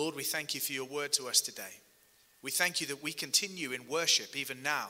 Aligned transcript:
Lord, 0.00 0.16
we 0.16 0.24
thank 0.24 0.54
you 0.54 0.62
for 0.62 0.72
your 0.72 0.86
word 0.86 1.12
to 1.12 1.28
us 1.28 1.42
today. 1.42 1.74
We 2.40 2.50
thank 2.50 2.80
you 2.80 2.86
that 2.86 3.02
we 3.02 3.12
continue 3.12 3.72
in 3.72 3.86
worship 3.86 4.34
even 4.34 4.62
now 4.62 4.88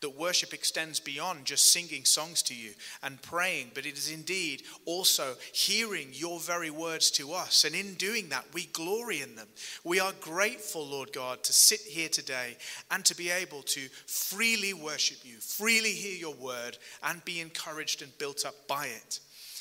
that 0.00 0.18
worship 0.18 0.54
extends 0.54 1.00
beyond 1.00 1.44
just 1.44 1.72
singing 1.72 2.04
songs 2.04 2.42
to 2.42 2.54
you 2.54 2.70
and 3.02 3.20
praying, 3.22 3.70
but 3.74 3.86
it 3.86 3.98
is 3.98 4.10
indeed 4.10 4.62
also 4.84 5.34
hearing 5.52 6.08
your 6.12 6.38
very 6.38 6.70
words 6.70 7.10
to 7.12 7.32
us. 7.32 7.64
And 7.64 7.74
in 7.74 7.94
doing 7.94 8.28
that, 8.28 8.46
we 8.52 8.66
glory 8.66 9.22
in 9.22 9.34
them. 9.34 9.48
We 9.84 9.98
are 9.98 10.12
grateful, 10.20 10.86
Lord 10.86 11.12
God, 11.12 11.42
to 11.44 11.52
sit 11.52 11.80
here 11.80 12.08
today 12.08 12.56
and 12.90 13.04
to 13.06 13.16
be 13.16 13.30
able 13.30 13.62
to 13.62 13.80
freely 14.06 14.72
worship 14.72 15.18
you, 15.24 15.38
freely 15.38 15.90
hear 15.90 16.16
your 16.16 16.34
word, 16.34 16.78
and 17.02 17.24
be 17.24 17.40
encouraged 17.40 18.02
and 18.02 18.16
built 18.18 18.46
up 18.46 18.54
by 18.68 18.86
it. 18.86 19.20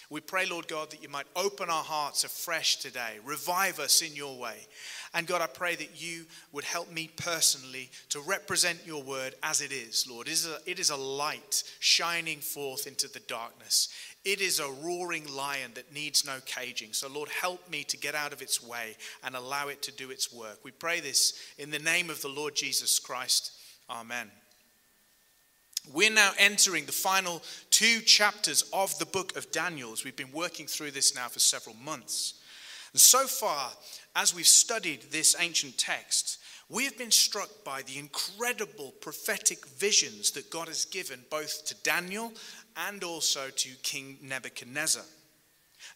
We 0.09 0.21
pray, 0.21 0.45
Lord 0.45 0.69
God, 0.69 0.91
that 0.91 1.03
you 1.03 1.09
might 1.09 1.27
open 1.35 1.69
our 1.69 1.83
hearts 1.83 2.23
afresh 2.23 2.77
today, 2.77 3.17
revive 3.25 3.77
us 3.77 4.01
in 4.01 4.15
your 4.15 4.37
way. 4.37 4.55
And 5.13 5.27
God, 5.27 5.41
I 5.41 5.47
pray 5.47 5.75
that 5.75 6.01
you 6.01 6.25
would 6.53 6.63
help 6.63 6.89
me 6.89 7.09
personally 7.17 7.89
to 8.09 8.21
represent 8.21 8.79
your 8.85 9.03
word 9.03 9.35
as 9.43 9.59
it 9.59 9.73
is, 9.73 10.07
Lord. 10.09 10.27
It 10.27 10.31
is 10.31 10.47
a, 10.47 10.59
it 10.65 10.79
is 10.79 10.91
a 10.91 10.95
light 10.95 11.63
shining 11.79 12.39
forth 12.39 12.87
into 12.87 13.09
the 13.09 13.19
darkness. 13.21 13.89
It 14.23 14.39
is 14.39 14.59
a 14.59 14.71
roaring 14.81 15.27
lion 15.27 15.71
that 15.75 15.93
needs 15.93 16.25
no 16.25 16.37
caging. 16.45 16.93
So, 16.93 17.09
Lord, 17.09 17.27
help 17.27 17.69
me 17.69 17.83
to 17.85 17.97
get 17.97 18.15
out 18.15 18.31
of 18.31 18.41
its 18.41 18.63
way 18.63 18.95
and 19.25 19.35
allow 19.35 19.67
it 19.67 19.81
to 19.83 19.91
do 19.91 20.09
its 20.09 20.31
work. 20.33 20.59
We 20.63 20.71
pray 20.71 21.01
this 21.01 21.33
in 21.57 21.69
the 21.69 21.79
name 21.79 22.09
of 22.09 22.21
the 22.21 22.29
Lord 22.29 22.55
Jesus 22.55 22.97
Christ. 22.97 23.51
Amen. 23.89 24.31
We're 25.93 26.11
now 26.11 26.31
entering 26.37 26.85
the 26.85 26.91
final 26.91 27.41
two 27.69 28.01
chapters 28.01 28.63
of 28.73 28.97
the 28.99 29.05
book 29.05 29.37
of 29.37 29.51
Daniel 29.51 29.93
as 29.93 30.03
we've 30.03 30.15
been 30.15 30.31
working 30.33 30.67
through 30.67 30.91
this 30.91 31.15
now 31.15 31.27
for 31.27 31.39
several 31.39 31.75
months. 31.75 32.41
And 32.91 32.99
so 32.99 33.25
far, 33.25 33.71
as 34.15 34.35
we've 34.35 34.47
studied 34.47 35.03
this 35.11 35.35
ancient 35.39 35.77
text, 35.77 36.39
we 36.69 36.83
have 36.83 36.97
been 36.97 37.11
struck 37.11 37.49
by 37.63 37.83
the 37.83 37.97
incredible 37.97 38.93
prophetic 38.99 39.65
visions 39.65 40.31
that 40.31 40.49
God 40.49 40.67
has 40.67 40.83
given 40.85 41.21
both 41.29 41.65
to 41.67 41.75
Daniel 41.83 42.33
and 42.75 43.03
also 43.03 43.49
to 43.49 43.69
King 43.83 44.17
Nebuchadnezzar. 44.21 45.03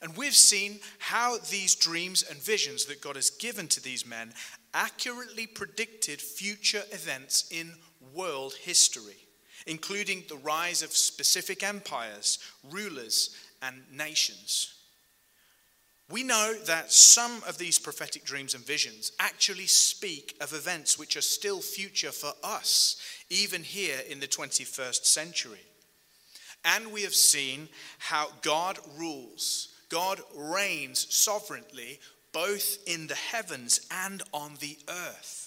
And 0.02 0.16
we've 0.16 0.36
seen 0.36 0.80
how 1.00 1.38
these 1.50 1.76
dreams 1.76 2.24
and 2.24 2.42
visions 2.42 2.86
that 2.86 3.02
God 3.02 3.18
has 3.18 3.30
given 3.30 3.68
to 3.70 3.84
these 3.84 4.06
men 4.06 4.34
accurately 4.74 5.48
predicted 5.48 6.22
future 6.22 6.84
events 6.92 7.50
in 7.52 7.74
world 8.14 8.54
history 8.54 9.28
including 9.68 10.24
the 10.28 10.38
rise 10.38 10.84
of 10.84 10.92
specific 10.92 11.64
empires, 11.64 12.40
rulers, 12.70 13.36
and 13.62 13.82
nations. 13.92 14.74
We 16.10 16.24
know 16.24 16.54
that 16.66 16.92
some 16.92 17.42
of 17.48 17.58
these 17.58 17.80
prophetic 17.80 18.26
dreams 18.26 18.54
and 18.54 18.66
visions 18.66 19.14
actually 19.20 19.68
speak 19.68 20.36
of 20.42 20.54
events 20.54 21.00
which 21.00 21.16
are 21.16 21.22
still 21.22 21.62
future 21.62 22.12
for 22.12 22.34
us, 22.44 22.98
even 23.30 23.64
here 23.64 24.00
in 24.10 24.20
the 24.20 24.28
21st 24.28 25.06
century. 25.06 25.66
And 26.66 26.92
we 26.92 27.04
have 27.04 27.16
seen 27.16 27.70
how 27.98 28.28
God 28.42 28.78
rules, 28.98 29.70
God 29.90 30.20
reigns 30.36 31.14
sovereignly 31.14 32.00
both 32.34 32.78
in 32.88 33.08
the 33.08 33.16
heavens 33.16 33.82
and 33.92 34.22
on 34.34 34.56
the 34.60 34.78
earth. 34.88 35.41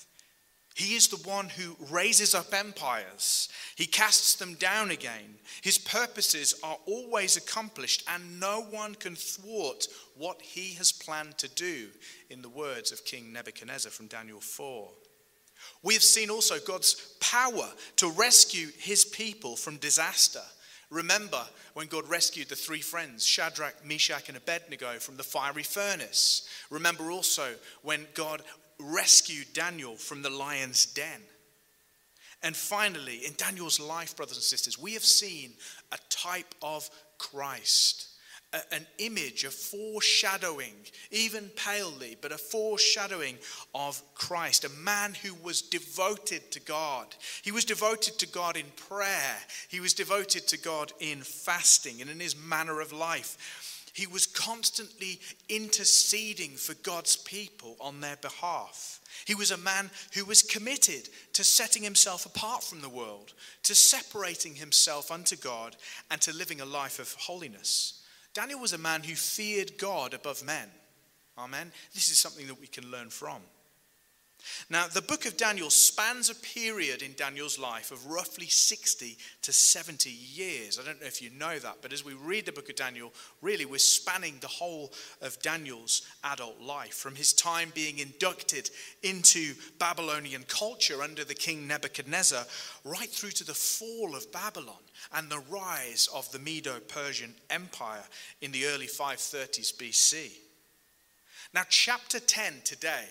He 0.75 0.97
is 0.97 1.06
the 1.06 1.28
one 1.28 1.48
who 1.48 1.77
raises 1.89 2.34
up 2.34 2.53
empires. 2.53 3.48
He 3.77 3.86
casts 3.86 4.34
them 4.34 4.55
down 4.55 4.91
again. 4.91 5.36
His 5.62 5.78
purposes 5.78 6.55
are 6.64 6.78
always 6.86 7.36
accomplished, 7.36 8.03
and 8.08 8.41
no 8.41 8.62
one 8.62 8.97
can 8.97 9.14
thwart 9.14 9.86
what 10.17 10.42
he 10.42 10.75
has 10.75 10.91
planned 10.91 11.39
to 11.39 11.48
do, 11.48 11.89
in 12.28 12.42
the 12.42 12.48
words 12.48 12.91
of 12.91 13.05
King 13.05 13.33
Nebuchadnezzar 13.33 13.92
from 13.92 14.08
Daniel 14.08 14.41
4. 14.41 14.91
We 15.84 15.95
have 15.95 16.02
seen 16.02 16.28
also 16.28 16.58
God's 16.58 16.95
power 17.20 17.69
to 17.97 18.11
rescue 18.11 18.69
his 18.77 19.05
people 19.05 19.55
from 19.55 19.77
disaster. 19.77 20.42
Remember 20.90 21.42
when 21.74 21.86
God 21.86 22.08
rescued 22.08 22.48
the 22.48 22.57
three 22.57 22.80
friends, 22.80 23.24
Shadrach, 23.24 23.84
Meshach, 23.84 24.29
and 24.29 24.36
Abednego, 24.36 24.98
from 24.98 25.17
the 25.17 25.23
fiery 25.23 25.63
furnace. 25.63 26.48
Remember 26.70 27.11
also 27.11 27.55
when 27.83 28.07
God 28.14 28.42
rescued 28.79 29.52
Daniel 29.52 29.96
from 29.96 30.23
the 30.23 30.30
lion's 30.30 30.86
den. 30.86 31.20
And 32.45 32.55
finally, 32.55 33.24
in 33.24 33.33
Daniel's 33.39 33.80
life, 33.80 34.14
brothers 34.17 34.36
and 34.36 34.45
sisters, 34.45 34.79
we 34.79 34.92
have 34.92 35.05
seen 35.05 35.52
a 35.92 35.98
type 36.11 36.55
of 36.61 36.90
Christ, 37.17 38.08
a, 38.52 38.58
an 38.70 38.86
image, 38.98 39.45
a 39.45 39.51
foreshadowing, 39.51 40.74
even 41.11 41.51
palely, 41.57 42.18
but 42.20 42.33
a 42.33 42.39
foreshadowing 42.39 43.39
of 43.74 44.02
Christ, 44.14 44.67
a 44.67 44.68
man 44.68 45.14
who 45.14 45.33
was 45.42 45.63
devoted 45.63 46.51
to 46.51 46.61
God. 46.61 47.14
He 47.42 47.51
was 47.51 47.64
devoted 47.64 48.18
to 48.18 48.27
God 48.27 48.58
in 48.58 48.67
prayer, 48.77 49.36
he 49.68 49.80
was 49.80 49.95
devoted 49.95 50.46
to 50.48 50.58
God 50.58 50.92
in 51.01 51.23
fasting 51.23 52.02
and 52.02 52.11
in 52.11 52.20
his 52.20 52.36
manner 52.36 52.83
of 52.83 52.92
life. 52.92 53.39
He 53.94 54.08
was 54.08 54.27
constantly 54.27 55.20
interceding 55.48 56.56
for 56.56 56.74
God's 56.74 57.14
people 57.14 57.77
on 57.80 58.00
their 58.00 58.16
behalf. 58.16 59.00
He 59.24 59.36
was 59.36 59.52
a 59.52 59.56
man 59.56 59.88
who 60.14 60.24
was 60.24 60.42
committed 60.42 61.08
to 61.34 61.44
setting 61.44 61.84
himself 61.84 62.27
apart 62.27 62.64
from 62.64 62.80
the 62.80 62.88
world, 62.88 63.34
to 63.62 63.74
separating 63.77 64.56
himself 64.56 65.12
unto 65.12 65.36
God, 65.36 65.77
and 66.10 66.20
to 66.22 66.34
living 66.34 66.60
a 66.60 66.64
life 66.64 66.98
of 66.98 67.14
holiness. 67.14 68.02
Daniel 68.34 68.58
was 68.58 68.72
a 68.72 68.78
man 68.78 69.04
who 69.04 69.14
feared 69.14 69.78
God 69.78 70.12
above 70.12 70.44
men. 70.44 70.68
Amen. 71.38 71.70
This 71.94 72.10
is 72.10 72.18
something 72.18 72.48
that 72.48 72.60
we 72.60 72.66
can 72.66 72.90
learn 72.90 73.10
from. 73.10 73.42
Now, 74.70 74.86
the 74.86 75.02
book 75.02 75.27
of 75.27 75.36
Daniel 75.36 75.70
spans 75.70 76.30
a 76.30 76.34
period 76.34 77.02
in 77.02 77.12
Daniel's 77.14 77.58
life 77.58 77.90
of 77.90 78.06
roughly 78.06 78.46
60 78.46 79.16
to 79.42 79.52
70 79.52 80.10
years. 80.10 80.78
I 80.78 80.84
don't 80.84 81.00
know 81.00 81.06
if 81.06 81.20
you 81.20 81.30
know 81.30 81.58
that, 81.58 81.78
but 81.82 81.92
as 81.92 82.05
we 82.05 82.14
read 82.14 82.46
the 82.46 82.52
book 82.52 82.68
of 82.68 82.77
Daniel, 82.77 83.12
really 83.42 83.64
we're 83.64 83.78
spanning 83.78 84.36
the 84.40 84.48
whole 84.48 84.92
of 85.20 85.40
Daniel's 85.40 86.02
adult 86.24 86.60
life 86.60 86.94
from 86.94 87.14
his 87.14 87.33
time 87.33 87.72
being 87.74 87.98
inducted 87.98 88.70
into 89.02 89.54
Babylonian 89.78 90.44
culture 90.48 91.02
under 91.02 91.24
the 91.24 91.34
king 91.34 91.66
Nebuchadnezzar 91.66 92.44
right 92.84 93.10
through 93.10 93.30
to 93.33 93.44
the 93.44 93.54
fall 93.54 94.14
of 94.16 94.33
Babylon 94.33 94.77
and 95.12 95.30
the 95.30 95.42
rise 95.50 96.08
of 96.14 96.30
the 96.33 96.38
Medo 96.38 96.80
Persian 96.80 97.34
Empire 97.50 98.04
in 98.40 98.52
the 98.52 98.66
early 98.66 98.86
530s 98.86 99.74
BC. 99.77 100.30
Now, 101.52 101.62
chapter 101.68 102.18
10 102.18 102.62
today 102.64 103.04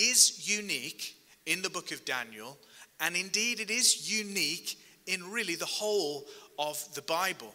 is 0.00 0.48
unique 0.48 1.14
in 1.46 1.62
the 1.62 1.70
book 1.70 1.92
of 1.92 2.04
Daniel, 2.04 2.58
and 3.00 3.14
indeed 3.14 3.60
it 3.60 3.70
is 3.70 4.10
unique 4.10 4.78
in 5.06 5.30
really 5.30 5.56
the 5.56 5.66
whole 5.66 6.26
of 6.58 6.82
the 6.94 7.02
Bible. 7.02 7.54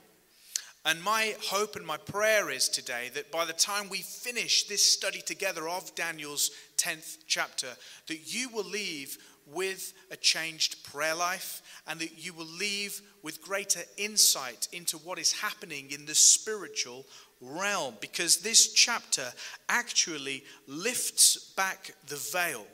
And 0.85 1.01
my 1.01 1.33
hope 1.41 1.75
and 1.75 1.85
my 1.85 1.97
prayer 1.97 2.51
is 2.51 2.69
today 2.69 3.09
that 3.15 3.31
by 3.31 3.45
the 3.45 3.53
time 3.53 3.89
we 3.89 3.99
finish 3.99 4.65
this 4.65 4.83
study 4.83 5.21
together 5.21 5.67
of 5.67 5.95
Daniel's 5.95 6.51
10th 6.77 7.17
chapter, 7.25 7.69
that 8.07 8.31
you 8.31 8.49
will 8.49 8.65
leave 8.65 9.17
with 9.47 9.93
a 10.11 10.15
changed 10.15 10.83
prayer 10.83 11.15
life 11.15 11.61
and 11.87 11.99
that 11.99 12.23
you 12.23 12.33
will 12.33 12.45
leave 12.45 13.01
with 13.23 13.41
greater 13.41 13.81
insight 13.97 14.67
into 14.71 14.97
what 14.97 15.19
is 15.19 15.31
happening 15.31 15.89
in 15.91 16.05
the 16.05 16.15
spiritual 16.15 17.05
realm 17.41 17.95
because 18.01 18.37
this 18.37 18.73
chapter 18.73 19.25
actually 19.69 20.43
lifts 20.67 21.53
back 21.55 21.93
the 22.07 22.15
veil 22.15 22.65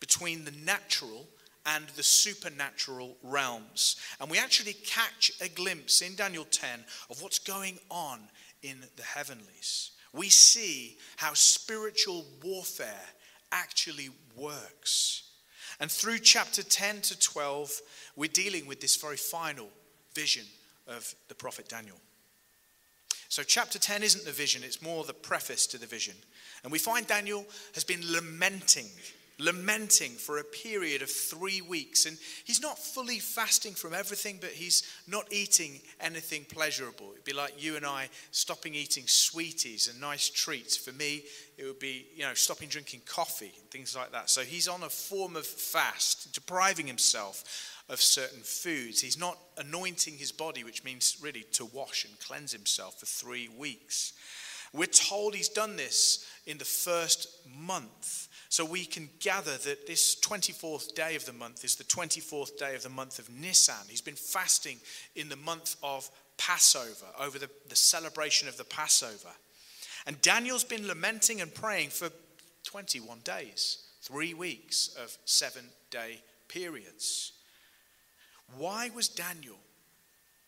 between 0.00 0.44
the 0.44 0.52
natural 0.64 1.26
and 1.66 1.86
the 1.96 2.02
supernatural 2.02 3.16
realms. 3.22 3.96
And 4.20 4.30
we 4.30 4.38
actually 4.38 4.72
catch 4.72 5.32
a 5.40 5.48
glimpse 5.48 6.00
in 6.00 6.14
Daniel 6.14 6.46
10 6.50 6.84
of 7.10 7.22
what's 7.22 7.38
going 7.38 7.78
on 7.90 8.20
in 8.62 8.78
the 8.96 9.02
heavenlies. 9.02 9.92
We 10.12 10.28
see 10.28 10.96
how 11.16 11.34
spiritual 11.34 12.24
warfare 12.42 13.06
actually 13.52 14.08
works. 14.36 15.24
And 15.80 15.90
through 15.90 16.18
chapter 16.20 16.62
10 16.62 17.02
to 17.02 17.18
12, 17.18 17.80
we're 18.16 18.28
dealing 18.28 18.66
with 18.66 18.80
this 18.80 18.96
very 18.96 19.16
final 19.16 19.68
vision 20.14 20.44
of 20.86 21.14
the 21.28 21.34
prophet 21.34 21.68
Daniel. 21.68 21.96
So, 23.28 23.42
chapter 23.42 23.78
10 23.78 24.02
isn't 24.02 24.24
the 24.24 24.32
vision, 24.32 24.62
it's 24.64 24.80
more 24.80 25.04
the 25.04 25.12
preface 25.12 25.66
to 25.68 25.78
the 25.78 25.86
vision. 25.86 26.14
And 26.62 26.72
we 26.72 26.78
find 26.78 27.06
Daniel 27.06 27.46
has 27.74 27.84
been 27.84 28.00
lamenting, 28.10 28.88
lamenting 29.38 30.12
for 30.12 30.38
a 30.38 30.44
period 30.44 31.00
of 31.00 31.10
three 31.10 31.60
weeks. 31.60 32.06
And 32.06 32.18
he's 32.44 32.60
not 32.60 32.78
fully 32.78 33.18
fasting 33.18 33.72
from 33.74 33.94
everything, 33.94 34.38
but 34.40 34.50
he's 34.50 34.82
not 35.06 35.32
eating 35.32 35.80
anything 36.00 36.44
pleasurable. 36.44 37.12
It'd 37.12 37.24
be 37.24 37.32
like 37.32 37.62
you 37.62 37.76
and 37.76 37.86
I 37.86 38.08
stopping 38.32 38.74
eating 38.74 39.04
sweeties 39.06 39.88
and 39.88 40.00
nice 40.00 40.28
treats. 40.28 40.76
For 40.76 40.92
me, 40.92 41.24
it 41.56 41.64
would 41.64 41.78
be, 41.78 42.06
you 42.14 42.24
know, 42.24 42.34
stopping 42.34 42.68
drinking 42.68 43.02
coffee 43.06 43.52
and 43.58 43.70
things 43.70 43.96
like 43.96 44.12
that. 44.12 44.28
So 44.28 44.42
he's 44.42 44.68
on 44.68 44.82
a 44.82 44.88
form 44.88 45.36
of 45.36 45.46
fast, 45.46 46.32
depriving 46.32 46.86
himself 46.86 47.74
of 47.88 48.00
certain 48.00 48.42
foods. 48.42 49.00
He's 49.00 49.18
not 49.18 49.38
anointing 49.56 50.14
his 50.14 50.32
body, 50.32 50.64
which 50.64 50.84
means 50.84 51.16
really 51.22 51.44
to 51.52 51.64
wash 51.64 52.04
and 52.04 52.18
cleanse 52.20 52.52
himself 52.52 53.00
for 53.00 53.06
three 53.06 53.48
weeks. 53.56 54.12
We're 54.72 54.86
told 54.86 55.34
he's 55.34 55.48
done 55.48 55.76
this 55.76 56.26
in 56.46 56.58
the 56.58 56.64
first 56.64 57.28
month 57.46 58.27
So 58.48 58.64
we 58.64 58.84
can 58.86 59.10
gather 59.20 59.56
that 59.58 59.86
this 59.86 60.16
24th 60.16 60.94
day 60.94 61.16
of 61.16 61.26
the 61.26 61.32
month 61.32 61.64
is 61.64 61.76
the 61.76 61.84
24th 61.84 62.56
day 62.56 62.74
of 62.74 62.82
the 62.82 62.88
month 62.88 63.18
of 63.18 63.28
Nisan. 63.30 63.86
He's 63.88 64.00
been 64.00 64.14
fasting 64.14 64.78
in 65.14 65.28
the 65.28 65.36
month 65.36 65.76
of 65.82 66.10
Passover, 66.38 67.06
over 67.20 67.38
the, 67.38 67.50
the 67.68 67.76
celebration 67.76 68.48
of 68.48 68.56
the 68.56 68.64
Passover. 68.64 69.30
And 70.06 70.20
Daniel's 70.22 70.64
been 70.64 70.86
lamenting 70.86 71.40
and 71.42 71.54
praying 71.54 71.90
for 71.90 72.08
21 72.64 73.18
days, 73.24 73.84
three 74.00 74.32
weeks 74.32 74.96
of 75.02 75.16
seven 75.26 75.64
day 75.90 76.20
periods. 76.48 77.32
Why 78.56 78.90
was 78.94 79.08
Daniel 79.08 79.58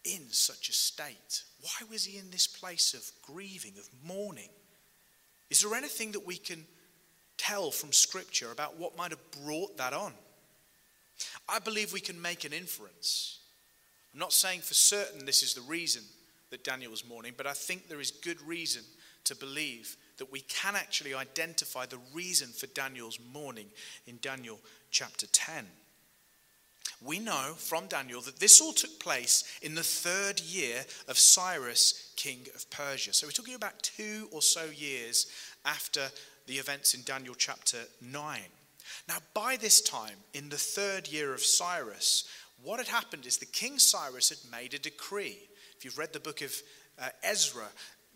in 0.04 0.30
such 0.30 0.70
a 0.70 0.72
state? 0.72 1.42
Why 1.60 1.86
was 1.90 2.04
he 2.04 2.18
in 2.18 2.30
this 2.30 2.46
place 2.46 2.94
of 2.94 3.10
grieving, 3.22 3.74
of 3.78 3.88
mourning? 4.06 4.48
Is 5.50 5.60
there 5.60 5.74
anything 5.74 6.12
that 6.12 6.26
we 6.26 6.36
can 6.36 6.64
tell 7.40 7.70
from 7.70 7.92
Scripture 7.92 8.52
about 8.52 8.78
what 8.78 8.98
might 8.98 9.10
have 9.10 9.44
brought 9.44 9.78
that 9.78 9.94
on? 9.94 10.12
I 11.48 11.58
believe 11.58 11.92
we 11.92 12.00
can 12.00 12.20
make 12.20 12.44
an 12.44 12.52
inference. 12.52 13.38
I'm 14.12 14.20
not 14.20 14.32
saying 14.32 14.60
for 14.60 14.74
certain 14.74 15.24
this 15.24 15.42
is 15.42 15.54
the 15.54 15.60
reason 15.62 16.02
that 16.50 16.64
Daniel 16.64 16.90
was 16.90 17.08
mourning, 17.08 17.32
but 17.36 17.46
I 17.46 17.52
think 17.52 17.88
there 17.88 18.00
is 18.00 18.10
good 18.10 18.40
reason 18.42 18.82
to 19.24 19.34
believe 19.34 19.96
that 20.18 20.30
we 20.30 20.40
can 20.40 20.76
actually 20.76 21.14
identify 21.14 21.86
the 21.86 21.98
reason 22.12 22.48
for 22.48 22.66
Daniel's 22.68 23.18
mourning 23.32 23.68
in 24.06 24.18
Daniel 24.20 24.58
chapter 24.90 25.26
10. 25.26 25.64
We 27.02 27.18
know 27.18 27.54
from 27.56 27.86
Daniel 27.86 28.20
that 28.22 28.40
this 28.40 28.60
all 28.60 28.72
took 28.72 29.00
place 29.00 29.58
in 29.62 29.74
the 29.74 29.82
third 29.82 30.40
year 30.40 30.84
of 31.08 31.18
Cyrus, 31.18 32.12
king 32.16 32.40
of 32.54 32.68
Persia. 32.70 33.14
So 33.14 33.26
we're 33.26 33.32
talking 33.32 33.54
about 33.54 33.82
two 33.82 34.28
or 34.30 34.42
so 34.42 34.66
years 34.66 35.26
after 35.64 36.08
the 36.50 36.58
events 36.58 36.94
in 36.94 37.02
Daniel 37.04 37.36
chapter 37.36 37.78
9. 38.02 38.40
Now, 39.08 39.18
by 39.34 39.56
this 39.56 39.80
time, 39.80 40.16
in 40.34 40.48
the 40.48 40.56
third 40.56 41.06
year 41.06 41.32
of 41.32 41.44
Cyrus, 41.44 42.28
what 42.64 42.80
had 42.80 42.88
happened 42.88 43.24
is 43.24 43.36
the 43.36 43.46
king 43.46 43.78
Cyrus 43.78 44.30
had 44.30 44.50
made 44.50 44.74
a 44.74 44.80
decree. 44.80 45.38
If 45.76 45.84
you've 45.84 45.96
read 45.96 46.12
the 46.12 46.18
book 46.18 46.42
of 46.42 46.52
uh, 47.00 47.10
Ezra, 47.22 47.68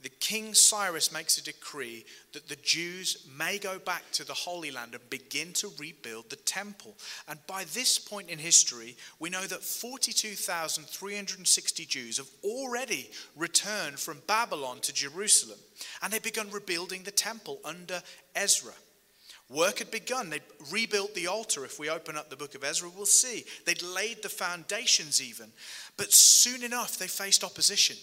the 0.05 0.11
king 0.11 0.53
Cyrus 0.53 1.11
makes 1.11 1.39
a 1.39 1.43
decree 1.43 2.05
that 2.35 2.47
the 2.47 2.57
Jews 2.57 3.27
may 3.39 3.57
go 3.59 3.79
back 3.79 4.03
to 4.13 4.23
the 4.23 4.35
Holy 4.35 4.71
Land 4.71 4.93
and 4.93 5.09
begin 5.09 5.55
to 5.55 5.73
rebuild 5.79 6.29
the 6.29 6.37
temple. 6.37 6.95
And 7.27 7.39
by 7.47 7.65
this 7.73 7.99
point 7.99 8.29
in 8.29 8.39
history, 8.39 8.99
we 9.19 9.31
know 9.31 9.47
that 9.47 9.63
42,360 9.63 11.87
Jews 11.87 12.19
have 12.19 12.29
already 12.45 13.11
returned 13.35 13.99
from 13.99 14.21
Babylon 14.27 14.81
to 14.83 14.93
Jerusalem, 14.93 15.57
and 16.03 16.13
they've 16.13 16.23
begun 16.23 16.51
rebuilding 16.51 17.05
the 17.05 17.11
temple 17.11 17.61
under 17.65 18.03
Ezra. 18.37 18.75
Work 19.49 19.79
had 19.79 19.91
begun. 19.91 20.29
They'd 20.29 20.43
rebuilt 20.71 21.15
the 21.15 21.29
altar. 21.29 21.65
If 21.65 21.79
we 21.79 21.89
open 21.89 22.19
up 22.19 22.29
the 22.29 22.37
book 22.37 22.55
of 22.55 22.63
Ezra, 22.63 22.91
we'll 22.95 23.07
see. 23.07 23.47
They'd 23.65 23.83
laid 23.83 24.23
the 24.23 24.29
foundations 24.29 25.23
even. 25.23 25.51
But 25.97 26.13
soon 26.13 26.63
enough, 26.63 26.99
they 26.99 27.09
faced 27.09 27.43
opposition. 27.43 27.97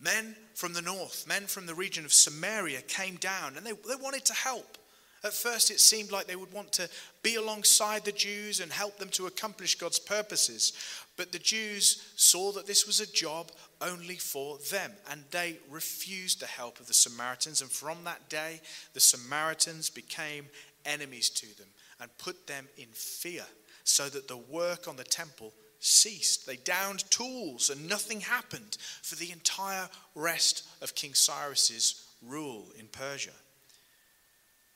Men 0.00 0.36
from 0.54 0.72
the 0.72 0.82
north, 0.82 1.26
men 1.26 1.46
from 1.46 1.66
the 1.66 1.74
region 1.74 2.04
of 2.04 2.12
Samaria 2.12 2.82
came 2.82 3.16
down 3.16 3.56
and 3.56 3.64
they, 3.64 3.72
they 3.72 3.96
wanted 4.00 4.24
to 4.26 4.34
help. 4.34 4.78
At 5.24 5.32
first, 5.32 5.70
it 5.70 5.80
seemed 5.80 6.12
like 6.12 6.26
they 6.26 6.36
would 6.36 6.52
want 6.52 6.72
to 6.72 6.88
be 7.22 7.36
alongside 7.36 8.04
the 8.04 8.12
Jews 8.12 8.60
and 8.60 8.70
help 8.70 8.98
them 8.98 9.08
to 9.10 9.26
accomplish 9.26 9.74
God's 9.74 9.98
purposes. 9.98 10.72
But 11.16 11.32
the 11.32 11.38
Jews 11.38 12.12
saw 12.16 12.52
that 12.52 12.66
this 12.66 12.86
was 12.86 13.00
a 13.00 13.12
job 13.12 13.50
only 13.80 14.16
for 14.16 14.58
them, 14.70 14.92
and 15.10 15.24
they 15.30 15.56
refused 15.70 16.40
the 16.40 16.46
help 16.46 16.78
of 16.78 16.86
the 16.86 16.94
Samaritans. 16.94 17.60
And 17.60 17.70
from 17.70 18.04
that 18.04 18.28
day, 18.28 18.60
the 18.92 19.00
Samaritans 19.00 19.90
became 19.90 20.46
enemies 20.84 21.30
to 21.30 21.46
them 21.58 21.68
and 22.00 22.18
put 22.18 22.46
them 22.46 22.68
in 22.76 22.88
fear, 22.92 23.44
so 23.84 24.08
that 24.10 24.28
the 24.28 24.36
work 24.36 24.86
on 24.86 24.96
the 24.96 25.04
temple 25.04 25.52
ceased. 25.86 26.46
They 26.46 26.56
downed 26.56 27.08
tools 27.10 27.70
and 27.70 27.88
nothing 27.88 28.20
happened 28.20 28.76
for 29.02 29.14
the 29.14 29.30
entire 29.30 29.88
rest 30.14 30.66
of 30.82 30.94
King 30.94 31.14
Cyrus's 31.14 32.06
rule 32.22 32.66
in 32.78 32.88
Persia. 32.88 33.30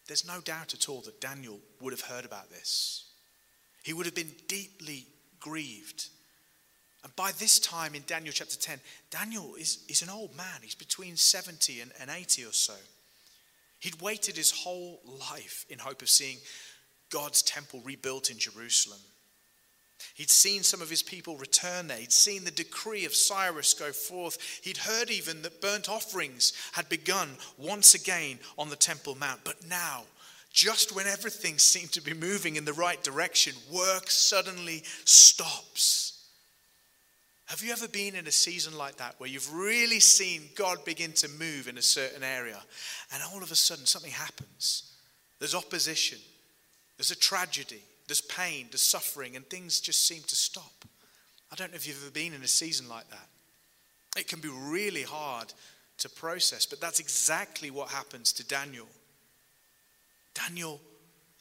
There's 0.07 0.27
no 0.27 0.41
doubt 0.41 0.75
at 0.75 0.89
all 0.89 1.01
that 1.03 1.21
Daniel 1.21 1.59
would 1.81 1.93
have 1.93 2.01
heard 2.03 2.25
about 2.25 2.51
this. 2.51 3.05
He 3.83 3.93
would 3.93 4.07
have 4.07 4.15
been 4.15 4.33
deeply 4.49 5.07
grieved. 5.39 6.09
And 7.03 7.15
by 7.17 7.33
this 7.33 7.59
time 7.59 7.95
in 7.95 8.03
Daniel 8.07 8.33
chapter 8.33 8.59
10, 8.59 8.79
Daniel 9.11 9.55
is, 9.55 9.85
is 9.89 10.03
an 10.03 10.11
old 10.11 10.37
man. 10.37 10.61
He's 10.62 10.75
between 10.75 11.17
70 11.17 11.81
and, 11.81 11.93
and 12.01 12.11
80 12.11 12.45
or 12.45 12.53
so. 12.53 12.75
He'd 13.79 14.03
waited 14.03 14.37
his 14.37 14.51
whole 14.51 15.01
life 15.33 15.65
in 15.71 15.79
hope 15.79 16.03
of 16.03 16.11
seeing 16.11 16.37
God's 17.09 17.43
temple 17.43 17.81
rebuilt 17.85 18.31
in 18.31 18.39
Jerusalem. 18.39 19.01
He'd 20.14 20.31
seen 20.31 20.62
some 20.62 20.82
of 20.82 20.91
his 20.91 21.02
people 21.02 21.37
return 21.37 21.87
there. 21.87 21.99
He'd 21.99 22.12
seen 22.12 22.44
the 22.44 22.50
decree 22.50 23.05
of 23.05 23.14
Cyrus 23.14 23.75
go 23.75 23.93
forth. 23.93 24.61
He'd 24.62 24.79
heard 24.79 25.11
even 25.11 25.43
that 25.43 25.61
burnt 25.61 25.88
offerings 25.88 26.52
had 26.73 26.88
begun 26.88 27.37
once 27.58 27.94
again 27.94 28.38
on 28.58 28.70
the 28.70 28.76
Temple 28.76 29.17
Mount. 29.17 29.41
But 29.44 29.67
now, 29.69 30.05
just 30.52 30.94
when 30.94 31.06
everything 31.06 31.58
seemed 31.58 31.93
to 31.93 32.02
be 32.02 32.14
moving 32.14 32.56
in 32.56 32.64
the 32.64 32.73
right 32.73 33.02
direction, 33.02 33.55
work 33.73 34.11
suddenly 34.11 34.82
stops. 35.05 36.11
Have 37.50 37.62
you 37.62 37.73
ever 37.73 37.88
been 37.88 38.14
in 38.14 38.29
a 38.29 38.31
season 38.31 38.79
like 38.79 38.99
that 38.99 39.17
where 39.19 39.29
you've 39.29 39.52
really 39.52 39.99
seen 39.99 40.43
God 40.55 40.85
begin 40.85 41.12
to 41.14 41.29
move 41.29 41.67
in 41.67 41.79
a 41.79 41.82
certain 41.82 42.23
area 42.23 42.62
and 43.12 43.23
all 43.25 43.43
of 43.43 43.50
a 43.50 43.56
sudden 43.56 43.87
something 43.87 44.12
happens? 44.12 44.93
There's 45.41 45.55
opposition, 45.55 46.19
there's 46.97 47.11
a 47.11 47.19
tragedy, 47.19 47.82
there's 48.11 48.21
pain, 48.21 48.67
there's 48.73 48.83
suffering, 48.83 49.37
and 49.37 49.49
things 49.49 49.79
just 49.79 50.05
seem 50.05 50.23
to 50.23 50.35
stop. 50.35 50.85
I 51.53 51.55
don't 51.55 51.71
know 51.71 51.77
if 51.77 51.87
you've 51.87 52.03
ever 52.03 52.11
been 52.11 52.35
in 52.35 52.43
a 52.43 52.49
season 52.49 52.89
like 52.89 53.09
that. 53.09 53.29
It 54.19 54.27
can 54.27 54.41
be 54.41 54.49
really 54.49 55.05
hard 55.05 55.53
to 55.99 56.09
process, 56.09 56.67
but 56.67 56.81
that's 56.81 56.99
exactly 56.99 57.71
what 57.71 57.89
happens 57.89 58.33
to 58.33 58.45
Daniel. 58.45 58.89
Daniel 60.35 60.81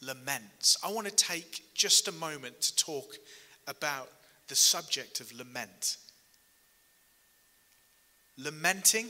laments. 0.04 0.78
I 0.84 0.92
want 0.92 1.08
to 1.08 1.16
take 1.16 1.74
just 1.74 2.08
a 2.08 2.12
moment 2.12 2.62
to 2.62 2.76
talk 2.76 3.16
about 3.68 4.12
the 4.48 4.56
subject 4.56 5.22
of 5.22 5.36
lament. 5.36 5.98
Lamenting 8.38 9.08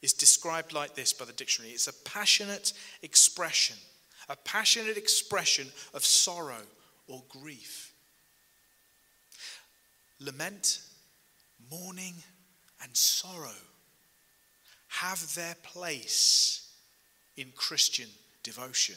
is 0.00 0.14
described 0.14 0.72
like 0.72 0.94
this 0.94 1.12
by 1.12 1.26
the 1.26 1.32
dictionary 1.34 1.72
it's 1.72 1.88
a 1.88 1.92
passionate 2.04 2.72
expression 3.02 3.76
a 4.28 4.36
passionate 4.36 4.96
expression 4.96 5.68
of 5.94 6.04
sorrow 6.04 6.62
or 7.08 7.22
grief. 7.28 7.92
Lament, 10.20 10.80
mourning, 11.70 12.14
and 12.82 12.96
sorrow 12.96 13.50
have 14.88 15.34
their 15.34 15.54
place 15.62 16.70
in 17.36 17.52
Christian 17.54 18.08
devotion. 18.42 18.96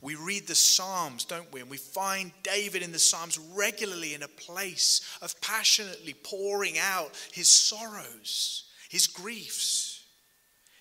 We 0.00 0.14
read 0.14 0.46
the 0.46 0.54
Psalms, 0.54 1.24
don't 1.24 1.52
we? 1.52 1.60
And 1.60 1.70
we 1.70 1.76
find 1.76 2.32
David 2.42 2.82
in 2.82 2.92
the 2.92 2.98
Psalms 2.98 3.38
regularly 3.54 4.14
in 4.14 4.22
a 4.22 4.28
place 4.28 5.00
of 5.22 5.40
passionately 5.40 6.14
pouring 6.22 6.78
out 6.78 7.10
his 7.32 7.48
sorrows, 7.48 8.64
his 8.88 9.06
griefs. 9.06 9.97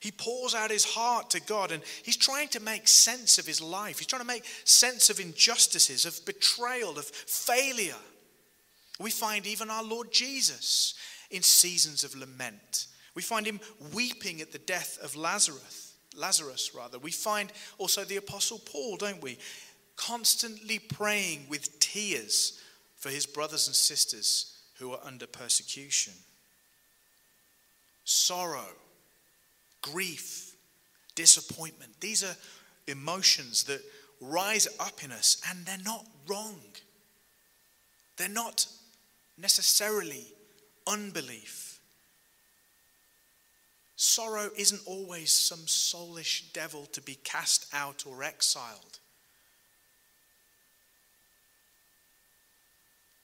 He 0.07 0.11
pours 0.11 0.55
out 0.55 0.71
his 0.71 0.85
heart 0.85 1.31
to 1.31 1.41
God 1.41 1.73
and 1.73 1.83
he's 2.01 2.15
trying 2.15 2.47
to 2.49 2.61
make 2.61 2.87
sense 2.87 3.37
of 3.37 3.45
his 3.45 3.61
life. 3.61 3.99
He's 3.99 4.07
trying 4.07 4.21
to 4.21 4.25
make 4.25 4.45
sense 4.63 5.09
of 5.09 5.19
injustices, 5.19 6.05
of 6.05 6.25
betrayal, 6.25 6.97
of 6.97 7.03
failure. 7.03 7.99
We 9.01 9.11
find 9.11 9.45
even 9.45 9.69
our 9.69 9.83
Lord 9.83 10.13
Jesus 10.13 10.93
in 11.29 11.41
seasons 11.41 12.05
of 12.05 12.15
lament. 12.15 12.87
We 13.15 13.21
find 13.21 13.45
him 13.45 13.59
weeping 13.93 14.39
at 14.39 14.53
the 14.53 14.59
death 14.59 14.97
of 15.03 15.17
Lazarus. 15.17 15.95
Lazarus 16.15 16.71
rather. 16.73 16.99
We 16.99 17.11
find 17.11 17.51
also 17.77 18.05
the 18.05 18.15
apostle 18.15 18.59
Paul, 18.59 18.95
don't 18.95 19.21
we? 19.21 19.37
Constantly 19.97 20.79
praying 20.79 21.47
with 21.49 21.81
tears 21.81 22.61
for 22.95 23.09
his 23.09 23.25
brothers 23.25 23.67
and 23.67 23.75
sisters 23.75 24.55
who 24.75 24.93
are 24.93 25.03
under 25.03 25.27
persecution. 25.27 26.13
Sorrow 28.05 28.69
grief, 29.81 30.55
disappointment. 31.15 31.91
These 32.00 32.24
are 32.24 32.36
emotions 32.88 33.63
that 33.63 33.81
rise 34.22 34.67
up 34.79 35.03
in 35.03 35.12
us 35.12 35.41
and 35.50 35.65
they're 35.65 35.77
not 35.84 36.05
wrong. 36.27 36.60
They're 38.17 38.29
not 38.29 38.65
necessarily 39.38 40.25
unbelief. 40.88 41.79
Sorrow 43.96 44.50
isn't 44.55 44.81
always 44.86 45.34
some 45.34 45.65
soulish 45.65 46.53
devil 46.53 46.86
to 46.91 47.01
be 47.01 47.15
cast 47.24 47.65
out 47.74 48.03
or 48.07 48.24
exiled. 48.24 49.00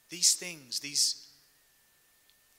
These 0.10 0.34
things, 0.34 0.80
these 0.80 1.28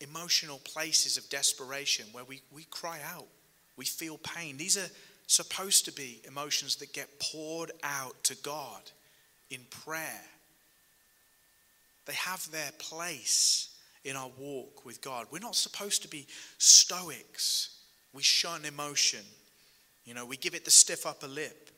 emotional 0.00 0.58
places 0.58 1.16
of 1.16 1.28
desperation 1.28 2.06
where 2.12 2.24
we, 2.24 2.42
we 2.52 2.64
cry 2.64 2.98
out 3.04 3.26
we 3.76 3.84
feel 3.84 4.18
pain. 4.18 4.56
These 4.56 4.76
are 4.76 4.90
supposed 5.26 5.84
to 5.86 5.92
be 5.92 6.20
emotions 6.26 6.76
that 6.76 6.92
get 6.92 7.18
poured 7.18 7.72
out 7.82 8.22
to 8.24 8.36
God 8.36 8.82
in 9.50 9.60
prayer. 9.70 10.20
They 12.06 12.14
have 12.14 12.50
their 12.50 12.70
place 12.78 13.70
in 14.04 14.16
our 14.16 14.30
walk 14.38 14.84
with 14.84 15.00
God. 15.00 15.26
We're 15.30 15.38
not 15.38 15.56
supposed 15.56 16.02
to 16.02 16.08
be 16.08 16.26
stoics. 16.58 17.78
We 18.12 18.22
shun 18.22 18.64
emotion. 18.64 19.24
You 20.04 20.14
know, 20.14 20.26
we 20.26 20.36
give 20.36 20.54
it 20.54 20.64
the 20.64 20.70
stiff 20.70 21.06
upper 21.06 21.26
lip. 21.26 21.70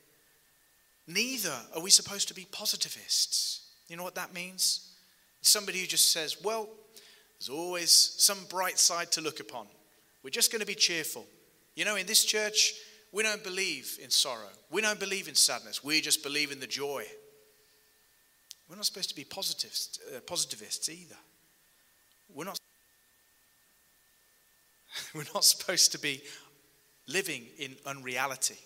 Neither 1.07 1.55
are 1.73 1.81
we 1.81 1.89
supposed 1.89 2.27
to 2.27 2.33
be 2.33 2.45
positivists. 2.51 3.61
You 3.87 3.95
know 3.95 4.03
what 4.03 4.15
that 4.15 4.33
means? 4.33 4.91
Somebody 5.41 5.79
who 5.79 5.87
just 5.87 6.11
says, 6.11 6.35
well, 6.43 6.67
there's 7.39 7.49
always 7.49 7.91
some 7.91 8.39
bright 8.49 8.77
side 8.77 9.11
to 9.13 9.21
look 9.21 9.39
upon. 9.39 9.67
We're 10.23 10.31
just 10.31 10.51
going 10.51 10.59
to 10.59 10.67
be 10.67 10.75
cheerful. 10.75 11.25
You 11.77 11.85
know, 11.85 11.95
in 11.95 12.07
this 12.07 12.25
church, 12.25 12.73
we 13.11 13.21
don't 13.21 13.43
believe 13.43 13.99
in 14.03 14.09
sorrow. 14.09 14.49
We 14.71 14.81
don't 14.81 14.99
believe 14.99 15.27
in 15.27 15.35
sadness. 15.35 15.83
We 15.83 16.01
just 16.01 16.23
believe 16.23 16.51
in 16.51 16.59
the 16.59 16.65
joy. 16.65 17.05
We're 18.67 18.77
not 18.77 18.85
supposed 18.85 19.09
to 19.09 19.15
be 19.15 19.23
positivists, 19.23 19.99
uh, 20.11 20.19
positivists 20.21 20.89
either. 20.89 21.15
We're 22.33 22.45
not, 22.45 22.57
we're 25.13 25.25
not 25.35 25.43
supposed 25.43 25.91
to 25.91 25.99
be 25.99 26.23
living 27.07 27.45
in 27.59 27.75
unreality. 27.85 28.57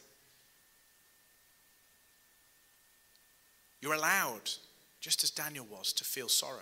You're 3.82 3.96
allowed, 3.96 4.50
just 5.01 5.22
as 5.25 5.32
Daniel 5.32 5.68
was, 5.70 5.91
to 5.94 6.06
feel 6.06 6.30
sorrow. 6.30 6.60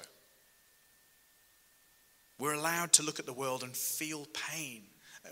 We're 2.40 2.56
allowed 2.56 2.92
to 2.94 3.04
look 3.04 3.20
at 3.20 3.28
the 3.28 3.34
world 3.34 3.62
and 3.62 3.78
feel 3.78 4.26
pain. 4.34 4.82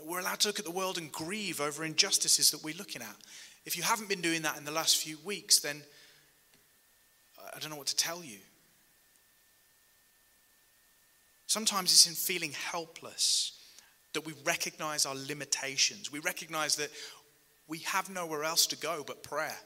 We're 0.04 0.20
allowed 0.20 0.40
to 0.40 0.48
look 0.48 0.58
at 0.58 0.64
the 0.64 0.70
world 0.70 0.98
and 0.98 1.10
grieve 1.10 1.60
over 1.60 1.84
injustices 1.84 2.50
that 2.50 2.62
we're 2.62 2.76
looking 2.76 3.02
at. 3.02 3.16
If 3.64 3.76
you 3.76 3.82
haven't 3.82 4.08
been 4.08 4.20
doing 4.20 4.42
that 4.42 4.56
in 4.56 4.64
the 4.64 4.70
last 4.70 4.96
few 4.96 5.18
weeks, 5.24 5.60
then 5.60 5.82
I 7.54 7.58
don't 7.58 7.70
know 7.70 7.76
what 7.76 7.86
to 7.88 7.96
tell 7.96 8.22
you. 8.22 8.38
Sometimes 11.46 11.92
it's 11.92 12.06
in 12.06 12.14
feeling 12.14 12.52
helpless 12.52 13.52
that 14.12 14.26
we 14.26 14.34
recognize 14.44 15.06
our 15.06 15.14
limitations. 15.14 16.12
We 16.12 16.18
recognize 16.20 16.76
that 16.76 16.90
we 17.68 17.78
have 17.80 18.10
nowhere 18.10 18.44
else 18.44 18.66
to 18.68 18.76
go 18.76 19.04
but 19.06 19.22
prayer. 19.22 19.56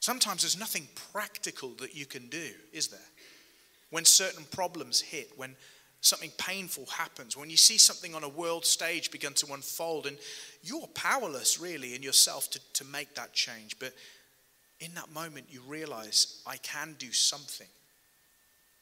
Sometimes 0.00 0.42
there's 0.42 0.58
nothing 0.58 0.88
practical 1.12 1.70
that 1.80 1.94
you 1.94 2.06
can 2.06 2.28
do, 2.28 2.50
is 2.72 2.88
there? 2.88 3.00
When 3.90 4.04
certain 4.04 4.44
problems 4.50 5.00
hit, 5.00 5.30
when 5.36 5.56
something 6.06 6.30
painful 6.38 6.86
happens, 6.86 7.36
when 7.36 7.50
you 7.50 7.56
see 7.56 7.78
something 7.78 8.14
on 8.14 8.24
a 8.24 8.28
world 8.28 8.64
stage 8.64 9.10
begin 9.10 9.34
to 9.34 9.52
unfold, 9.52 10.06
and 10.06 10.16
you're 10.62 10.86
powerless 10.88 11.60
really 11.60 11.94
in 11.94 12.02
yourself 12.02 12.50
to, 12.50 12.60
to 12.74 12.84
make 12.84 13.14
that 13.14 13.32
change. 13.32 13.78
But 13.78 13.92
in 14.80 14.94
that 14.94 15.12
moment, 15.12 15.46
you 15.50 15.60
realize, 15.66 16.40
I 16.46 16.56
can 16.58 16.94
do 16.98 17.12
something. 17.12 17.66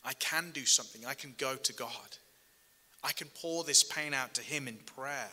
I 0.05 0.13
can 0.15 0.51
do 0.53 0.67
something. 0.67 1.07
I 1.07 1.15
can 1.15 1.35
go 1.39 1.57
to 1.57 1.73
God. 1.73 1.91
I 3.03 3.13
can 3.13 3.29
pour 3.41 3.65
this 3.65 3.83
pain 3.83 4.13
out 4.13 4.35
to 4.35 4.43
Him 4.43 4.69
in 4.69 4.77
prayer. 4.97 5.31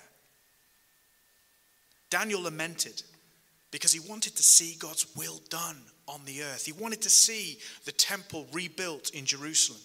Daniel 2.10 2.42
lamented 2.42 3.02
because 3.72 3.94
he 3.94 4.00
wanted 4.00 4.36
to 4.36 4.44
see 4.44 4.76
God's 4.78 5.08
will 5.16 5.42
done 5.50 5.78
on 6.08 6.22
the 6.26 6.44
earth. 6.44 6.66
He 6.66 6.74
wanted 6.74 7.02
to 7.04 7.10
see 7.10 7.58
the 7.86 7.94
temple 7.94 8.46
rebuilt 8.52 9.12
in 9.12 9.26
Jerusalem. 9.26 9.82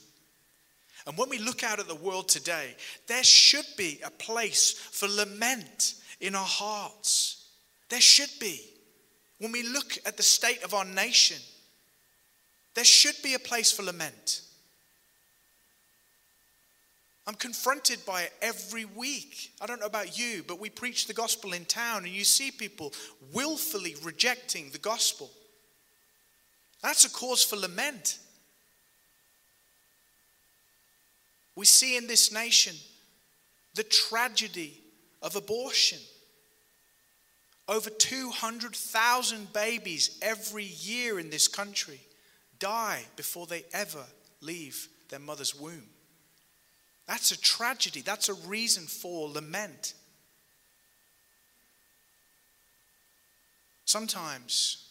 And 1.07 1.17
when 1.17 1.29
we 1.29 1.39
look 1.39 1.63
out 1.63 1.79
at 1.79 1.87
the 1.87 1.95
world 1.95 2.29
today, 2.29 2.75
there 3.07 3.23
should 3.23 3.67
be 3.77 4.01
a 4.05 4.11
place 4.11 4.73
for 4.73 5.09
lament 5.09 5.95
in 6.21 6.35
our 6.35 6.45
hearts. 6.45 7.47
There 7.89 8.01
should 8.01 8.31
be. 8.41 8.61
When 9.39 9.53
we 9.53 9.63
look 9.63 9.99
at 10.05 10.17
the 10.17 10.23
state 10.23 10.65
of 10.65 10.75
our 10.75 10.85
nation, 10.85 11.37
there 12.75 12.85
should 12.85 13.17
be 13.23 13.35
a 13.35 13.39
place 13.39 13.71
for 13.71 13.83
lament. 13.83 14.43
I'm 17.27 17.35
confronted 17.35 17.99
by 18.07 18.23
it 18.23 18.33
every 18.41 18.85
week. 18.85 19.53
I 19.61 19.67
don't 19.67 19.81
know 19.81 19.87
about 19.87 20.19
you, 20.19 20.45
but 20.47 20.61
we 20.61 20.71
preach 20.71 21.07
the 21.07 21.15
gospel 21.15 21.53
in 21.53 21.65
town 21.65 22.05
and 22.05 22.13
you 22.13 22.23
see 22.25 22.51
people 22.51 22.93
willfully 23.33 23.97
rejecting 24.03 24.71
the 24.71 24.79
gospel. 24.79 25.31
That's 26.83 27.05
a 27.05 27.11
cause 27.11 27.43
for 27.43 27.57
lament. 27.57 28.19
We 31.57 31.65
see 31.65 31.97
in 31.97 32.07
this 32.07 32.31
nation 32.31 32.77
the 33.75 33.83
tragedy 33.83 34.79
of 35.23 35.35
abortion. 35.35 35.99
Over 37.69 37.91
200,000 37.91 39.53
babies 39.53 40.19
every 40.23 40.65
year 40.65 41.19
in 41.19 41.31
this 41.31 41.49
country 41.49 42.01
die 42.59 43.03
before 43.17 43.47
they 43.47 43.65
ever 43.73 44.05
leave 44.41 44.89
their 45.09 45.19
mother's 45.19 45.55
womb. 45.55 45.83
That's 47.07 47.33
a 47.33 47.41
tragedy. 47.41 48.03
That's 48.03 48.29
a 48.29 48.35
reason 48.35 48.85
for 48.85 49.29
lament. 49.29 49.95
Sometimes, 53.85 54.89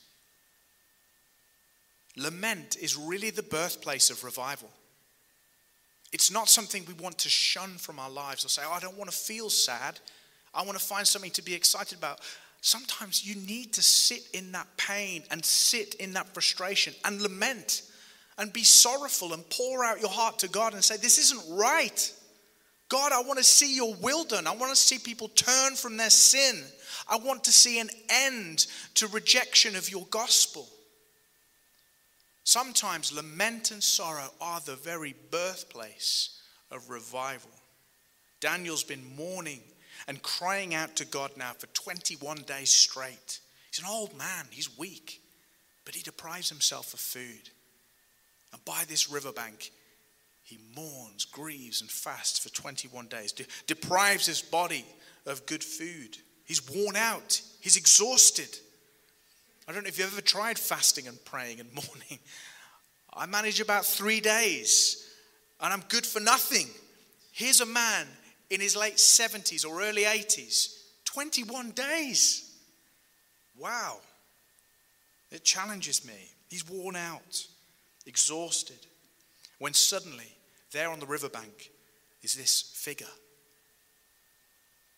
lament 2.15 2.77
is 2.81 2.95
really 2.95 3.29
the 3.29 3.43
birthplace 3.43 4.09
of 4.09 4.23
revival. 4.23 4.69
It's 6.11 6.31
not 6.31 6.49
something 6.49 6.83
we 6.87 6.93
want 6.93 7.17
to 7.19 7.29
shun 7.29 7.71
from 7.71 7.99
our 7.99 8.09
lives 8.09 8.45
or 8.45 8.49
say, 8.49 8.61
oh, 8.65 8.71
I 8.71 8.79
don't 8.79 8.97
want 8.97 9.11
to 9.11 9.17
feel 9.17 9.49
sad. 9.49 9.99
I 10.53 10.63
want 10.63 10.77
to 10.77 10.83
find 10.83 11.05
something 11.05 11.31
to 11.31 11.43
be 11.43 11.53
excited 11.53 11.97
about. 11.97 12.21
Sometimes 12.61 13.25
you 13.25 13.35
need 13.35 13.73
to 13.73 13.83
sit 13.83 14.23
in 14.33 14.51
that 14.53 14.67
pain 14.77 15.23
and 15.29 15.43
sit 15.43 15.95
in 15.95 16.13
that 16.13 16.33
frustration 16.33 16.93
and 17.03 17.21
lament 17.21 17.83
and 18.37 18.51
be 18.51 18.63
sorrowful 18.63 19.33
and 19.33 19.47
pour 19.49 19.85
out 19.85 19.99
your 20.01 20.09
heart 20.09 20.39
to 20.39 20.47
God 20.47 20.73
and 20.73 20.83
say, 20.83 20.97
This 20.97 21.17
isn't 21.17 21.57
right. 21.57 22.11
God, 22.89 23.11
I 23.11 23.21
want 23.21 23.37
to 23.39 23.43
see 23.43 23.75
your 23.75 23.95
will 23.95 24.23
done. 24.23 24.47
I 24.47 24.55
want 24.55 24.71
to 24.71 24.75
see 24.75 24.99
people 24.99 25.27
turn 25.29 25.75
from 25.75 25.97
their 25.97 26.09
sin. 26.09 26.63
I 27.09 27.17
want 27.17 27.43
to 27.45 27.51
see 27.51 27.79
an 27.79 27.89
end 28.09 28.67
to 28.95 29.07
rejection 29.07 29.75
of 29.75 29.89
your 29.89 30.05
gospel. 30.11 30.67
Sometimes 32.45 33.11
lament 33.11 33.71
and 33.71 33.83
sorrow 33.83 34.29
are 34.39 34.59
the 34.61 34.75
very 34.75 35.15
birthplace 35.31 36.39
of 36.71 36.91
revival. 36.91 37.49
Daniel's 38.39 38.83
been 38.83 39.15
mourning 39.15 39.61
and 40.07 40.21
crying 40.21 40.75
out 40.75 40.95
to 40.97 41.05
God 41.05 41.31
now 41.35 41.53
for 41.57 41.65
21 41.67 42.37
days 42.45 42.69
straight. 42.69 43.39
He's 43.71 43.83
an 43.83 43.89
old 43.89 44.15
man, 44.15 44.45
he's 44.51 44.77
weak, 44.77 45.21
but 45.85 45.95
he 45.95 46.03
deprives 46.03 46.47
himself 46.47 46.93
of 46.93 46.99
food. 46.99 47.49
And 48.53 48.63
by 48.63 48.83
this 48.87 49.09
riverbank, 49.09 49.71
he 50.43 50.59
mourns, 50.75 51.25
grieves, 51.25 51.81
and 51.81 51.89
fasts 51.89 52.37
for 52.37 52.49
21 52.49 53.07
days, 53.07 53.31
de- 53.31 53.45
deprives 53.65 54.27
his 54.27 54.43
body 54.43 54.85
of 55.25 55.47
good 55.47 55.63
food. 55.63 56.17
He's 56.45 56.69
worn 56.69 56.95
out, 56.95 57.41
he's 57.59 57.75
exhausted. 57.75 58.55
I 59.67 59.71
don't 59.73 59.83
know 59.83 59.87
if 59.87 59.97
you've 59.97 60.11
ever 60.11 60.21
tried 60.21 60.59
fasting 60.59 61.07
and 61.07 61.23
praying 61.25 61.59
and 61.59 61.69
mourning. 61.73 62.19
I 63.13 63.25
manage 63.25 63.59
about 63.59 63.85
three 63.85 64.19
days 64.19 65.09
and 65.59 65.73
I'm 65.73 65.83
good 65.87 66.05
for 66.05 66.19
nothing. 66.19 66.67
Here's 67.31 67.61
a 67.61 67.65
man 67.65 68.07
in 68.49 68.61
his 68.61 68.75
late 68.75 68.95
70s 68.95 69.65
or 69.65 69.81
early 69.81 70.03
80s, 70.03 70.77
21 71.05 71.71
days. 71.71 72.53
Wow. 73.57 73.97
It 75.31 75.43
challenges 75.43 76.05
me. 76.05 76.31
He's 76.49 76.69
worn 76.69 76.95
out, 76.95 77.45
exhausted. 78.05 78.85
When 79.59 79.73
suddenly, 79.73 80.31
there 80.71 80.89
on 80.89 80.99
the 80.99 81.05
riverbank 81.05 81.71
is 82.21 82.35
this 82.35 82.61
figure. 82.73 83.07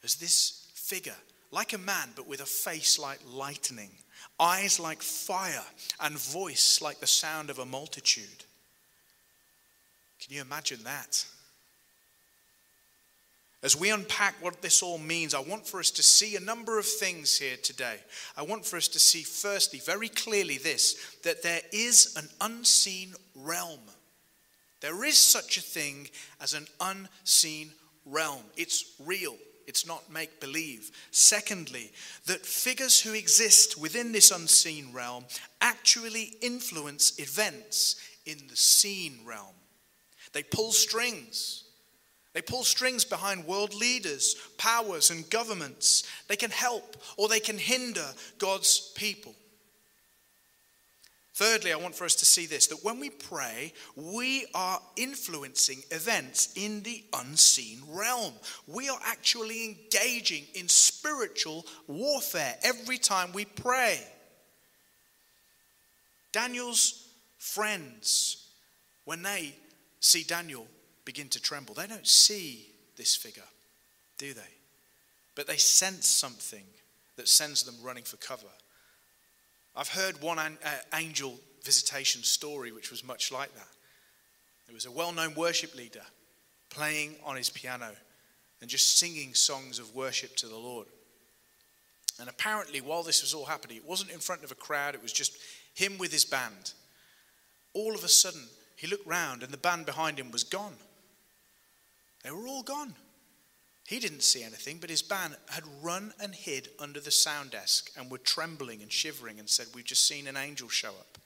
There's 0.01 0.15
this 0.15 0.67
figure, 0.73 1.15
like 1.51 1.73
a 1.73 1.77
man, 1.77 2.09
but 2.15 2.27
with 2.27 2.41
a 2.41 2.45
face 2.45 2.99
like 2.99 3.19
lightning, 3.31 3.91
eyes 4.39 4.79
like 4.79 5.01
fire, 5.01 5.63
and 5.99 6.17
voice 6.17 6.81
like 6.81 6.99
the 6.99 7.07
sound 7.07 7.49
of 7.49 7.59
a 7.59 7.65
multitude. 7.65 8.45
Can 10.21 10.35
you 10.35 10.41
imagine 10.41 10.83
that? 10.83 11.25
As 13.63 13.75
we 13.75 13.89
unpack 13.89 14.35
what 14.39 14.61
this 14.61 14.83
all 14.83 14.99
means, 14.99 15.33
I 15.33 15.39
want 15.39 15.65
for 15.65 15.79
us 15.79 15.89
to 15.91 16.03
see 16.03 16.35
a 16.35 16.39
number 16.39 16.77
of 16.77 16.85
things 16.85 17.37
here 17.37 17.57
today. 17.57 17.97
I 18.37 18.43
want 18.43 18.65
for 18.65 18.77
us 18.77 18.87
to 18.89 18.99
see, 18.99 19.23
firstly, 19.23 19.79
very 19.79 20.09
clearly, 20.09 20.57
this 20.57 20.95
that 21.23 21.41
there 21.41 21.61
is 21.73 22.15
an 22.15 22.29
unseen 22.39 23.13
realm. 23.35 23.79
There 24.79 25.03
is 25.03 25.17
such 25.17 25.57
a 25.57 25.61
thing 25.61 26.07
as 26.39 26.53
an 26.53 26.67
unseen 26.79 27.71
realm, 28.05 28.43
it's 28.55 28.93
real. 29.03 29.35
It's 29.67 29.85
not 29.85 30.09
make 30.11 30.39
believe. 30.39 30.91
Secondly, 31.11 31.91
that 32.25 32.45
figures 32.45 33.01
who 33.01 33.13
exist 33.13 33.77
within 33.77 34.13
this 34.13 34.31
unseen 34.31 34.93
realm 34.93 35.25
actually 35.59 36.37
influence 36.41 37.19
events 37.19 37.97
in 38.25 38.47
the 38.47 38.55
seen 38.55 39.19
realm. 39.25 39.55
They 40.33 40.43
pull 40.43 40.71
strings, 40.71 41.65
They 42.33 42.41
pull 42.43 42.63
strings 42.63 43.03
behind 43.03 43.47
world 43.47 43.73
leaders, 43.73 44.35
powers, 44.59 45.09
and 45.09 45.27
governments. 45.27 46.03
They 46.27 46.35
can 46.35 46.51
help 46.51 46.95
or 47.17 47.27
they 47.27 47.39
can 47.39 47.57
hinder 47.57 48.05
God's 48.37 48.91
people. 48.95 49.33
Thirdly, 51.37 51.71
I 51.71 51.75
want 51.75 51.93
for 51.93 52.03
us 52.03 52.15
to 52.15 52.25
see 52.25 52.47
this 52.47 52.65
that 52.65 52.83
when 52.83 52.99
we 52.99 53.11
pray, 53.11 53.71
we 53.95 54.47
are 54.55 54.81
influencing 54.95 55.83
events 55.91 56.51
in 56.55 56.81
the 56.81 57.03
unseen 57.13 57.77
realm. 57.89 58.33
We 58.65 58.89
are 58.89 58.97
actually 59.05 59.63
engaging 59.65 60.45
in 60.55 60.67
spiritual 60.67 61.63
warfare 61.85 62.55
every 62.63 62.97
time 62.97 63.33
we 63.33 63.45
pray. 63.45 63.99
Daniel's 66.31 67.07
friends, 67.37 68.47
when 69.05 69.21
they 69.21 69.53
see 69.99 70.23
Daniel 70.23 70.65
begin 71.05 71.29
to 71.29 71.39
tremble, 71.39 71.75
they 71.75 71.85
don't 71.85 72.07
see 72.07 72.65
this 72.95 73.15
figure, 73.15 73.43
do 74.17 74.33
they? 74.33 74.41
But 75.35 75.45
they 75.45 75.57
sense 75.57 76.07
something 76.07 76.63
that 77.15 77.27
sends 77.27 77.61
them 77.61 77.75
running 77.83 78.05
for 78.05 78.17
cover. 78.17 78.47
I've 79.77 79.89
heard 79.89 80.19
one 80.21 80.39
an, 80.39 80.57
uh, 80.65 80.69
angel 80.95 81.39
visitation 81.63 82.23
story 82.23 82.71
which 82.71 82.89
was 82.89 83.03
much 83.03 83.31
like 83.31 83.53
that. 83.53 83.67
There 84.65 84.73
was 84.73 84.87
a 84.87 84.91
well 84.91 85.11
known 85.11 85.35
worship 85.35 85.75
leader 85.75 86.01
playing 86.71 87.15
on 87.23 87.35
his 87.35 87.51
piano 87.51 87.91
and 88.59 88.69
just 88.69 88.97
singing 88.97 89.35
songs 89.35 89.77
of 89.77 89.93
worship 89.93 90.35
to 90.37 90.47
the 90.47 90.57
Lord. 90.57 90.87
And 92.19 92.27
apparently, 92.27 92.81
while 92.81 93.03
this 93.03 93.21
was 93.21 93.35
all 93.35 93.45
happening, 93.45 93.77
it 93.77 93.87
wasn't 93.87 94.09
in 94.09 94.17
front 94.19 94.43
of 94.43 94.51
a 94.51 94.55
crowd, 94.55 94.95
it 94.95 95.03
was 95.03 95.13
just 95.13 95.37
him 95.75 95.99
with 95.99 96.11
his 96.11 96.25
band. 96.25 96.73
All 97.73 97.93
of 97.93 98.03
a 98.03 98.09
sudden, 98.09 98.41
he 98.75 98.87
looked 98.87 99.05
round 99.05 99.43
and 99.43 99.53
the 99.53 99.57
band 99.57 99.85
behind 99.85 100.19
him 100.19 100.31
was 100.31 100.43
gone. 100.43 100.75
They 102.23 102.31
were 102.31 102.47
all 102.47 102.63
gone. 102.63 102.95
He 103.87 103.99
didn't 103.99 104.23
see 104.23 104.43
anything, 104.43 104.79
but 104.81 104.89
his 104.89 105.01
band 105.01 105.37
had 105.47 105.63
run 105.81 106.13
and 106.21 106.35
hid 106.35 106.67
under 106.77 106.99
the 106.99 107.09
sound 107.09 107.51
desk 107.51 107.89
and 107.97 108.11
were 108.11 108.17
trembling 108.17 108.81
and 108.81 108.91
shivering 108.91 109.39
and 109.39 109.49
said, 109.49 109.67
We've 109.73 109.85
just 109.85 110.05
seen 110.05 110.27
an 110.27 110.35
angel 110.35 110.67
show 110.67 110.89
up. 110.89 111.17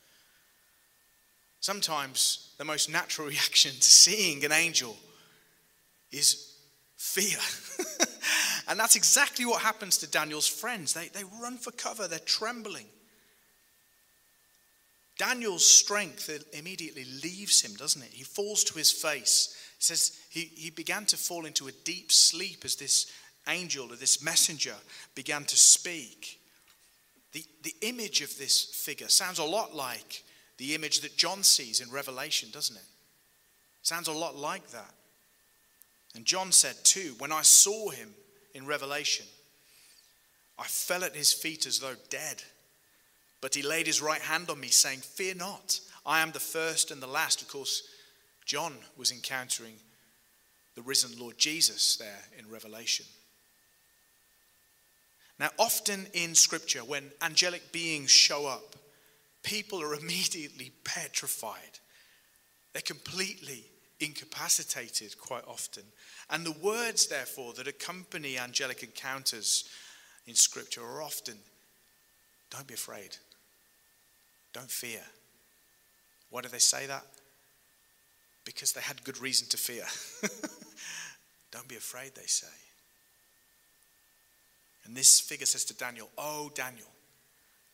Sometimes 1.60 2.54
the 2.60 2.64
most 2.64 2.88
natural 2.88 3.28
reaction 3.30 3.72
to 3.72 3.82
seeing 3.90 4.46
an 4.46 4.52
angel 4.52 4.96
is 6.12 6.54
fear. 6.98 7.40
and 8.68 8.80
that's 8.80 8.96
exactly 8.96 9.44
what 9.44 9.64
happens 9.64 9.98
to 9.98 10.08
Daniel's 10.08 10.48
friends. 10.48 10.94
They, 10.94 11.08
they 11.08 11.24
run 11.42 11.58
for 11.58 11.72
cover, 11.72 12.08
they're 12.08 12.20
trembling. 12.20 12.86
Daniel's 15.18 15.66
strength 15.66 16.30
immediately 16.54 17.06
leaves 17.24 17.64
him, 17.64 17.74
doesn't 17.74 18.04
it? 18.04 18.12
He 18.12 18.24
falls 18.24 18.64
to 18.66 18.78
his 18.78 18.92
face 18.92 19.58
it 19.82 19.86
says 19.86 20.20
he, 20.30 20.42
he 20.54 20.70
began 20.70 21.06
to 21.06 21.18
fall 21.18 21.48
into 21.48 21.68
a 21.68 21.72
deep 21.72 22.12
sleep 22.12 22.62
as 22.66 22.76
this 22.76 23.12
angel 23.48 23.92
or 23.92 23.96
this 23.96 24.24
messenger 24.24 24.76
began 25.16 25.44
to 25.46 25.58
speak. 25.58 26.40
The, 27.32 27.44
the 27.64 27.74
image 27.82 28.22
of 28.22 28.38
this 28.38 28.64
figure 28.64 29.10
sounds 29.10 29.40
a 29.40 29.44
lot 29.44 29.76
like 29.76 30.24
the 30.60 30.76
image 30.76 31.02
that 31.02 31.18
John 31.18 31.42
sees 31.42 31.82
in 31.82 31.90
Revelation, 31.90 32.50
doesn't 32.54 32.76
it? 32.76 32.86
Sounds 33.82 34.08
a 34.08 34.12
lot 34.12 34.36
like 34.36 34.70
that. 34.70 34.94
And 36.14 36.26
John 36.26 36.52
said, 36.52 36.76
too, 36.84 37.16
when 37.18 37.32
I 37.32 37.42
saw 37.42 37.90
him 37.90 38.14
in 38.54 38.68
Revelation, 38.68 39.26
I 40.60 40.66
fell 40.66 41.04
at 41.04 41.16
his 41.16 41.34
feet 41.34 41.66
as 41.66 41.80
though 41.80 41.96
dead. 42.12 42.44
But 43.40 43.56
he 43.56 43.64
laid 43.64 43.88
his 43.88 44.00
right 44.00 44.22
hand 44.22 44.52
on 44.52 44.60
me, 44.60 44.68
saying, 44.68 45.00
Fear 45.00 45.36
not, 45.36 45.80
I 46.06 46.22
am 46.22 46.34
the 46.34 46.40
first 46.40 46.92
and 46.92 47.02
the 47.02 47.08
last. 47.08 47.42
Of 47.42 47.48
course, 47.48 47.82
John 48.52 48.76
was 48.98 49.14
encountering 49.14 49.76
the 50.76 50.82
risen 50.82 51.18
Lord 51.18 51.38
Jesus 51.38 51.96
there 51.96 52.20
in 52.38 52.52
Revelation. 52.52 53.06
Now, 55.40 55.52
often 55.58 56.06
in 56.12 56.36
Scripture, 56.36 56.82
when 56.82 57.12
angelic 57.22 57.72
beings 57.72 58.12
show 58.12 58.48
up, 58.48 58.76
people 59.42 59.82
are 59.82 59.96
immediately 60.02 60.74
petrified. 60.84 61.80
They're 62.74 62.82
completely 62.82 63.64
incapacitated 64.02 65.18
quite 65.18 65.46
often. 65.48 65.84
And 66.30 66.46
the 66.46 66.60
words, 66.62 67.08
therefore, 67.08 67.54
that 67.54 67.70
accompany 67.70 68.38
angelic 68.38 68.84
encounters 68.84 69.64
in 70.28 70.36
Scripture 70.36 70.84
are 70.84 71.02
often 71.02 71.36
don't 72.50 72.68
be 72.68 72.74
afraid, 72.74 73.16
don't 74.52 74.70
fear. 74.70 75.04
Why 76.32 76.42
do 76.42 76.50
they 76.50 76.60
say 76.60 76.86
that? 76.88 77.06
Because 78.54 78.74
they 78.74 78.82
had 78.82 79.04
good 79.04 79.20
reason 79.20 79.48
to 79.50 79.58
fear. 79.58 79.86
Don't 81.52 81.68
be 81.68 81.76
afraid, 81.76 82.16
they 82.16 82.26
say. 82.26 82.48
And 84.86 84.96
this 84.96 85.20
figure 85.20 85.46
says 85.46 85.66
to 85.66 85.74
Daniel, 85.74 86.10
Oh, 86.18 86.52
Daniel, 86.54 86.88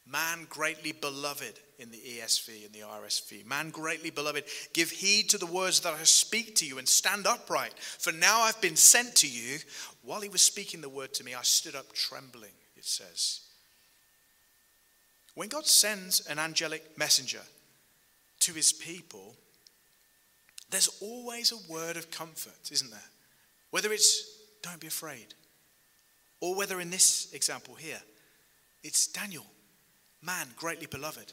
man 0.05 0.45
greatly 0.49 0.91
beloved 0.91 1.59
in 1.79 1.89
the 1.91 1.97
ESV 1.97 2.65
and 2.65 2.73
the 2.73 2.81
RSV, 2.81 3.45
man 3.45 3.69
greatly 3.69 4.09
beloved, 4.09 4.43
give 4.73 4.89
heed 4.89 5.29
to 5.29 5.37
the 5.37 5.45
words 5.45 5.79
that 5.81 5.93
I 5.93 6.03
speak 6.03 6.55
to 6.57 6.65
you 6.65 6.77
and 6.77 6.87
stand 6.87 7.27
upright. 7.27 7.73
For 7.79 8.11
now 8.11 8.41
I've 8.41 8.61
been 8.61 8.75
sent 8.75 9.15
to 9.17 9.27
you. 9.27 9.59
While 10.03 10.21
he 10.21 10.29
was 10.29 10.41
speaking 10.41 10.81
the 10.81 10.89
word 10.89 11.13
to 11.15 11.23
me, 11.23 11.33
I 11.33 11.41
stood 11.41 11.75
up 11.75 11.91
trembling, 11.93 12.53
it 12.75 12.85
says. 12.85 13.41
When 15.35 15.49
God 15.49 15.67
sends 15.67 16.25
an 16.27 16.39
angelic 16.39 16.97
messenger 16.97 17.41
to 18.41 18.53
his 18.53 18.73
people, 18.73 19.35
there's 20.69 20.89
always 21.01 21.51
a 21.51 21.71
word 21.71 21.97
of 21.97 22.12
comfort, 22.12 22.71
isn't 22.71 22.91
there? 22.91 22.99
Whether 23.71 23.91
it's 23.91 24.38
don't 24.62 24.80
be 24.80 24.88
afraid, 24.88 25.34
or 26.41 26.56
whether 26.56 26.80
in 26.80 26.89
this 26.89 27.32
example 27.34 27.75
here, 27.75 28.01
it's 28.84 29.08
Daniel, 29.08 29.45
man 30.21 30.47
greatly 30.56 30.88
beloved. 30.88 31.32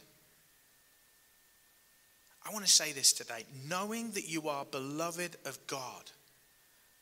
I 2.46 2.52
want 2.52 2.64
to 2.64 2.70
say 2.70 2.92
this 2.92 3.12
today 3.12 3.44
knowing 3.68 4.10
that 4.12 4.28
you 4.28 4.48
are 4.48 4.64
beloved 4.66 5.36
of 5.44 5.58
God, 5.66 6.10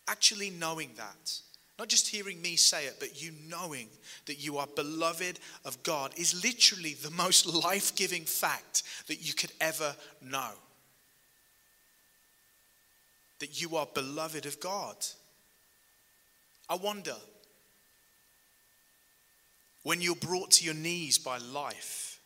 actually 0.09 0.51
knowing 0.51 0.91
that, 0.97 1.39
not 1.79 1.89
just 1.89 2.09
hearing 2.09 2.41
me 2.41 2.57
say 2.57 2.87
it, 2.87 2.97
but 3.01 3.21
you 3.23 3.33
knowing 3.49 3.89
that 4.27 4.43
you 4.43 4.59
are 4.59 4.69
beloved 4.77 5.41
of 5.65 5.83
God 5.83 6.13
is 6.17 6.45
literally 6.45 6.95
the 6.95 7.11
most 7.11 7.47
life 7.65 7.95
giving 7.97 8.25
fact 8.25 8.85
that 9.09 9.27
you 9.27 9.35
could 9.35 9.53
ever 9.61 9.95
know 10.23 10.53
that 13.43 13.61
you 13.61 13.77
are 13.77 13.89
beloved 13.93 14.47
of 14.47 14.61
God. 14.61 14.95
I 16.71 16.77
wonder 16.77 17.17
when 19.83 20.01
you're 20.01 20.15
brought 20.15 20.53
to 20.53 20.65
your 20.65 20.75
knees 20.75 21.19
by 21.19 21.39
life, 21.39 22.21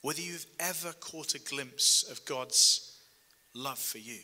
whether 0.00 0.20
you've 0.20 0.46
ever 0.60 0.92
caught 1.00 1.34
a 1.34 1.40
glimpse 1.40 2.08
of 2.08 2.24
God's 2.24 2.96
love 3.52 3.80
for 3.80 3.98
you. 3.98 4.20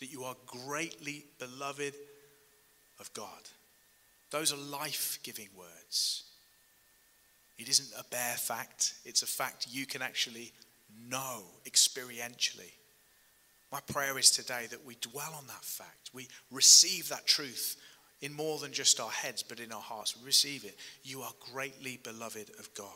That 0.00 0.12
you 0.12 0.24
are 0.24 0.36
greatly 0.46 1.24
beloved 1.38 1.94
of 3.00 3.14
God. 3.14 3.48
Those 4.30 4.52
are 4.52 4.58
life 4.58 5.20
giving 5.22 5.48
words. 5.56 6.24
It 7.56 7.70
isn't 7.70 7.98
a 7.98 8.04
bare 8.10 8.36
fact, 8.36 8.92
it's 9.06 9.22
a 9.22 9.26
fact 9.26 9.68
you 9.70 9.86
can 9.86 10.02
actually 10.02 10.52
know 11.08 11.44
experientially. 11.64 12.72
My 13.72 13.80
prayer 13.80 14.18
is 14.18 14.30
today 14.30 14.66
that 14.70 14.84
we 14.84 14.96
dwell 15.00 15.34
on 15.36 15.46
that 15.46 15.64
fact. 15.64 16.10
We 16.12 16.28
receive 16.50 17.08
that 17.08 17.26
truth 17.26 17.76
in 18.20 18.34
more 18.34 18.58
than 18.58 18.70
just 18.70 19.00
our 19.00 19.10
heads, 19.10 19.42
but 19.42 19.60
in 19.60 19.72
our 19.72 19.80
hearts. 19.80 20.14
We 20.14 20.26
receive 20.26 20.64
it. 20.66 20.76
You 21.02 21.22
are 21.22 21.32
greatly 21.52 21.98
beloved 22.04 22.50
of 22.58 22.72
God. 22.74 22.86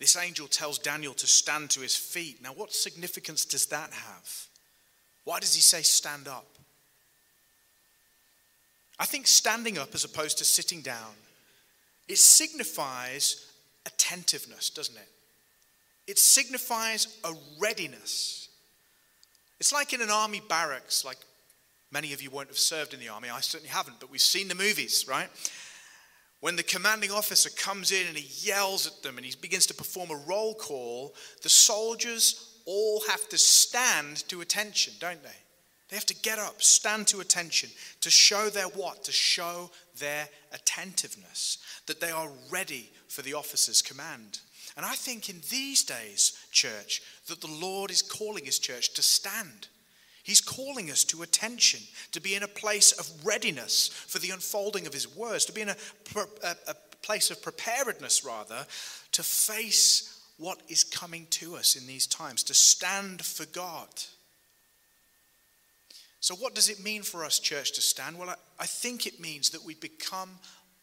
This 0.00 0.16
angel 0.16 0.48
tells 0.48 0.78
Daniel 0.78 1.14
to 1.14 1.26
stand 1.26 1.70
to 1.70 1.80
his 1.80 1.96
feet. 1.96 2.42
Now, 2.42 2.50
what 2.50 2.72
significance 2.72 3.44
does 3.44 3.66
that 3.66 3.92
have? 3.92 4.46
Why 5.24 5.38
does 5.38 5.54
he 5.54 5.60
say 5.60 5.82
stand 5.82 6.26
up? 6.28 6.46
I 8.98 9.06
think 9.06 9.26
standing 9.26 9.78
up 9.78 9.94
as 9.94 10.04
opposed 10.04 10.38
to 10.38 10.44
sitting 10.44 10.80
down, 10.80 11.14
it 12.08 12.18
signifies 12.18 13.46
attentiveness, 13.86 14.68
doesn't 14.70 14.96
it? 14.96 15.08
It 16.06 16.18
signifies 16.18 17.18
a 17.24 17.32
readiness. 17.58 18.35
It's 19.58 19.72
like 19.72 19.92
in 19.92 20.02
an 20.02 20.10
army 20.10 20.42
barracks, 20.48 21.04
like 21.04 21.18
many 21.90 22.12
of 22.12 22.22
you 22.22 22.30
won't 22.30 22.48
have 22.48 22.58
served 22.58 22.94
in 22.94 23.00
the 23.00 23.08
army. 23.08 23.30
I 23.30 23.40
certainly 23.40 23.72
haven't, 23.72 24.00
but 24.00 24.10
we've 24.10 24.20
seen 24.20 24.48
the 24.48 24.54
movies, 24.54 25.06
right? 25.08 25.28
When 26.40 26.56
the 26.56 26.62
commanding 26.62 27.10
officer 27.10 27.50
comes 27.50 27.92
in 27.92 28.06
and 28.06 28.16
he 28.16 28.46
yells 28.46 28.86
at 28.86 29.02
them 29.02 29.16
and 29.16 29.24
he 29.24 29.34
begins 29.40 29.66
to 29.66 29.74
perform 29.74 30.10
a 30.10 30.22
roll 30.28 30.54
call, 30.54 31.14
the 31.42 31.48
soldiers 31.48 32.60
all 32.66 33.02
have 33.08 33.28
to 33.30 33.38
stand 33.38 34.28
to 34.28 34.42
attention, 34.42 34.94
don't 35.00 35.22
they? 35.22 35.30
They 35.88 35.96
have 35.96 36.06
to 36.06 36.14
get 36.14 36.38
up, 36.38 36.62
stand 36.62 37.06
to 37.08 37.20
attention 37.20 37.70
to 38.00 38.10
show 38.10 38.48
their 38.48 38.66
what? 38.66 39.04
To 39.04 39.12
show 39.12 39.70
their 39.98 40.28
attentiveness, 40.52 41.58
that 41.86 42.00
they 42.00 42.10
are 42.10 42.28
ready 42.50 42.90
for 43.08 43.22
the 43.22 43.34
officer's 43.34 43.82
command. 43.82 44.40
And 44.76 44.84
I 44.84 44.94
think 44.94 45.28
in 45.28 45.40
these 45.50 45.84
days, 45.84 46.38
church, 46.50 47.02
that 47.28 47.40
the 47.40 47.46
Lord 47.46 47.90
is 47.90 48.02
calling 48.02 48.44
his 48.44 48.58
church 48.58 48.94
to 48.94 49.02
stand. 49.02 49.68
He's 50.26 50.40
calling 50.40 50.90
us 50.90 51.04
to 51.04 51.22
attention, 51.22 51.78
to 52.10 52.20
be 52.20 52.34
in 52.34 52.42
a 52.42 52.48
place 52.48 52.90
of 52.90 53.08
readiness 53.24 53.86
for 53.86 54.18
the 54.18 54.30
unfolding 54.30 54.84
of 54.84 54.92
His 54.92 55.14
words, 55.14 55.44
to 55.44 55.52
be 55.52 55.60
in 55.60 55.68
a, 55.68 55.76
a, 56.42 56.56
a 56.66 56.74
place 57.00 57.30
of 57.30 57.40
preparedness, 57.40 58.24
rather, 58.24 58.66
to 59.12 59.22
face 59.22 60.20
what 60.36 60.60
is 60.68 60.82
coming 60.82 61.28
to 61.30 61.54
us 61.54 61.76
in 61.76 61.86
these 61.86 62.08
times, 62.08 62.42
to 62.42 62.54
stand 62.54 63.24
for 63.24 63.46
God. 63.46 63.88
So, 66.18 66.34
what 66.34 66.56
does 66.56 66.68
it 66.68 66.82
mean 66.82 67.02
for 67.02 67.24
us, 67.24 67.38
church, 67.38 67.70
to 67.74 67.80
stand? 67.80 68.18
Well, 68.18 68.30
I, 68.30 68.34
I 68.58 68.66
think 68.66 69.06
it 69.06 69.20
means 69.20 69.50
that 69.50 69.64
we 69.64 69.74
become 69.76 70.30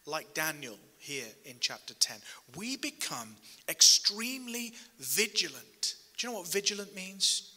like 0.06 0.34
Daniel 0.34 0.78
here 0.98 1.26
in 1.44 1.56
chapter 1.60 1.94
10. 1.94 2.16
We 2.56 2.76
become 2.76 3.36
extremely 3.68 4.72
vigilant. 4.98 5.94
Do 6.16 6.26
you 6.26 6.32
know 6.32 6.38
what 6.40 6.48
vigilant 6.48 6.94
means? 6.94 7.52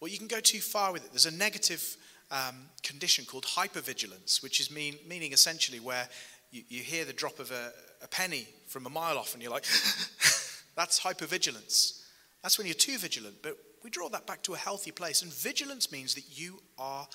Well, 0.00 0.10
you 0.10 0.18
can 0.18 0.28
go 0.28 0.40
too 0.40 0.60
far 0.60 0.92
with 0.92 1.04
it. 1.04 1.10
There's 1.10 1.26
a 1.26 1.30
negative 1.30 1.96
um, 2.30 2.56
condition 2.82 3.24
called 3.24 3.44
hypervigilance, 3.44 4.42
which 4.42 4.60
is 4.60 4.70
mean, 4.70 4.96
meaning 5.08 5.32
essentially 5.32 5.80
where 5.80 6.08
you, 6.50 6.62
you 6.68 6.82
hear 6.82 7.04
the 7.04 7.12
drop 7.12 7.38
of 7.38 7.50
a, 7.50 7.72
a 8.02 8.08
penny 8.08 8.46
from 8.66 8.86
a 8.86 8.90
mile 8.90 9.18
off 9.18 9.34
and 9.34 9.42
you're 9.42 9.52
like, 9.52 9.64
that's 10.76 11.00
hypervigilance. 11.00 12.02
That's 12.42 12.58
when 12.58 12.66
you're 12.66 12.74
too 12.74 12.98
vigilant. 12.98 13.36
But 13.42 13.56
we 13.82 13.90
draw 13.90 14.08
that 14.10 14.26
back 14.26 14.42
to 14.44 14.54
a 14.54 14.58
healthy 14.58 14.92
place. 14.92 15.22
And 15.22 15.32
vigilance 15.32 15.90
means 15.90 16.14
that 16.14 16.24
you 16.28 16.60
are 16.78 17.06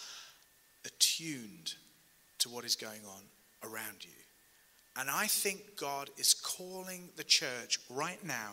attuned 0.86 1.73
to 2.39 2.49
what 2.49 2.65
is 2.65 2.76
going 2.76 3.02
on 3.06 3.21
around 3.63 4.04
you. 4.04 4.12
And 4.95 5.10
I 5.10 5.26
think 5.26 5.76
God 5.76 6.10
is 6.17 6.34
calling 6.34 7.10
the 7.15 7.23
church 7.23 7.80
right 7.89 8.23
now 8.23 8.52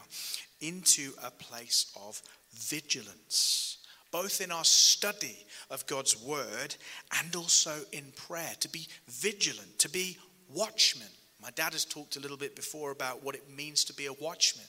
into 0.61 1.13
a 1.23 1.31
place 1.31 1.93
of 2.01 2.23
vigilance 2.55 3.71
both 4.11 4.41
in 4.41 4.51
our 4.51 4.65
study 4.65 5.37
of 5.71 5.87
God's 5.87 6.21
word 6.21 6.75
and 7.19 7.35
also 7.37 7.75
in 7.93 8.13
prayer, 8.17 8.53
to 8.61 8.69
be 8.69 8.87
vigilant, 9.09 9.79
to 9.79 9.89
be 9.89 10.19
watchmen. 10.53 11.09
My 11.41 11.51
dad 11.51 11.73
has 11.73 11.85
talked 11.85 12.17
a 12.17 12.21
little 12.21 12.37
bit 12.37 12.57
before 12.57 12.91
about 12.91 13.25
what 13.25 13.35
it 13.35 13.49
means 13.55 13.85
to 13.85 13.95
be 13.95 14.07
a 14.07 14.13
watchman. 14.13 14.67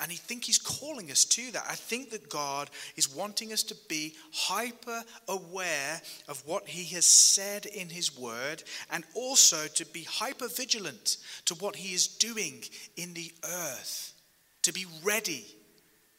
And 0.00 0.10
I 0.10 0.14
think 0.14 0.44
he's 0.44 0.58
calling 0.58 1.10
us 1.10 1.24
to 1.26 1.52
that. 1.52 1.64
I 1.68 1.74
think 1.74 2.10
that 2.10 2.28
God 2.28 2.70
is 2.96 3.14
wanting 3.14 3.52
us 3.52 3.62
to 3.64 3.76
be 3.88 4.14
hyper 4.32 5.02
aware 5.28 6.00
of 6.28 6.42
what 6.44 6.66
he 6.66 6.92
has 6.94 7.06
said 7.06 7.66
in 7.66 7.88
his 7.88 8.16
word 8.18 8.64
and 8.90 9.04
also 9.14 9.66
to 9.68 9.86
be 9.86 10.02
hyper 10.02 10.48
vigilant 10.48 11.18
to 11.44 11.54
what 11.54 11.76
he 11.76 11.94
is 11.94 12.08
doing 12.08 12.64
in 12.96 13.14
the 13.14 13.32
earth, 13.44 14.14
to 14.62 14.72
be 14.72 14.86
ready 15.04 15.46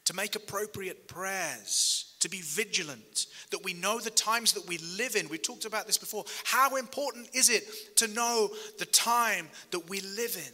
to 0.06 0.14
make 0.14 0.36
appropriate 0.36 1.08
prayers 1.08 2.14
to 2.24 2.30
be 2.30 2.42
vigilant, 2.42 3.28
that 3.52 3.66
we 3.66 3.74
know 3.74 4.00
the 4.00 4.10
times 4.10 4.54
that 4.54 4.66
we 4.66 4.78
live 4.98 5.18
in. 5.18 5.28
We 5.28 5.38
talked 5.38 5.66
about 5.66 5.88
this 5.88 5.98
before. 5.98 6.24
How 6.46 6.78
important 6.78 7.30
is 7.34 7.50
it 7.50 7.98
to 7.98 8.08
know 8.08 8.50
the 8.80 8.86
time 8.86 9.50
that 9.72 9.90
we 9.90 10.00
live 10.00 10.38
in 10.38 10.54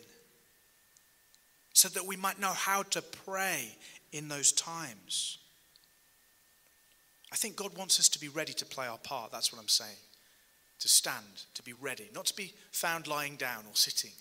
so 1.79 1.87
that 1.87 2.05
we 2.05 2.17
might 2.17 2.41
know 2.41 2.51
how 2.51 2.83
to 2.83 3.01
pray 3.01 3.73
in 4.11 4.27
those 4.27 4.51
times? 4.51 5.37
I 7.31 7.37
think 7.37 7.55
God 7.55 7.77
wants 7.77 8.01
us 8.01 8.09
to 8.09 8.19
be 8.19 8.27
ready 8.27 8.51
to 8.51 8.65
play 8.65 8.85
our 8.85 8.97
part. 8.97 9.31
That's 9.31 9.53
what 9.53 9.61
I'm 9.61 9.69
saying. 9.69 9.95
To 10.79 10.89
stand, 10.89 11.45
to 11.53 11.63
be 11.63 11.71
ready, 11.71 12.09
not 12.13 12.25
to 12.25 12.35
be 12.35 12.53
found 12.73 13.07
lying 13.07 13.37
down 13.37 13.59
or 13.59 13.75
sitting, 13.75 14.11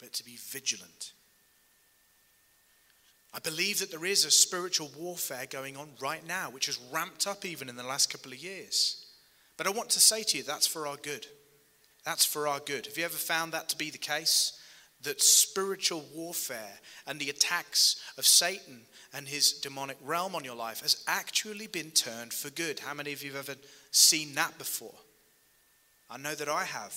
but 0.00 0.12
to 0.14 0.24
be 0.24 0.36
vigilant. 0.36 1.12
I 3.32 3.38
believe 3.38 3.78
that 3.78 3.92
there 3.92 4.04
is 4.04 4.24
a 4.24 4.30
spiritual 4.32 4.90
warfare 4.98 5.46
going 5.48 5.76
on 5.76 5.88
right 6.00 6.26
now, 6.26 6.50
which 6.50 6.66
has 6.66 6.80
ramped 6.92 7.28
up 7.28 7.44
even 7.44 7.68
in 7.68 7.76
the 7.76 7.84
last 7.84 8.10
couple 8.10 8.32
of 8.32 8.42
years. 8.42 9.06
But 9.56 9.68
I 9.68 9.70
want 9.70 9.90
to 9.90 10.00
say 10.00 10.24
to 10.24 10.38
you, 10.38 10.42
that's 10.42 10.66
for 10.66 10.88
our 10.88 10.96
good. 10.96 11.28
That's 12.04 12.24
for 12.24 12.48
our 12.48 12.58
good. 12.58 12.86
Have 12.86 12.98
you 12.98 13.04
ever 13.04 13.14
found 13.14 13.52
that 13.52 13.68
to 13.68 13.78
be 13.78 13.90
the 13.90 13.98
case? 13.98 14.58
That 15.02 15.20
spiritual 15.20 16.04
warfare 16.14 16.80
and 17.06 17.18
the 17.18 17.30
attacks 17.30 18.00
of 18.16 18.26
Satan 18.26 18.82
and 19.12 19.26
his 19.26 19.52
demonic 19.52 19.96
realm 20.04 20.34
on 20.34 20.44
your 20.44 20.54
life 20.54 20.80
has 20.82 21.02
actually 21.06 21.66
been 21.66 21.90
turned 21.90 22.32
for 22.32 22.50
good. 22.50 22.80
How 22.80 22.94
many 22.94 23.12
of 23.12 23.22
you 23.22 23.32
have 23.32 23.48
ever 23.48 23.58
seen 23.90 24.34
that 24.34 24.56
before? 24.58 24.94
I 26.08 26.18
know 26.18 26.34
that 26.34 26.48
I 26.48 26.64
have. 26.64 26.94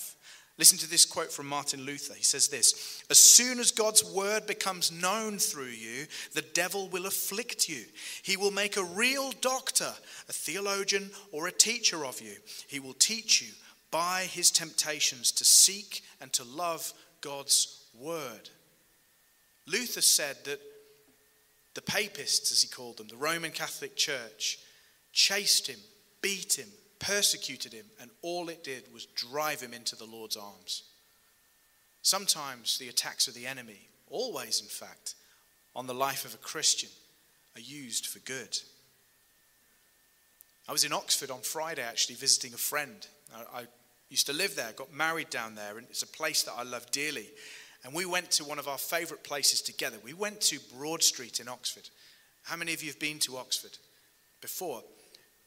Listen 0.57 0.77
to 0.77 0.89
this 0.89 1.05
quote 1.05 1.33
from 1.33 1.47
Martin 1.47 1.81
Luther. 1.81 2.13
He 2.13 2.23
says 2.23 2.47
this 2.47 3.03
As 3.09 3.19
soon 3.19 3.59
as 3.59 3.71
God's 3.71 4.03
word 4.05 4.47
becomes 4.47 4.91
known 4.91 5.37
through 5.37 5.65
you, 5.65 6.05
the 6.33 6.41
devil 6.41 6.87
will 6.89 7.05
afflict 7.05 7.67
you. 7.67 7.83
He 8.23 8.37
will 8.37 8.51
make 8.51 8.77
a 8.77 8.83
real 8.83 9.31
doctor, 9.41 9.91
a 10.29 10.33
theologian, 10.33 11.11
or 11.33 11.47
a 11.47 11.51
teacher 11.51 12.05
of 12.05 12.21
you. 12.21 12.35
He 12.67 12.79
will 12.79 12.93
teach 12.93 13.41
you 13.41 13.49
by 13.91 14.23
his 14.23 14.49
temptations 14.49 15.31
to 15.33 15.45
seek 15.45 16.03
and 16.21 16.31
to 16.33 16.43
love 16.43 16.93
God's 17.19 17.84
word. 17.99 18.49
Luther 19.67 20.01
said 20.01 20.37
that 20.45 20.59
the 21.73 21.81
papists, 21.81 22.51
as 22.51 22.61
he 22.61 22.67
called 22.67 22.97
them, 22.97 23.07
the 23.07 23.17
Roman 23.17 23.51
Catholic 23.51 23.95
Church, 23.95 24.59
chased 25.11 25.67
him, 25.67 25.79
beat 26.21 26.57
him, 26.57 26.69
persecuted 26.99 27.73
him, 27.73 27.85
and 27.99 28.09
all 28.21 28.49
it 28.49 28.63
did 28.63 28.91
was 28.93 29.05
drive 29.07 29.61
him 29.61 29.73
into 29.73 29.95
the 29.95 30.05
Lord's 30.05 30.37
arms. 30.37 30.83
Sometimes 32.01 32.77
the 32.77 32.89
attacks 32.89 33.27
of 33.27 33.33
the 33.33 33.47
enemy, 33.47 33.87
always 34.09 34.61
in 34.61 34.67
fact, 34.67 35.15
on 35.75 35.87
the 35.87 35.93
life 35.93 36.23
of 36.23 36.33
a 36.33 36.37
Christian 36.37 36.89
are 37.55 37.61
used 37.61 38.07
for 38.07 38.19
good. 38.19 38.57
I 40.67 40.71
was 40.71 40.83
in 40.83 40.93
Oxford 40.93 41.29
on 41.29 41.41
Friday 41.41 41.81
actually 41.81 42.15
visiting 42.15 42.53
a 42.53 42.57
friend. 42.57 43.05
I, 43.35 43.59
I 43.59 43.63
used 44.09 44.27
to 44.27 44.33
live 44.33 44.55
there, 44.55 44.71
got 44.73 44.93
married 44.93 45.29
down 45.29 45.55
there, 45.55 45.77
and 45.77 45.87
it's 45.89 46.03
a 46.03 46.07
place 46.07 46.43
that 46.43 46.53
I 46.57 46.63
love 46.63 46.89
dearly. 46.91 47.27
And 47.85 47.93
we 47.93 48.07
went 48.07 48.31
to 48.31 48.43
one 48.43 48.57
of 48.57 48.67
our 48.67 48.79
favourite 48.79 49.23
places 49.23 49.61
together. 49.61 49.97
We 50.03 50.13
went 50.13 50.41
to 50.41 50.59
Broad 50.75 51.03
Street 51.03 51.39
in 51.39 51.47
Oxford. 51.47 51.87
How 52.41 52.55
many 52.55 52.73
of 52.73 52.81
you 52.81 52.89
have 52.89 52.99
been 52.99 53.19
to 53.19 53.37
Oxford 53.37 53.77
before? 54.41 54.81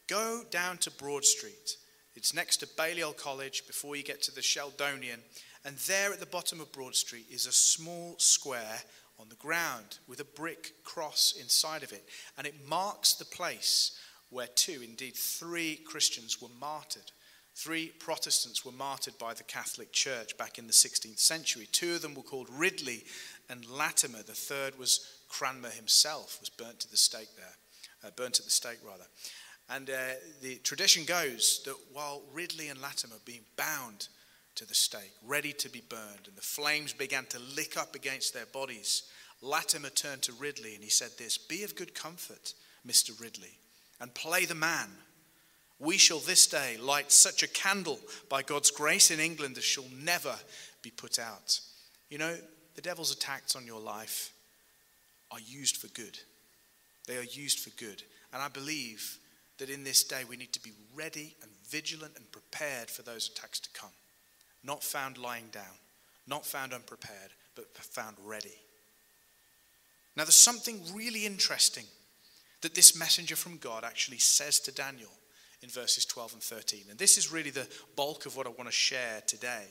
Go 0.07 0.43
down 0.49 0.77
to 0.77 0.91
Broad 0.91 1.25
Street. 1.25 1.75
It's 2.15 2.33
next 2.33 2.57
to 2.57 2.67
Balliol 2.77 3.11
College 3.11 3.67
before 3.67 3.97
you 3.97 4.03
get 4.03 4.21
to 4.23 4.31
the 4.33 4.39
Sheldonian. 4.39 5.19
And 5.65 5.75
there 5.79 6.13
at 6.13 6.21
the 6.21 6.25
bottom 6.25 6.61
of 6.61 6.71
Broad 6.71 6.95
Street 6.95 7.25
is 7.29 7.45
a 7.45 7.51
small 7.51 8.15
square 8.19 8.83
on 9.19 9.27
the 9.27 9.35
ground 9.35 9.97
with 10.07 10.21
a 10.21 10.25
brick 10.25 10.71
cross 10.85 11.33
inside 11.37 11.83
of 11.83 11.91
it. 11.91 12.07
And 12.37 12.47
it 12.47 12.69
marks 12.69 13.15
the 13.15 13.25
place 13.25 13.99
where 14.29 14.47
two, 14.47 14.81
indeed 14.81 15.15
three 15.17 15.75
Christians 15.85 16.41
were 16.41 16.47
martyred. 16.57 17.11
Three 17.59 17.87
Protestants 17.99 18.63
were 18.63 18.71
martyred 18.71 19.17
by 19.17 19.33
the 19.33 19.43
Catholic 19.43 19.91
Church 19.91 20.37
back 20.37 20.57
in 20.57 20.67
the 20.67 20.71
16th 20.71 21.19
century. 21.19 21.67
Two 21.69 21.95
of 21.95 22.01
them 22.01 22.15
were 22.15 22.23
called 22.23 22.47
Ridley 22.49 23.03
and 23.49 23.69
Latimer. 23.69 24.23
The 24.23 24.31
third 24.31 24.79
was 24.79 25.05
Cranmer 25.27 25.69
himself, 25.69 26.37
was 26.39 26.47
burnt 26.49 26.79
to 26.79 26.89
the 26.89 26.95
stake 26.95 27.27
there, 27.35 27.55
uh, 28.05 28.11
burnt 28.15 28.39
at 28.39 28.45
the 28.45 28.51
stake 28.51 28.79
rather. 28.81 29.03
And 29.69 29.89
uh, 29.89 30.13
the 30.41 30.55
tradition 30.59 31.03
goes 31.03 31.61
that 31.65 31.75
while 31.91 32.21
Ridley 32.31 32.69
and 32.69 32.81
Latimer 32.81 33.17
being 33.25 33.43
bound 33.57 34.07
to 34.55 34.65
the 34.65 34.73
stake, 34.73 35.11
ready 35.21 35.51
to 35.51 35.67
be 35.67 35.83
burned, 35.89 36.27
and 36.29 36.37
the 36.37 36.41
flames 36.41 36.93
began 36.93 37.25
to 37.25 37.39
lick 37.57 37.75
up 37.75 37.93
against 37.93 38.33
their 38.33 38.45
bodies, 38.45 39.03
Latimer 39.41 39.89
turned 39.89 40.21
to 40.21 40.31
Ridley 40.31 40.75
and 40.75 40.83
he 40.83 40.89
said 40.89 41.11
this 41.17 41.37
Be 41.37 41.65
of 41.65 41.75
good 41.75 41.93
comfort, 41.93 42.53
Mr. 42.87 43.19
Ridley, 43.19 43.59
and 43.99 44.13
play 44.13 44.45
the 44.45 44.55
man. 44.55 44.87
We 45.79 45.97
shall 45.97 46.19
this 46.19 46.45
day 46.45 46.77
light 46.77 47.11
such 47.11 47.41
a 47.41 47.47
candle 47.47 47.99
by 48.29 48.41
God's 48.41 48.71
grace 48.71 49.11
in 49.11 49.19
England 49.19 49.57
as 49.57 49.63
shall 49.63 49.85
never 50.03 50.35
be 50.81 50.91
put 50.91 51.19
out. 51.19 51.59
You 52.09 52.17
know, 52.17 52.35
the 52.75 52.81
devil's 52.81 53.13
attacks 53.13 53.55
on 53.55 53.65
your 53.65 53.79
life 53.79 54.33
are 55.31 55.39
used 55.39 55.77
for 55.77 55.87
good. 55.87 56.19
They 57.07 57.17
are 57.17 57.23
used 57.23 57.59
for 57.59 57.69
good. 57.81 58.03
And 58.33 58.41
I 58.41 58.49
believe 58.49 59.17
that 59.57 59.69
in 59.69 59.83
this 59.83 60.03
day 60.03 60.23
we 60.27 60.37
need 60.37 60.53
to 60.53 60.61
be 60.61 60.71
ready 60.95 61.35
and 61.41 61.51
vigilant 61.69 62.13
and 62.15 62.31
prepared 62.31 62.89
for 62.89 63.01
those 63.01 63.29
attacks 63.29 63.59
to 63.61 63.69
come. 63.73 63.91
Not 64.63 64.83
found 64.83 65.17
lying 65.17 65.47
down, 65.51 65.63
not 66.27 66.45
found 66.45 66.73
unprepared, 66.73 67.31
but 67.55 67.67
found 67.77 68.17
ready. 68.25 68.55
Now, 70.15 70.23
there's 70.25 70.35
something 70.35 70.81
really 70.93 71.25
interesting 71.25 71.85
that 72.61 72.75
this 72.75 72.97
messenger 72.97 73.35
from 73.37 73.57
God 73.57 73.85
actually 73.85 74.17
says 74.17 74.59
to 74.61 74.71
Daniel 74.71 75.09
in 75.61 75.69
verses 75.69 76.05
12 76.05 76.33
and 76.33 76.43
13. 76.43 76.83
And 76.89 76.97
this 76.97 77.17
is 77.17 77.31
really 77.31 77.49
the 77.49 77.67
bulk 77.95 78.25
of 78.25 78.35
what 78.35 78.47
I 78.47 78.49
want 78.49 78.65
to 78.65 78.71
share 78.71 79.21
today. 79.27 79.65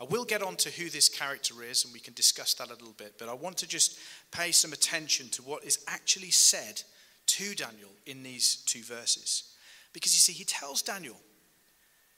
I 0.00 0.04
will 0.04 0.24
get 0.24 0.42
on 0.42 0.56
to 0.56 0.70
who 0.70 0.88
this 0.88 1.08
character 1.08 1.62
is, 1.62 1.84
and 1.84 1.92
we 1.92 2.00
can 2.00 2.14
discuss 2.14 2.54
that 2.54 2.68
a 2.68 2.72
little 2.72 2.94
bit, 2.96 3.14
but 3.18 3.28
I 3.28 3.34
want 3.34 3.58
to 3.58 3.68
just 3.68 3.98
pay 4.32 4.50
some 4.50 4.72
attention 4.72 5.28
to 5.30 5.42
what 5.42 5.62
is 5.62 5.84
actually 5.86 6.30
said 6.30 6.82
to 7.26 7.54
Daniel 7.54 7.90
in 8.06 8.22
these 8.22 8.56
two 8.66 8.82
verses. 8.82 9.54
Because 9.92 10.14
you 10.14 10.18
see, 10.18 10.32
he 10.32 10.44
tells 10.44 10.80
Daniel, 10.80 11.16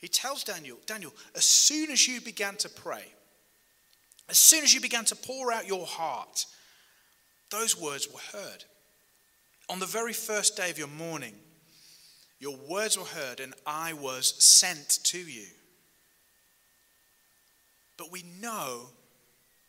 he 0.01 0.09
tells 0.09 0.45
Daniel, 0.45 0.79
Daniel, 0.87 1.13
as 1.35 1.45
soon 1.45 1.91
as 1.91 2.07
you 2.07 2.21
began 2.21 2.55
to 2.57 2.69
pray, 2.69 3.05
as 4.29 4.39
soon 4.39 4.63
as 4.63 4.73
you 4.73 4.81
began 4.81 5.05
to 5.07 5.17
pour 5.17 5.53
out 5.53 5.67
your 5.67 5.85
heart, 5.85 6.47
those 7.51 7.79
words 7.79 8.09
were 8.13 8.39
heard. 8.39 8.65
On 9.69 9.79
the 9.79 9.87
very 9.87 10.13
first 10.13 10.57
day 10.57 10.71
of 10.71 10.79
your 10.79 10.89
mourning, 10.89 11.35
Your 12.43 12.57
words 12.69 12.99
were 12.99 13.05
heard, 13.05 13.39
and 13.39 13.55
I 13.65 13.93
was 13.93 14.35
sent 14.43 14.99
to 15.05 15.19
you. 15.19 15.47
But 17.97 18.11
we 18.11 18.25
know 18.41 18.89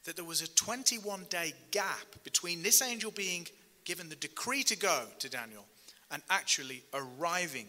that 0.06 0.16
there 0.16 0.26
was 0.26 0.42
a 0.42 0.50
21 0.56 1.28
day 1.30 1.54
gap 1.70 2.24
between 2.24 2.64
this 2.64 2.82
angel 2.82 3.12
being 3.12 3.46
given 3.86 4.10
the 4.10 4.16
decree 4.16 4.64
to 4.64 4.76
go 4.76 5.04
to 5.20 5.30
Daniel 5.30 5.66
and 6.10 6.24
actually 6.32 6.82
arriving 6.96 7.68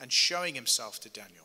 and 0.00 0.10
showing 0.10 0.54
himself 0.54 1.00
to 1.00 1.10
Daniel. 1.10 1.44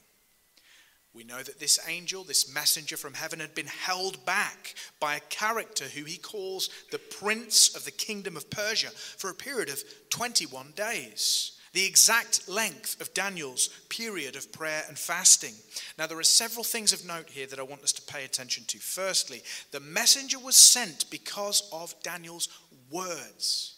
We 1.14 1.26
know 1.26 1.44
that 1.44 1.60
this 1.60 1.86
angel, 1.90 2.24
this 2.24 2.54
messenger 2.54 2.96
from 2.96 3.16
heaven, 3.16 3.42
had 3.42 3.54
been 3.54 3.68
held 3.68 4.26
back 4.26 4.74
by 5.02 5.18
a 5.18 5.28
character 5.30 5.84
who 5.84 6.06
he 6.06 6.16
calls 6.16 6.70
the 6.92 6.98
prince 6.98 7.76
of 7.76 7.84
the 7.84 7.92
kingdom 7.92 8.38
of 8.38 8.50
Persia 8.50 8.92
for 8.92 9.30
a 9.30 9.36
period 9.36 9.68
of 9.68 9.84
21 10.12 10.72
days, 10.78 11.58
the 11.74 11.86
exact 11.86 12.50
length 12.50 13.00
of 13.00 13.14
Daniel's 13.14 13.70
period 13.90 14.36
of 14.36 14.52
prayer 14.52 14.84
and 14.88 14.98
fasting. 14.98 15.54
Now, 15.98 16.08
there 16.08 16.20
are 16.20 16.24
several 16.24 16.64
things 16.64 16.92
of 16.92 17.06
note 17.06 17.30
here 17.30 17.48
that 17.48 17.60
I 17.60 17.64
want 17.64 17.84
us 17.84 17.94
to 17.94 18.14
pay 18.14 18.26
attention 18.26 18.66
to. 18.68 18.78
Firstly, 18.78 19.42
the 19.72 19.80
messenger 19.80 20.38
was 20.38 20.56
sent 20.56 21.10
because 21.10 21.70
of 21.72 21.96
Daniel's 22.04 22.50
words. 22.92 23.76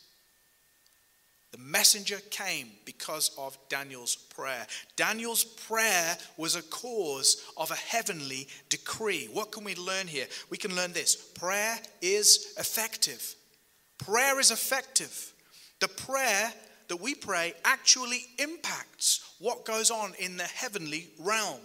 The 1.51 1.60
messenger 1.60 2.17
came 2.32 2.71
because 2.84 3.29
of 3.38 3.56
Daniel's 3.69 4.15
prayer. 4.15 4.65
Daniel's 4.95 5.43
prayer 5.43 6.17
was 6.36 6.56
a 6.56 6.63
cause 6.63 7.45
of 7.58 7.69
a 7.69 7.75
heavenly 7.75 8.47
decree. 8.69 9.29
What 9.32 9.51
can 9.51 9.63
we 9.63 9.75
learn 9.75 10.08
here? 10.08 10.25
We 10.49 10.58
can 10.58 10.75
learn 10.75 10.93
this 10.93 11.15
prayer 11.15 11.77
is 12.01 12.56
effective. 12.58 13.36
Prayer 13.99 14.39
is 14.39 14.49
effective. 14.49 15.32
The 15.79 15.89
prayer 15.89 16.51
that 16.93 17.01
we 17.01 17.15
pray 17.15 17.56
actually 17.65 18.23
impacts 18.38 19.34
what 19.39 19.65
goes 19.65 19.89
on 19.89 20.13
in 20.19 20.38
the 20.38 20.43
heavenly 20.43 21.08
realm. 21.17 21.60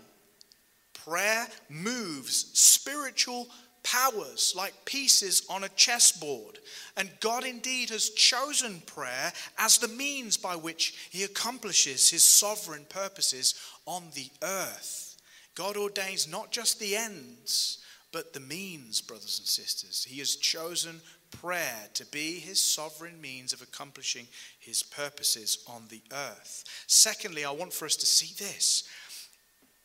Prayer 0.94 1.46
moves 1.68 2.50
spiritual 2.58 3.46
powers 3.82 4.54
like 4.56 4.86
pieces 4.86 5.42
on 5.50 5.64
a 5.64 5.68
chessboard. 5.70 6.60
And 6.96 7.10
God 7.20 7.44
indeed 7.44 7.90
has 7.90 8.08
chosen 8.08 8.80
prayer 8.86 9.30
as 9.58 9.76
the 9.76 9.88
means 9.88 10.38
by 10.38 10.56
which 10.56 10.94
he 11.10 11.24
accomplishes 11.24 12.08
his 12.08 12.24
sovereign 12.24 12.86
purposes 12.88 13.54
on 13.84 14.04
the 14.14 14.30
earth. 14.42 15.18
God 15.54 15.76
ordains 15.76 16.26
not 16.26 16.52
just 16.52 16.80
the 16.80 16.96
ends, 16.96 17.84
but 18.12 18.32
the 18.32 18.40
means, 18.40 19.02
brothers 19.02 19.38
and 19.38 19.46
sisters. 19.46 20.06
He 20.08 20.20
has 20.20 20.36
chosen 20.36 21.02
prayer 21.30 21.88
to 21.94 22.06
be 22.06 22.38
his 22.38 22.60
sovereign 22.60 23.20
means 23.20 23.52
of 23.52 23.62
accomplishing 23.62 24.26
his 24.58 24.82
purposes 24.82 25.64
on 25.66 25.84
the 25.88 26.02
earth. 26.12 26.64
Secondly, 26.86 27.44
I 27.44 27.50
want 27.50 27.72
for 27.72 27.84
us 27.84 27.96
to 27.96 28.06
see 28.06 28.34
this. 28.42 28.88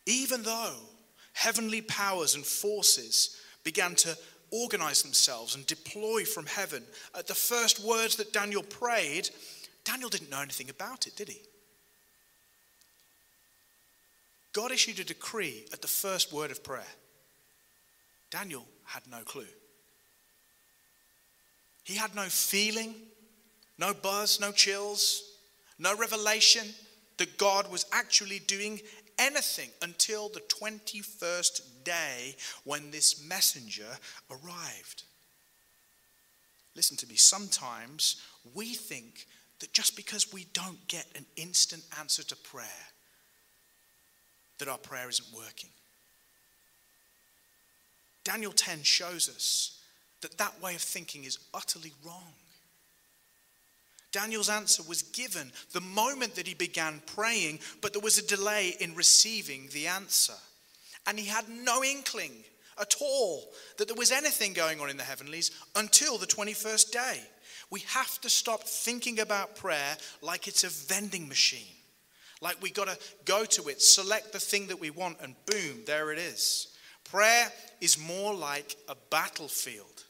Even 0.06 0.44
though 0.44 0.76
heavenly 1.34 1.82
powers 1.82 2.36
and 2.36 2.46
forces 2.46 3.40
began 3.64 3.96
to 3.96 4.18
organize 4.52 5.02
themselves 5.02 5.56
and 5.56 5.66
deploy 5.66 6.24
from 6.24 6.46
heaven. 6.46 6.84
At 7.18 7.28
the 7.28 7.34
first 7.34 7.84
words 7.84 8.16
that 8.18 8.34
Daniel 8.34 8.62
prayed, 8.62 9.30
Daniel 9.84 10.10
didn't 10.10 10.30
know 10.30 10.42
anything 10.42 10.70
about 10.70 11.08
it, 11.08 11.16
did 11.16 11.30
he? 11.30 11.42
God 14.54 14.72
issued 14.72 15.00
a 15.00 15.04
decree 15.04 15.66
at 15.74 15.82
the 15.82 15.88
first 15.88 16.32
word 16.32 16.52
of 16.52 16.64
prayer. 16.64 16.84
Daniel 18.30 18.66
had 18.86 19.02
no 19.10 19.22
clue. 19.24 19.48
He 21.84 21.96
had 21.96 22.16
no 22.16 22.24
feeling, 22.24 22.96
no 23.78 23.94
buzz, 23.94 24.40
no 24.40 24.52
chills, 24.52 25.24
no 25.80 25.96
revelation 25.96 26.68
that 27.18 27.38
God 27.38 27.72
was 27.72 27.86
actually 27.92 28.40
doing 28.40 28.80
anything 29.20 29.70
until 29.82 30.30
the 30.30 30.42
21st 30.42 31.62
day 31.84 32.36
when 32.64 32.92
this 32.92 33.24
messenger 33.28 33.98
arrived. 34.32 35.04
Listen 36.76 36.98
to 36.98 37.08
me, 37.08 37.16
sometimes 37.16 38.22
we 38.56 38.74
think 38.74 39.28
that 39.60 39.74
just 39.74 39.96
because 39.96 40.34
we 40.34 40.48
don't 40.54 40.88
get 40.88 41.06
an 41.16 41.26
instant 41.36 41.84
answer 42.00 42.24
to 42.24 42.36
prayer, 42.36 42.66
that 44.60 44.68
our 44.68 44.78
prayer 44.78 45.10
isn't 45.10 45.28
working. 45.36 45.70
Daniel 48.24 48.52
10 48.52 48.84
shows 48.84 49.30
us 49.30 49.83
that 50.24 50.38
that 50.40 50.62
way 50.62 50.76
of 50.76 50.82
thinking 50.82 51.24
is 51.24 51.40
utterly 51.54 51.94
wrong. 52.06 52.34
Daniel's 54.12 54.50
answer 54.50 54.84
was 54.88 55.02
given 55.02 55.52
the 55.72 55.82
moment 55.82 56.36
that 56.36 56.48
he 56.48 56.54
began 56.54 57.02
praying, 57.08 57.60
but 57.82 57.94
there 57.94 58.02
was 58.02 58.18
a 58.18 58.28
delay 58.28 58.76
in 58.80 58.96
receiving 58.96 59.68
the 59.72 59.88
answer. 59.88 60.34
And 61.08 61.20
he 61.20 61.26
had 61.26 61.50
no 61.50 61.84
inkling 61.84 62.32
at 62.80 62.96
all 63.02 63.52
that 63.78 63.88
there 63.88 63.96
was 63.96 64.12
anything 64.12 64.54
going 64.54 64.80
on 64.80 64.90
in 64.90 64.98
the 64.98 65.04
heavenlies 65.04 65.52
until 65.76 66.18
the 66.18 66.28
21st 66.28 66.92
day. 66.92 67.20
We 67.70 67.82
have 67.88 68.22
to 68.22 68.30
stop 68.30 68.64
thinking 68.64 69.20
about 69.20 69.56
prayer 69.56 69.98
like 70.22 70.48
it's 70.48 70.64
a 70.64 70.70
vending 70.70 71.28
machine. 71.28 71.76
Like 72.40 72.62
we 72.62 72.70
got 72.70 72.88
to 72.88 72.98
go 73.26 73.46
to 73.46 73.70
it, 73.70 73.82
select 73.82 74.32
the 74.32 74.40
thing 74.40 74.68
that 74.68 74.80
we 74.80 74.92
want, 74.92 75.18
and 75.22 75.34
boom, 75.48 75.80
there 75.86 76.12
it 76.12 76.20
is. 76.20 76.68
Prayer 77.04 77.52
is 77.82 77.98
more 77.98 78.34
like 78.34 78.76
a 78.90 78.96
battlefield. 79.10 80.04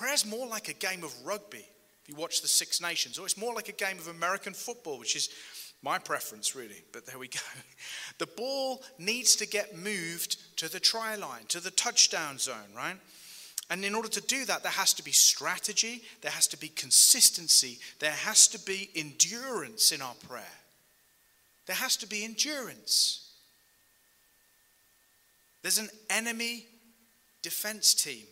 Prayer 0.00 0.14
is 0.14 0.24
more 0.24 0.46
like 0.46 0.70
a 0.70 0.72
game 0.72 1.04
of 1.04 1.12
rugby 1.26 1.58
if 2.02 2.08
you 2.08 2.14
watch 2.14 2.40
the 2.40 2.48
Six 2.48 2.80
Nations, 2.80 3.18
or 3.18 3.26
it's 3.26 3.36
more 3.36 3.52
like 3.52 3.68
a 3.68 3.72
game 3.72 3.98
of 3.98 4.08
American 4.08 4.54
football, 4.54 4.98
which 4.98 5.14
is 5.14 5.28
my 5.82 5.98
preference, 5.98 6.56
really, 6.56 6.82
but 6.90 7.04
there 7.04 7.18
we 7.18 7.28
go. 7.28 7.40
The 8.16 8.26
ball 8.26 8.82
needs 8.98 9.36
to 9.36 9.46
get 9.46 9.76
moved 9.76 10.56
to 10.56 10.72
the 10.72 10.80
try 10.80 11.16
line, 11.16 11.44
to 11.48 11.60
the 11.60 11.70
touchdown 11.70 12.38
zone, 12.38 12.72
right? 12.74 12.96
And 13.68 13.84
in 13.84 13.94
order 13.94 14.08
to 14.08 14.22
do 14.22 14.46
that, 14.46 14.62
there 14.62 14.72
has 14.72 14.94
to 14.94 15.04
be 15.04 15.12
strategy, 15.12 16.00
there 16.22 16.32
has 16.32 16.46
to 16.46 16.58
be 16.58 16.68
consistency, 16.68 17.78
there 17.98 18.10
has 18.10 18.48
to 18.48 18.58
be 18.58 18.88
endurance 18.96 19.92
in 19.92 20.00
our 20.00 20.14
prayer. 20.26 20.58
There 21.66 21.76
has 21.76 21.98
to 21.98 22.06
be 22.06 22.24
endurance. 22.24 23.32
There's 25.60 25.76
an 25.76 25.90
enemy 26.08 26.64
defense 27.42 27.92
team 27.92 28.24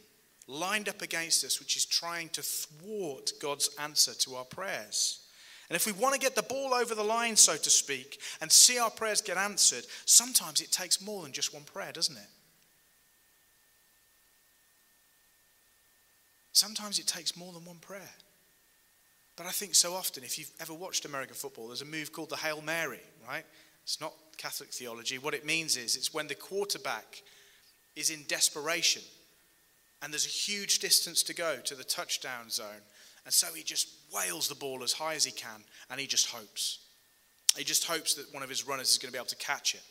lined 0.48 0.88
up 0.88 1.02
against 1.02 1.44
us, 1.44 1.60
which 1.60 1.76
is 1.76 1.84
trying 1.84 2.30
to 2.30 2.42
thwart 2.42 3.32
God's 3.40 3.68
answer 3.78 4.14
to 4.14 4.34
our 4.34 4.44
prayers. 4.44 5.20
And 5.68 5.76
if 5.76 5.84
we 5.86 5.92
want 5.92 6.14
to 6.14 6.20
get 6.20 6.34
the 6.34 6.42
ball 6.42 6.72
over 6.72 6.94
the 6.94 7.04
line, 7.04 7.36
so 7.36 7.56
to 7.56 7.70
speak, 7.70 8.20
and 8.40 8.50
see 8.50 8.78
our 8.78 8.90
prayers 8.90 9.20
get 9.20 9.36
answered, 9.36 9.84
sometimes 10.06 10.62
it 10.62 10.72
takes 10.72 11.02
more 11.02 11.22
than 11.22 11.32
just 11.32 11.52
one 11.52 11.64
prayer, 11.64 11.92
doesn't 11.92 12.16
it? 12.16 12.28
Sometimes 16.52 16.98
it 16.98 17.06
takes 17.06 17.36
more 17.36 17.52
than 17.52 17.64
one 17.66 17.76
prayer. 17.76 18.10
But 19.36 19.46
I 19.46 19.50
think 19.50 19.74
so 19.74 19.92
often, 19.92 20.24
if 20.24 20.38
you've 20.38 20.50
ever 20.58 20.72
watched 20.72 21.04
American 21.04 21.36
football, 21.36 21.68
there's 21.68 21.82
a 21.82 21.84
move 21.84 22.12
called 22.12 22.30
the 22.30 22.36
Hail 22.36 22.62
Mary, 22.62 23.02
right? 23.28 23.44
It's 23.84 24.00
not 24.00 24.14
Catholic 24.38 24.70
theology. 24.70 25.18
What 25.18 25.34
it 25.34 25.46
means 25.46 25.76
is 25.76 25.94
it's 25.94 26.12
when 26.12 26.26
the 26.26 26.34
quarterback 26.34 27.22
is 27.94 28.10
in 28.10 28.24
desperation 28.26 29.02
and 30.02 30.12
there's 30.12 30.26
a 30.26 30.28
huge 30.28 30.78
distance 30.78 31.22
to 31.24 31.34
go 31.34 31.56
to 31.64 31.74
the 31.74 31.84
touchdown 31.84 32.50
zone. 32.50 32.82
And 33.24 33.34
so 33.34 33.48
he 33.54 33.62
just 33.62 33.88
wails 34.14 34.48
the 34.48 34.54
ball 34.54 34.82
as 34.82 34.92
high 34.92 35.14
as 35.14 35.24
he 35.24 35.32
can, 35.32 35.64
and 35.90 36.00
he 36.00 36.06
just 36.06 36.28
hopes. 36.28 36.78
He 37.56 37.64
just 37.64 37.86
hopes 37.86 38.14
that 38.14 38.32
one 38.32 38.42
of 38.42 38.48
his 38.48 38.66
runners 38.66 38.90
is 38.90 38.98
going 38.98 39.08
to 39.08 39.12
be 39.12 39.18
able 39.18 39.26
to 39.26 39.36
catch 39.36 39.74
it. 39.74 39.82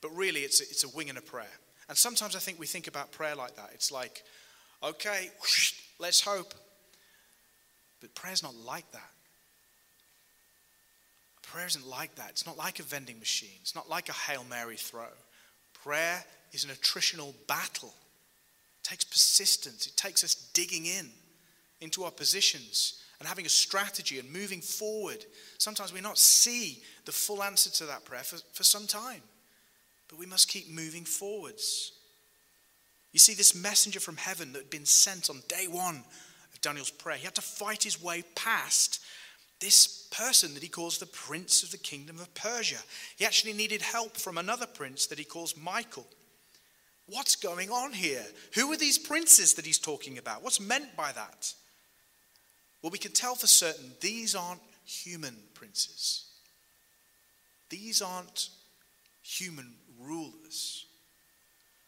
But 0.00 0.10
really, 0.16 0.40
it's 0.40 0.60
a, 0.60 0.64
it's 0.64 0.84
a 0.84 0.88
wing 0.88 1.08
and 1.08 1.18
a 1.18 1.22
prayer. 1.22 1.46
And 1.88 1.96
sometimes 1.96 2.34
I 2.34 2.38
think 2.38 2.58
we 2.58 2.66
think 2.66 2.86
about 2.86 3.12
prayer 3.12 3.34
like 3.34 3.56
that. 3.56 3.70
It's 3.74 3.92
like, 3.92 4.22
okay, 4.82 5.30
whoosh, 5.40 5.74
let's 5.98 6.20
hope. 6.20 6.54
But 8.00 8.14
prayer's 8.14 8.42
not 8.42 8.54
like 8.56 8.90
that. 8.92 9.10
Prayer 11.42 11.66
isn't 11.66 11.86
like 11.86 12.14
that. 12.14 12.30
It's 12.30 12.46
not 12.46 12.56
like 12.56 12.78
a 12.78 12.82
vending 12.82 13.18
machine. 13.18 13.58
It's 13.60 13.74
not 13.74 13.88
like 13.90 14.08
a 14.08 14.12
Hail 14.12 14.44
Mary 14.48 14.76
throw. 14.76 15.06
Prayer 15.84 16.24
is 16.52 16.64
an 16.64 16.70
attritional 16.70 17.34
battle 17.46 17.92
takes 18.92 19.04
persistence, 19.04 19.86
it 19.86 19.96
takes 19.96 20.22
us 20.22 20.34
digging 20.52 20.84
in 20.84 21.08
into 21.80 22.04
our 22.04 22.10
positions 22.10 23.02
and 23.18 23.26
having 23.26 23.46
a 23.46 23.48
strategy 23.48 24.18
and 24.18 24.30
moving 24.30 24.60
forward. 24.60 25.24
Sometimes 25.56 25.94
we 25.94 26.02
not 26.02 26.18
see 26.18 26.82
the 27.06 27.12
full 27.12 27.42
answer 27.42 27.70
to 27.70 27.86
that 27.86 28.04
prayer 28.04 28.22
for, 28.22 28.36
for 28.52 28.64
some 28.64 28.86
time, 28.86 29.22
but 30.08 30.18
we 30.18 30.26
must 30.26 30.48
keep 30.48 30.68
moving 30.68 31.04
forwards. 31.04 31.92
You 33.12 33.18
see, 33.18 33.32
this 33.32 33.54
messenger 33.54 33.98
from 33.98 34.18
heaven 34.18 34.52
that 34.52 34.58
had 34.58 34.70
been 34.70 34.84
sent 34.84 35.30
on 35.30 35.42
day 35.48 35.66
one 35.68 36.04
of 36.52 36.60
Daniel's 36.60 36.90
prayer, 36.90 37.16
he 37.16 37.24
had 37.24 37.34
to 37.36 37.42
fight 37.42 37.84
his 37.84 38.02
way 38.02 38.22
past 38.34 39.00
this 39.58 40.08
person 40.10 40.52
that 40.52 40.62
he 40.62 40.68
calls 40.68 40.98
the 40.98 41.06
prince 41.06 41.62
of 41.62 41.70
the 41.70 41.78
kingdom 41.78 42.18
of 42.18 42.34
Persia. 42.34 42.80
He 43.16 43.24
actually 43.24 43.54
needed 43.54 43.80
help 43.80 44.18
from 44.18 44.36
another 44.36 44.66
prince 44.66 45.06
that 45.06 45.18
he 45.18 45.24
calls 45.24 45.56
Michael. 45.56 46.06
What's 47.06 47.36
going 47.36 47.70
on 47.70 47.92
here? 47.92 48.24
Who 48.54 48.72
are 48.72 48.76
these 48.76 48.98
princes 48.98 49.54
that 49.54 49.66
he's 49.66 49.78
talking 49.78 50.18
about? 50.18 50.42
What's 50.42 50.60
meant 50.60 50.96
by 50.96 51.12
that? 51.12 51.52
Well, 52.80 52.90
we 52.90 52.98
can 52.98 53.12
tell 53.12 53.34
for 53.34 53.46
certain 53.46 53.92
these 54.00 54.34
aren't 54.34 54.60
human 54.84 55.36
princes. 55.54 56.26
these 57.70 58.02
aren't 58.02 58.50
human 59.22 59.74
rulers. 60.00 60.86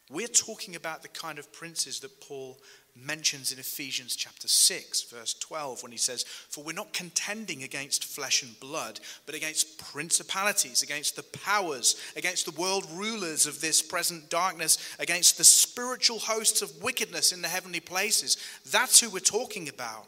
We're 0.09 0.27
talking 0.27 0.75
about 0.75 1.01
the 1.01 1.07
kind 1.07 1.37
of 1.39 1.51
princes 1.51 1.99
that 1.99 2.21
Paul 2.21 2.57
mentions 2.95 3.51
in 3.51 3.59
Ephesians 3.59 4.15
chapter 4.15 4.47
6, 4.47 5.03
verse 5.03 5.33
12, 5.35 5.83
when 5.83 5.91
he 5.91 5.97
says, 5.97 6.23
For 6.23 6.63
we're 6.63 6.73
not 6.73 6.93
contending 6.93 7.63
against 7.63 8.05
flesh 8.05 8.41
and 8.41 8.59
blood, 8.59 8.99
but 9.25 9.35
against 9.35 9.77
principalities, 9.91 10.81
against 10.81 11.15
the 11.15 11.23
powers, 11.23 11.95
against 12.15 12.45
the 12.45 12.59
world 12.59 12.85
rulers 12.93 13.45
of 13.45 13.61
this 13.61 13.81
present 13.81 14.29
darkness, 14.29 14.95
against 14.99 15.37
the 15.37 15.43
spiritual 15.43 16.19
hosts 16.19 16.61
of 16.61 16.83
wickedness 16.83 17.31
in 17.31 17.41
the 17.41 17.47
heavenly 17.47 17.81
places. 17.81 18.37
That's 18.71 18.99
who 18.99 19.09
we're 19.09 19.19
talking 19.19 19.67
about. 19.67 20.07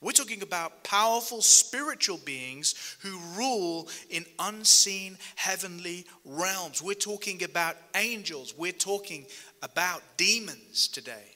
We're 0.00 0.12
talking 0.12 0.42
about 0.42 0.84
powerful 0.84 1.40
spiritual 1.40 2.18
beings 2.18 2.74
who 3.00 3.18
rule 3.38 3.88
in 4.10 4.26
unseen 4.38 5.16
heavenly 5.36 6.04
realms. 6.26 6.82
We're 6.82 6.94
talking 6.94 7.42
about 7.42 7.76
angels. 7.94 8.54
We're 8.54 8.72
talking 8.72 9.24
about 9.62 10.02
demons 10.18 10.88
today. 10.88 11.33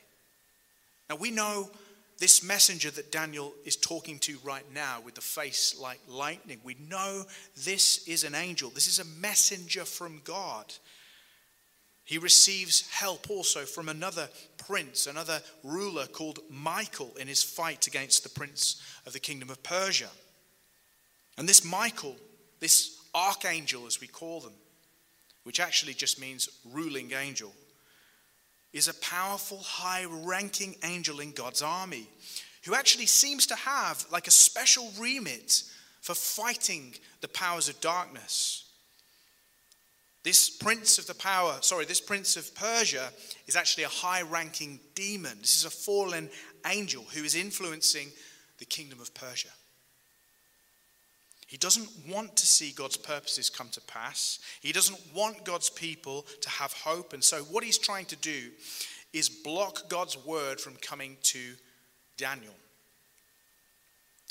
Now 1.09 1.17
we 1.17 1.31
know 1.31 1.71
this 2.19 2.43
messenger 2.43 2.91
that 2.91 3.13
Daniel 3.13 3.55
is 3.65 3.77
talking 3.77 4.19
to 4.21 4.39
right 4.43 4.65
now 4.75 5.01
with 5.05 5.15
the 5.15 5.21
face 5.21 5.79
like 5.81 6.01
lightning. 6.09 6.61
We 6.65 6.77
know 6.89 7.25
this 7.57 8.07
is 8.09 8.25
an 8.25 8.35
angel. 8.35 8.71
This 8.71 8.89
is 8.89 8.99
a 8.99 9.21
messenger 9.21 9.85
from 9.85 10.21
God. 10.25 10.75
He 12.05 12.19
receives 12.19 12.89
help 12.91 13.31
also 13.31 13.61
from 13.61 13.89
another 13.89 14.29
prince, 14.57 15.07
another 15.07 15.41
ruler 15.63 16.07
called 16.07 16.41
Michael 16.51 17.13
in 17.21 17.29
his 17.29 17.43
fight 17.43 17.87
against 17.87 18.23
the 18.23 18.31
prince 18.31 18.83
of 19.07 19.13
the 19.13 19.21
kingdom 19.21 19.51
of 19.51 19.63
Persia. 19.63 20.09
And 21.37 21.49
this 21.49 21.65
Michael, 21.65 22.17
this 22.59 22.99
archangel 23.15 23.87
as 23.87 24.01
we 24.01 24.07
call 24.07 24.41
them, 24.41 24.55
which 25.45 25.61
actually 25.61 25.95
just 25.95 26.21
means 26.21 26.49
ruling 26.65 27.13
angel, 27.13 27.53
is 28.73 28.89
a 28.89 28.95
powerful, 28.95 29.59
high 29.59 30.05
ranking 30.05 30.77
angel 30.85 31.21
in 31.21 31.33
God's 31.33 31.63
army 31.63 32.09
who 32.65 32.75
actually 32.75 33.07
seems 33.07 33.47
to 33.47 33.55
have 33.55 34.05
like 34.13 34.27
a 34.27 34.33
special 34.33 34.91
remit 34.99 35.63
for 36.01 36.15
fighting 36.15 36.95
the 37.21 37.29
powers 37.29 37.69
of 37.69 37.81
darkness. 37.81 38.65
This 40.23 40.51
prince 40.51 40.99
of 40.99 41.07
the 41.07 41.15
power, 41.15 41.57
sorry, 41.61 41.87
this 41.87 42.01
prince 42.01 42.37
of 42.37 42.55
Persia 42.55 43.11
is 43.47 43.57
actually 43.57 43.85
a 43.85 43.89
high 43.89 44.23
ranking 44.23 44.81
demon. 44.95 45.39
This 45.41 45.57
is 45.57 45.65
a 45.65 45.71
fallen 45.71 46.29
angel 46.67 47.05
who 47.15 47.25
is 47.25 47.35
influencing 47.35 48.09
the 48.59 48.67
kingdom 48.67 49.01
of 49.01 49.15
Persia. 49.15 49.49
He 51.49 51.57
doesn't 51.57 51.89
want 52.07 52.37
to 52.37 52.47
see 52.47 52.73
God's 52.73 52.99
purposes 52.99 53.49
come 53.49 53.71
to 53.71 53.81
pass. 53.81 54.39
He 54.61 54.71
doesn't 54.71 55.01
want 55.15 55.47
God's 55.47 55.71
people 55.71 56.27
to 56.43 56.51
have 56.51 56.75
hope. 56.75 57.15
And 57.15 57.25
so, 57.25 57.39
what 57.45 57.65
he's 57.65 57.79
trying 57.79 58.05
to 58.07 58.17
do 58.17 58.51
is 59.15 59.31
block 59.31 59.89
God's 59.89 60.23
word 60.27 60.61
from 60.61 60.77
coming 60.77 61.17
to 61.23 61.55
Daniel. 62.19 62.53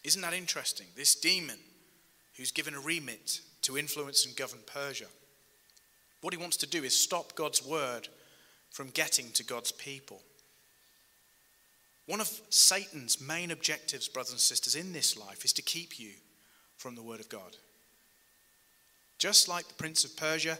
Isn't 0.04 0.22
that 0.22 0.36
interesting? 0.36 0.86
This 0.96 1.16
demon 1.16 1.58
who's 2.38 2.52
given 2.52 2.76
a 2.76 2.80
remit 2.80 3.42
to 3.64 3.80
influence 3.80 4.24
and 4.24 4.36
govern 4.36 4.60
Persia. 4.68 5.08
What 6.22 6.36
he 6.36 6.40
wants 6.40 6.58
to 6.58 6.68
do 6.68 6.84
is 6.84 6.96
stop 6.96 7.34
God's 7.34 7.66
word 7.66 8.10
from 8.70 8.90
getting 8.90 9.32
to 9.32 9.44
God's 9.44 9.72
people. 9.72 10.22
One 12.06 12.22
of 12.22 12.30
Satan's 12.52 13.20
main 13.20 13.50
objectives, 13.50 14.08
brothers 14.08 14.34
and 14.34 14.40
sisters, 14.40 14.76
in 14.76 14.94
this 14.94 15.18
life 15.18 15.44
is 15.44 15.54
to 15.54 15.64
keep 15.64 16.00
you 16.00 16.12
from 16.78 16.96
the 16.96 17.02
Word 17.02 17.20
of 17.20 17.30
God. 17.30 17.58
Just 19.18 19.48
like 19.48 19.68
the 19.68 19.74
Prince 19.74 20.06
of 20.06 20.16
Persia 20.16 20.58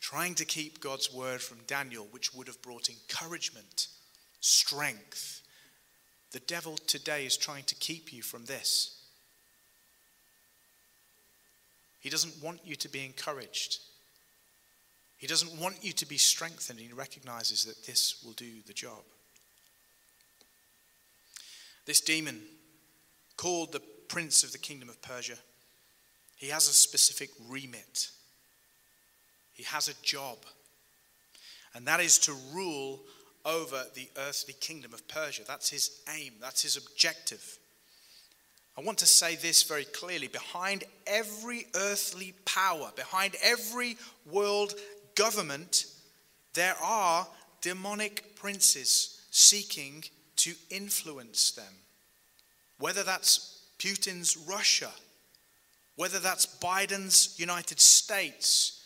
trying 0.00 0.34
to 0.34 0.44
keep 0.44 0.80
God's 0.80 1.12
Word 1.12 1.40
from 1.40 1.58
Daniel, 1.66 2.06
which 2.10 2.34
would 2.34 2.46
have 2.46 2.60
brought 2.60 2.90
encouragement, 2.90 3.88
strength, 4.40 5.40
the 6.32 6.40
devil 6.40 6.76
today 6.76 7.24
is 7.24 7.36
trying 7.36 7.64
to 7.64 7.74
keep 7.76 8.12
you 8.12 8.22
from 8.22 8.44
this. 8.44 9.00
He 12.00 12.10
doesn't 12.10 12.42
want 12.42 12.60
you 12.66 12.76
to 12.76 12.88
be 12.90 13.04
encouraged. 13.04 13.78
He 15.16 15.26
doesn't 15.26 15.58
want 15.58 15.76
you 15.82 15.92
to 15.92 16.06
be 16.06 16.18
strengthened. 16.18 16.80
He 16.80 16.92
recognizes 16.92 17.64
that 17.64 17.86
this 17.86 18.22
will 18.22 18.32
do 18.32 18.60
the 18.66 18.74
job. 18.74 19.00
This 21.86 22.00
demon, 22.00 22.42
called 23.36 23.72
the 23.72 23.82
prince 24.14 24.44
of 24.44 24.52
the 24.52 24.58
kingdom 24.58 24.88
of 24.88 25.02
Persia, 25.02 25.34
he 26.36 26.46
has 26.46 26.68
a 26.68 26.72
specific 26.72 27.30
remit. 27.48 28.10
He 29.54 29.64
has 29.64 29.88
a 29.88 30.02
job. 30.04 30.38
And 31.74 31.84
that 31.88 31.98
is 31.98 32.18
to 32.20 32.36
rule 32.52 33.00
over 33.44 33.82
the 33.96 34.08
earthly 34.16 34.54
kingdom 34.60 34.94
of 34.94 35.08
Persia. 35.08 35.42
That's 35.48 35.68
his 35.68 36.00
aim, 36.16 36.34
that's 36.40 36.62
his 36.62 36.76
objective. 36.76 37.58
I 38.78 38.82
want 38.82 38.98
to 38.98 39.06
say 39.06 39.34
this 39.34 39.64
very 39.64 39.84
clearly 39.84 40.28
behind 40.28 40.84
every 41.08 41.66
earthly 41.74 42.34
power, 42.44 42.92
behind 42.94 43.34
every 43.42 43.96
world 44.30 44.74
government, 45.16 45.86
there 46.52 46.76
are 46.80 47.26
demonic 47.62 48.36
princes 48.36 49.20
seeking 49.32 50.04
to 50.36 50.54
influence 50.70 51.50
them. 51.50 51.74
Whether 52.78 53.02
that's 53.02 53.53
Putin's 53.84 54.38
Russia, 54.48 54.90
whether 55.96 56.18
that's 56.18 56.46
Biden's 56.46 57.38
United 57.38 57.78
States, 57.78 58.82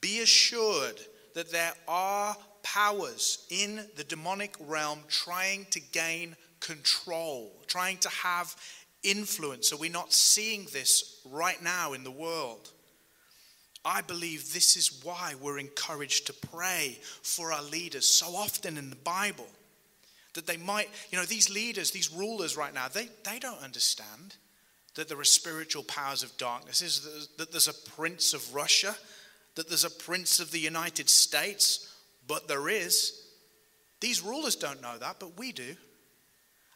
be 0.00 0.20
assured 0.20 0.98
that 1.34 1.52
there 1.52 1.74
are 1.86 2.34
powers 2.62 3.46
in 3.50 3.86
the 3.96 4.04
demonic 4.04 4.56
realm 4.58 5.00
trying 5.06 5.66
to 5.70 5.80
gain 5.80 6.34
control, 6.60 7.52
trying 7.66 7.98
to 7.98 8.08
have 8.08 8.56
influence. 9.02 9.70
Are 9.70 9.76
we 9.76 9.90
not 9.90 10.14
seeing 10.14 10.66
this 10.72 11.20
right 11.26 11.62
now 11.62 11.92
in 11.92 12.02
the 12.02 12.10
world? 12.10 12.72
I 13.84 14.00
believe 14.00 14.54
this 14.54 14.76
is 14.76 15.04
why 15.04 15.34
we're 15.38 15.58
encouraged 15.58 16.26
to 16.26 16.48
pray 16.48 16.98
for 17.22 17.52
our 17.52 17.62
leaders 17.62 18.06
so 18.06 18.34
often 18.34 18.78
in 18.78 18.88
the 18.88 18.96
Bible 18.96 19.46
that 20.38 20.46
they 20.46 20.56
might, 20.56 20.88
you 21.10 21.18
know, 21.18 21.24
these 21.24 21.50
leaders, 21.50 21.90
these 21.90 22.12
rulers 22.12 22.56
right 22.56 22.72
now, 22.72 22.86
they, 22.86 23.08
they 23.28 23.40
don't 23.40 23.60
understand 23.60 24.36
that 24.94 25.08
there 25.08 25.18
are 25.18 25.24
spiritual 25.24 25.82
powers 25.82 26.22
of 26.22 26.36
darkness, 26.36 26.80
is 26.80 27.28
that 27.38 27.50
there's 27.50 27.66
a 27.66 27.90
prince 27.96 28.34
of 28.34 28.54
Russia, 28.54 28.94
that 29.56 29.66
there's 29.66 29.84
a 29.84 29.90
prince 29.90 30.38
of 30.38 30.52
the 30.52 30.60
United 30.60 31.10
States, 31.10 31.92
but 32.28 32.46
there 32.46 32.68
is. 32.68 33.20
These 33.98 34.22
rulers 34.22 34.54
don't 34.54 34.80
know 34.80 34.96
that, 34.98 35.16
but 35.18 35.36
we 35.36 35.50
do. 35.50 35.74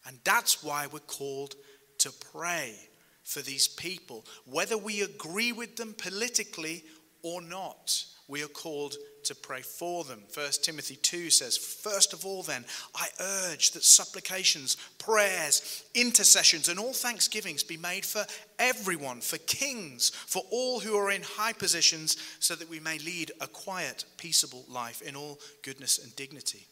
And 0.09 0.19
that's 0.25 0.65
why 0.65 0.89
we're 0.89 0.99
called 0.99 1.55
to 1.99 2.11
pray 2.33 2.75
for 3.23 3.43
these 3.43 3.69
people. 3.69 4.25
Whether 4.45 4.77
we 4.77 5.03
agree 5.03 5.53
with 5.53 5.77
them 5.77 5.95
politically 5.97 6.83
or 7.23 7.41
not, 7.41 8.05
we 8.29 8.43
are 8.43 8.49
called 8.49 8.97
to 9.25 9.35
pray 9.35 9.61
for 9.61 10.05
them. 10.05 10.23
1 10.35 10.51
Timothy 10.63 10.97
2 10.97 11.31
says, 11.31 11.57
First 11.57 12.13
of 12.13 12.25
all, 12.25 12.43
then, 12.43 12.65
I 12.95 13.09
urge 13.21 13.73
that 13.73 13.85
supplications, 13.85 14.77
prayers, 14.99 15.85
intercessions, 15.95 16.69
and 16.69 16.79
all 16.79 16.93
thanksgivings 16.93 17.63
be 17.63 17.77
made 17.77 18.05
for 18.05 18.25
everyone, 18.59 19.21
for 19.21 19.39
kings, 19.39 20.11
for 20.11 20.43
all 20.51 20.81
who 20.81 20.97
are 20.97 21.11
in 21.11 21.23
high 21.23 21.53
positions, 21.53 22.17
so 22.41 22.55
that 22.55 22.71
we 22.71 22.81
may 22.81 22.99
lead 22.99 23.33
a 23.41 23.47
quiet, 23.47 24.05
peaceable 24.17 24.65
life 24.69 25.03
in 25.03 25.15
all 25.15 25.39
goodness 25.63 25.99
and 25.99 26.15
dignity. 26.17 26.67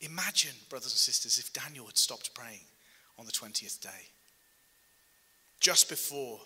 Imagine, 0.00 0.54
brothers 0.68 0.92
and 0.92 0.98
sisters, 0.98 1.38
if 1.38 1.52
Daniel 1.52 1.86
had 1.86 1.98
stopped 1.98 2.34
praying 2.34 2.64
on 3.18 3.26
the 3.26 3.32
20th 3.32 3.80
day, 3.80 4.08
just 5.60 5.88
before 5.88 6.40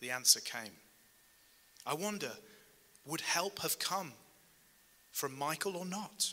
the 0.00 0.10
answer 0.10 0.40
came. 0.40 0.72
I 1.84 1.94
wonder, 1.94 2.30
would 3.06 3.20
help 3.20 3.60
have 3.60 3.78
come 3.78 4.12
from 5.10 5.36
Michael 5.36 5.76
or 5.76 5.86
not? 5.86 6.32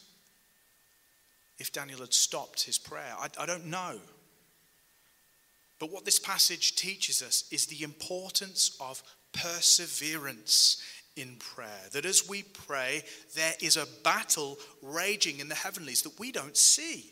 If 1.57 1.71
Daniel 1.71 1.99
had 1.99 2.13
stopped 2.13 2.63
his 2.63 2.77
prayer, 2.77 3.13
I, 3.17 3.27
I 3.37 3.45
don't 3.45 3.67
know. 3.67 3.99
But 5.79 5.91
what 5.91 6.05
this 6.05 6.19
passage 6.19 6.75
teaches 6.75 7.21
us 7.21 7.45
is 7.51 7.65
the 7.65 7.83
importance 7.83 8.77
of 8.79 9.01
perseverance 9.31 10.81
in 11.15 11.35
prayer. 11.37 11.67
That 11.91 12.05
as 12.05 12.27
we 12.27 12.43
pray, 12.43 13.03
there 13.35 13.53
is 13.61 13.77
a 13.77 13.87
battle 14.03 14.57
raging 14.81 15.39
in 15.39 15.49
the 15.49 15.55
heavenlies 15.55 16.01
that 16.03 16.19
we 16.19 16.31
don't 16.31 16.57
see. 16.57 17.11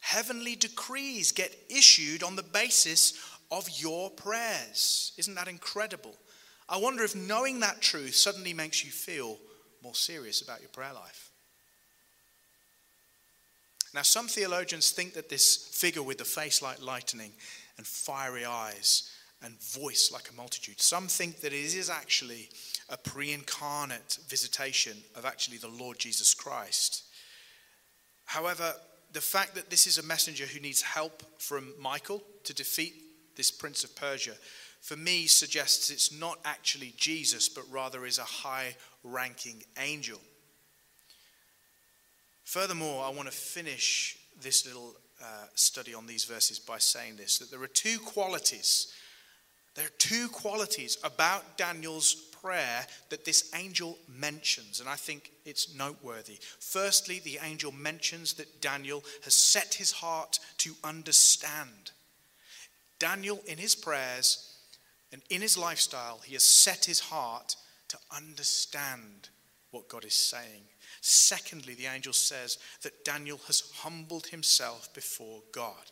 Heavenly 0.00 0.56
decrees 0.56 1.32
get 1.32 1.56
issued 1.70 2.22
on 2.22 2.36
the 2.36 2.42
basis 2.42 3.14
of 3.50 3.68
your 3.70 4.10
prayers. 4.10 5.12
Isn't 5.16 5.34
that 5.36 5.48
incredible? 5.48 6.16
I 6.68 6.76
wonder 6.78 7.02
if 7.04 7.14
knowing 7.14 7.60
that 7.60 7.80
truth 7.80 8.14
suddenly 8.14 8.54
makes 8.54 8.84
you 8.84 8.90
feel 8.90 9.38
more 9.82 9.94
serious 9.94 10.40
about 10.40 10.60
your 10.60 10.70
prayer 10.70 10.92
life. 10.94 11.30
Now, 13.94 14.02
some 14.02 14.26
theologians 14.26 14.90
think 14.90 15.14
that 15.14 15.28
this 15.28 15.68
figure 15.72 16.02
with 16.02 16.18
the 16.18 16.24
face 16.24 16.62
like 16.62 16.82
lightning 16.82 17.32
and 17.76 17.86
fiery 17.86 18.44
eyes 18.44 19.10
and 19.44 19.60
voice 19.60 20.10
like 20.12 20.30
a 20.30 20.34
multitude. 20.34 20.80
Some 20.80 21.08
think 21.08 21.40
that 21.40 21.52
it 21.52 21.74
is 21.74 21.90
actually 21.90 22.48
a 22.88 22.96
pre 22.96 23.32
incarnate 23.32 24.18
visitation 24.28 24.96
of 25.14 25.24
actually 25.24 25.58
the 25.58 25.68
Lord 25.68 25.98
Jesus 25.98 26.32
Christ. 26.32 27.04
However, 28.24 28.74
the 29.12 29.20
fact 29.20 29.54
that 29.56 29.68
this 29.68 29.86
is 29.86 29.98
a 29.98 30.02
messenger 30.02 30.46
who 30.46 30.60
needs 30.60 30.80
help 30.80 31.22
from 31.38 31.74
Michael 31.78 32.22
to 32.44 32.54
defeat 32.54 32.94
this 33.36 33.50
prince 33.50 33.84
of 33.84 33.94
Persia, 33.94 34.34
for 34.82 34.96
me, 34.96 35.26
suggests 35.26 35.90
it's 35.90 36.12
not 36.12 36.40
actually 36.44 36.92
Jesus, 36.96 37.48
but 37.48 37.62
rather 37.70 38.04
is 38.04 38.18
a 38.18 38.24
high 38.24 38.74
ranking 39.04 39.62
angel. 39.78 40.18
Furthermore, 42.42 43.04
I 43.04 43.10
want 43.10 43.30
to 43.30 43.34
finish 43.34 44.18
this 44.42 44.66
little 44.66 44.96
uh, 45.22 45.46
study 45.54 45.94
on 45.94 46.06
these 46.08 46.24
verses 46.24 46.58
by 46.58 46.78
saying 46.78 47.14
this 47.14 47.38
that 47.38 47.48
there 47.48 47.62
are 47.62 47.68
two 47.68 48.00
qualities. 48.00 48.92
There 49.76 49.86
are 49.86 49.98
two 49.98 50.26
qualities 50.28 50.98
about 51.04 51.56
Daniel's 51.56 52.14
prayer 52.42 52.84
that 53.10 53.24
this 53.24 53.52
angel 53.54 53.96
mentions, 54.08 54.80
and 54.80 54.88
I 54.88 54.96
think 54.96 55.30
it's 55.44 55.76
noteworthy. 55.76 56.38
Firstly, 56.58 57.20
the 57.20 57.38
angel 57.40 57.70
mentions 57.70 58.34
that 58.34 58.60
Daniel 58.60 59.04
has 59.22 59.34
set 59.34 59.74
his 59.74 59.92
heart 59.92 60.40
to 60.58 60.74
understand. 60.82 61.92
Daniel, 62.98 63.40
in 63.46 63.58
his 63.58 63.76
prayers 63.76 64.51
and 65.12 65.22
in 65.28 65.42
his 65.42 65.58
lifestyle, 65.58 66.20
he 66.24 66.32
has 66.34 66.42
set 66.42 66.86
his 66.86 67.00
heart 67.00 67.56
to 67.88 67.98
understand 68.14 69.28
what 69.70 69.88
God 69.88 70.04
is 70.04 70.14
saying. 70.14 70.62
Secondly, 71.00 71.74
the 71.74 71.86
angel 71.86 72.12
says 72.12 72.58
that 72.82 73.04
Daniel 73.04 73.40
has 73.46 73.70
humbled 73.76 74.28
himself 74.28 74.92
before 74.94 75.42
God. 75.52 75.90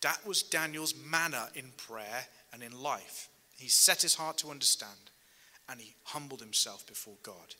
That 0.00 0.26
was 0.26 0.42
Daniel's 0.42 0.94
manner 0.94 1.48
in 1.54 1.72
prayer 1.76 2.26
and 2.52 2.62
in 2.62 2.72
life. 2.72 3.28
He 3.58 3.68
set 3.68 4.02
his 4.02 4.14
heart 4.14 4.38
to 4.38 4.50
understand 4.50 5.10
and 5.68 5.80
he 5.80 5.94
humbled 6.04 6.40
himself 6.40 6.86
before 6.86 7.16
God. 7.22 7.54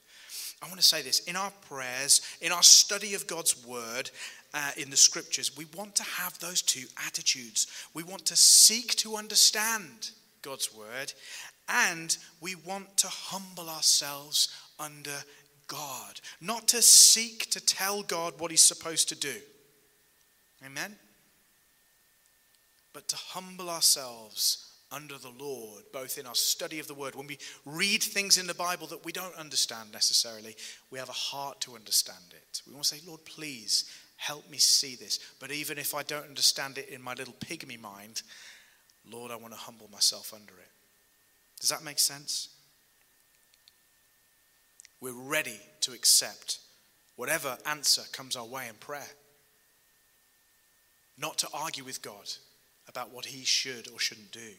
I 0.63 0.67
want 0.67 0.81
to 0.81 0.87
say 0.87 1.03
this 1.03 1.21
in 1.21 1.37
our 1.37 1.53
prayers, 1.69 2.21
in 2.41 2.53
our 2.53 2.63
study 2.63 3.15
of 3.15 3.27
God's 3.27 3.65
word 3.67 4.11
uh, 4.53 4.71
in 4.77 4.91
the 4.91 4.97
scriptures, 4.97 5.57
we 5.57 5.67
want 5.77 5.95
to 5.97 6.03
have 6.03 6.39
those 6.39 6.63
two 6.63 6.87
attitudes. 7.07 7.67
We 7.95 8.03
want 8.03 8.27
to 8.27 8.37
seek 8.37 8.95
to 8.97 9.17
understand 9.17 10.11
God's 10.43 10.75
word 10.75 11.13
and 11.69 12.17
we 12.41 12.55
want 12.55 12.97
to 12.99 13.07
humble 13.09 13.69
ourselves 13.69 14.49
under 14.79 15.11
God, 15.69 16.21
not 16.41 16.67
to 16.69 16.83
seek 16.83 17.51
to 17.51 17.65
tell 17.65 18.03
God 18.03 18.35
what 18.39 18.51
He's 18.51 18.63
supposed 18.63 19.09
to 19.11 19.15
do. 19.15 19.35
Amen? 20.67 20.97
But 22.93 23.07
to 23.09 23.17
humble 23.17 23.71
ourselves 23.71 24.67
under 24.93 25.17
the 25.17 25.33
Lord, 25.39 25.85
both 25.93 26.19
in 26.19 26.27
our 26.27 26.35
study 26.35 26.81
of 26.81 26.89
the 26.89 26.95
Word. 26.95 27.15
When 27.15 27.29
we 27.29 27.39
read 27.65 28.03
things 28.03 28.37
in 28.37 28.49
the 28.49 28.55
Bible 28.55 28.89
that 28.89 29.05
we 29.05 29.13
don't 29.13 29.37
understand 29.37 29.93
necessarily, 29.93 30.57
we 30.91 30.99
have 30.99 31.09
a 31.09 31.13
heart 31.13 31.61
to 31.61 31.77
understand 31.77 32.25
it. 32.33 32.63
We 32.67 32.75
want 32.75 32.87
to 32.87 32.97
say, 32.97 33.03
Lord, 33.07 33.25
please 33.25 33.85
help 34.17 34.51
me 34.51 34.59
see 34.59 34.97
this. 34.97 35.21
But 35.39 35.53
even 35.53 35.79
if 35.79 35.95
I 35.95 36.03
don't 36.03 36.27
understand 36.27 36.79
it 36.79 36.89
in 36.89 37.01
my 37.01 37.15
little 37.15 37.35
pygmy 37.35 37.81
mind, 37.81 38.23
Lord, 39.09 39.31
I 39.31 39.37
want 39.37 39.53
to 39.53 39.59
humble 39.59 39.89
myself 39.93 40.33
under 40.35 40.53
it. 40.53 40.71
Does 41.61 41.71
that 41.71 41.85
make 41.85 41.99
sense? 41.99 42.49
We're 45.01 45.13
ready 45.13 45.61
to 45.83 45.93
accept 45.93 46.59
whatever 47.17 47.59
answer 47.67 48.03
comes 48.13 48.37
our 48.37 48.45
way 48.45 48.69
in 48.69 48.75
prayer. 48.75 49.11
Not 51.19 51.39
to 51.39 51.49
argue 51.53 51.85
with 51.85 52.03
God 52.03 52.33
about 52.89 53.11
what 53.11 53.27
he 53.27 53.45
should 53.45 53.89
or 53.89 53.99
shouldn't 53.99 54.33
do. 54.33 54.55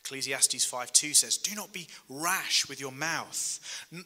Ecclesiastes 0.00 0.66
5:2 0.66 1.14
says, 1.14 1.38
"Do 1.38 1.54
not 1.54 1.72
be 1.72 1.88
rash 2.08 2.68
with 2.68 2.78
your 2.78 2.92
mouth. 2.92 3.58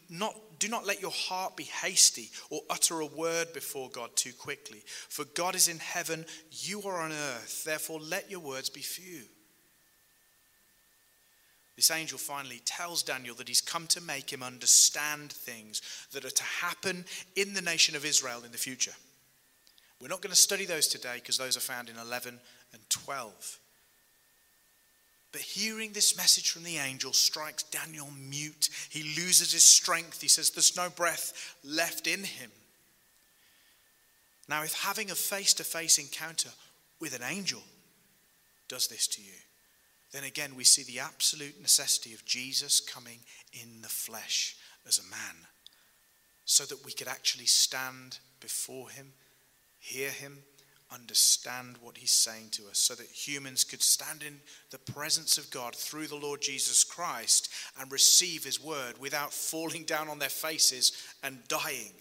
Not, 0.08 0.60
do 0.60 0.68
not 0.68 0.86
let 0.86 1.00
your 1.00 1.10
heart 1.10 1.56
be 1.56 1.64
hasty 1.64 2.30
or 2.50 2.62
utter 2.70 3.00
a 3.00 3.06
word 3.06 3.52
before 3.52 3.90
God 3.90 4.16
too 4.16 4.32
quickly. 4.32 4.84
For 5.08 5.24
God 5.24 5.56
is 5.56 5.66
in 5.66 5.80
heaven, 5.80 6.24
you 6.52 6.82
are 6.82 7.00
on 7.00 7.10
earth. 7.10 7.64
Therefore 7.64 7.98
let 7.98 8.30
your 8.30 8.40
words 8.40 8.70
be 8.70 8.82
few." 8.82 9.28
This 11.78 11.92
angel 11.92 12.18
finally 12.18 12.60
tells 12.64 13.04
Daniel 13.04 13.36
that 13.36 13.46
he's 13.46 13.60
come 13.60 13.86
to 13.86 14.00
make 14.00 14.32
him 14.32 14.42
understand 14.42 15.30
things 15.30 15.80
that 16.10 16.24
are 16.24 16.30
to 16.30 16.42
happen 16.42 17.04
in 17.36 17.54
the 17.54 17.62
nation 17.62 17.94
of 17.94 18.04
Israel 18.04 18.42
in 18.44 18.50
the 18.50 18.58
future. 18.58 18.90
We're 20.00 20.08
not 20.08 20.20
going 20.20 20.32
to 20.32 20.36
study 20.36 20.64
those 20.64 20.88
today 20.88 21.14
because 21.14 21.38
those 21.38 21.56
are 21.56 21.60
found 21.60 21.88
in 21.88 21.96
11 21.96 22.40
and 22.72 22.90
12. 22.90 23.60
But 25.30 25.40
hearing 25.40 25.92
this 25.92 26.16
message 26.16 26.50
from 26.50 26.64
the 26.64 26.78
angel 26.78 27.12
strikes 27.12 27.62
Daniel 27.62 28.08
mute. 28.28 28.70
He 28.90 29.14
loses 29.16 29.52
his 29.52 29.62
strength. 29.62 30.20
He 30.20 30.26
says, 30.26 30.50
There's 30.50 30.76
no 30.76 30.90
breath 30.90 31.54
left 31.62 32.08
in 32.08 32.24
him. 32.24 32.50
Now, 34.48 34.64
if 34.64 34.72
having 34.82 35.12
a 35.12 35.14
face 35.14 35.54
to 35.54 35.62
face 35.62 35.98
encounter 35.98 36.50
with 36.98 37.14
an 37.14 37.22
angel 37.22 37.62
does 38.66 38.88
this 38.88 39.06
to 39.06 39.22
you, 39.22 39.30
then 40.12 40.24
again 40.24 40.54
we 40.56 40.64
see 40.64 40.82
the 40.82 41.00
absolute 41.00 41.61
necessity 41.61 42.14
of 42.14 42.24
Jesus 42.24 42.80
coming 42.80 43.18
in 43.52 43.82
the 43.82 43.88
flesh 43.88 44.56
as 44.86 44.98
a 44.98 45.11
man 45.11 45.46
so 46.44 46.64
that 46.64 46.84
we 46.84 46.92
could 46.92 47.09
actually 47.09 47.46
stand 47.46 48.18
before 48.40 48.88
him, 48.88 49.12
hear 49.78 50.11
him, 50.11 50.38
understand 50.90 51.76
what 51.82 51.98
he's 51.98 52.11
saying 52.11 52.48
to 52.50 52.66
us, 52.68 52.78
so 52.78 52.94
that 52.94 53.06
humans 53.06 53.64
could 53.64 53.82
stand 53.82 54.22
in 54.22 54.40
the 54.70 54.78
presence 54.78 55.36
of 55.36 55.50
God 55.50 55.74
through 55.74 56.06
the 56.06 56.16
Lord 56.16 56.40
Jesus 56.40 56.84
Christ 56.84 57.50
and 57.78 57.92
receive 57.92 58.44
his 58.44 58.62
word 58.62 58.94
without 58.98 59.32
falling 59.32 59.84
down 59.84 60.09
on 60.09 60.18
their 60.18 60.30
faces 60.30 60.92
and 61.22 61.46
dying. 61.48 61.92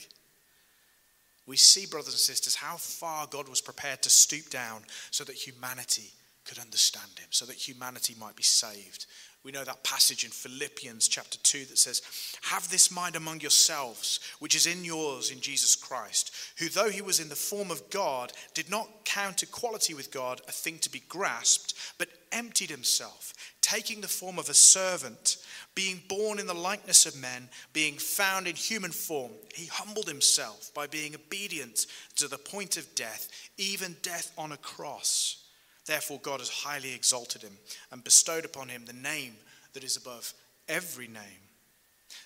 We 1.46 1.58
see, 1.58 1.86
brothers 1.86 2.14
and 2.14 2.20
sisters, 2.20 2.56
how 2.56 2.78
far 2.78 3.28
God 3.28 3.50
was 3.50 3.62
prepared 3.62 4.02
to 4.04 4.10
stoop 4.10 4.50
down 4.50 4.84
so 5.12 5.26
that 5.26 5.36
humanity 5.36 6.12
could 6.48 6.60
understand 6.60 7.12
him, 7.20 7.28
so 7.30 7.46
that 7.46 7.56
humanity 7.56 8.16
might 8.20 8.36
be 8.36 8.44
saved. 8.44 9.06
We 9.44 9.54
know 9.54 9.64
that 9.64 9.84
passage 9.84 10.26
in 10.26 10.32
Philippians 10.32 11.08
chapter 11.08 11.38
2 11.38 11.66
that 11.66 11.78
says, 11.78 12.02
Have 12.42 12.70
this 12.70 12.92
mind 12.92 13.16
among 13.16 13.40
yourselves, 13.40 14.20
which 14.40 14.56
is 14.56 14.68
in 14.68 14.84
yours 14.84 15.32
in 15.32 15.40
Jesus 15.40 15.76
Christ, 15.76 16.36
who, 16.60 16.68
though 16.68 16.90
he 16.90 17.02
was 17.02 17.22
in 17.22 17.30
the 17.30 17.36
form 17.36 17.72
of 17.72 17.90
God, 17.90 18.34
did 18.54 18.70
not 18.70 19.06
count 19.06 19.44
equality 19.44 19.94
with 19.94 20.12
God 20.12 20.42
a 20.48 20.52
thing 20.52 20.80
to 20.80 20.92
be 20.92 21.02
grasped, 21.08 21.76
but 21.98 22.10
emptied 22.34 22.70
himself, 22.70 23.34
taking 23.62 24.02
the 24.02 24.08
form 24.10 24.38
of 24.38 24.50
a 24.50 24.54
servant, 24.54 25.38
being 25.76 26.02
born 26.10 26.40
in 26.40 26.46
the 26.48 26.54
likeness 26.54 27.06
of 27.06 27.16
men, 27.16 27.48
being 27.72 27.96
found 27.96 28.48
in 28.48 28.56
human 28.56 28.92
form. 28.92 29.32
He 29.56 29.68
humbled 29.68 30.10
himself 30.10 30.74
by 30.74 30.88
being 30.88 31.16
obedient 31.16 31.86
to 32.18 32.28
the 32.28 32.38
point 32.38 32.76
of 32.76 32.96
death, 32.96 33.30
even 33.58 33.96
death 34.02 34.32
on 34.38 34.52
a 34.52 34.58
cross. 34.58 35.47
Therefore, 35.88 36.20
God 36.22 36.40
has 36.42 36.50
highly 36.50 36.94
exalted 36.94 37.42
him 37.42 37.58
and 37.92 38.04
bestowed 38.04 38.46
upon 38.46 38.68
him 38.68 38.86
the 38.86 38.94
name 38.94 39.34
that 39.74 39.84
is 39.86 39.98
above 39.98 40.34
every 40.68 41.08
name, 41.08 41.48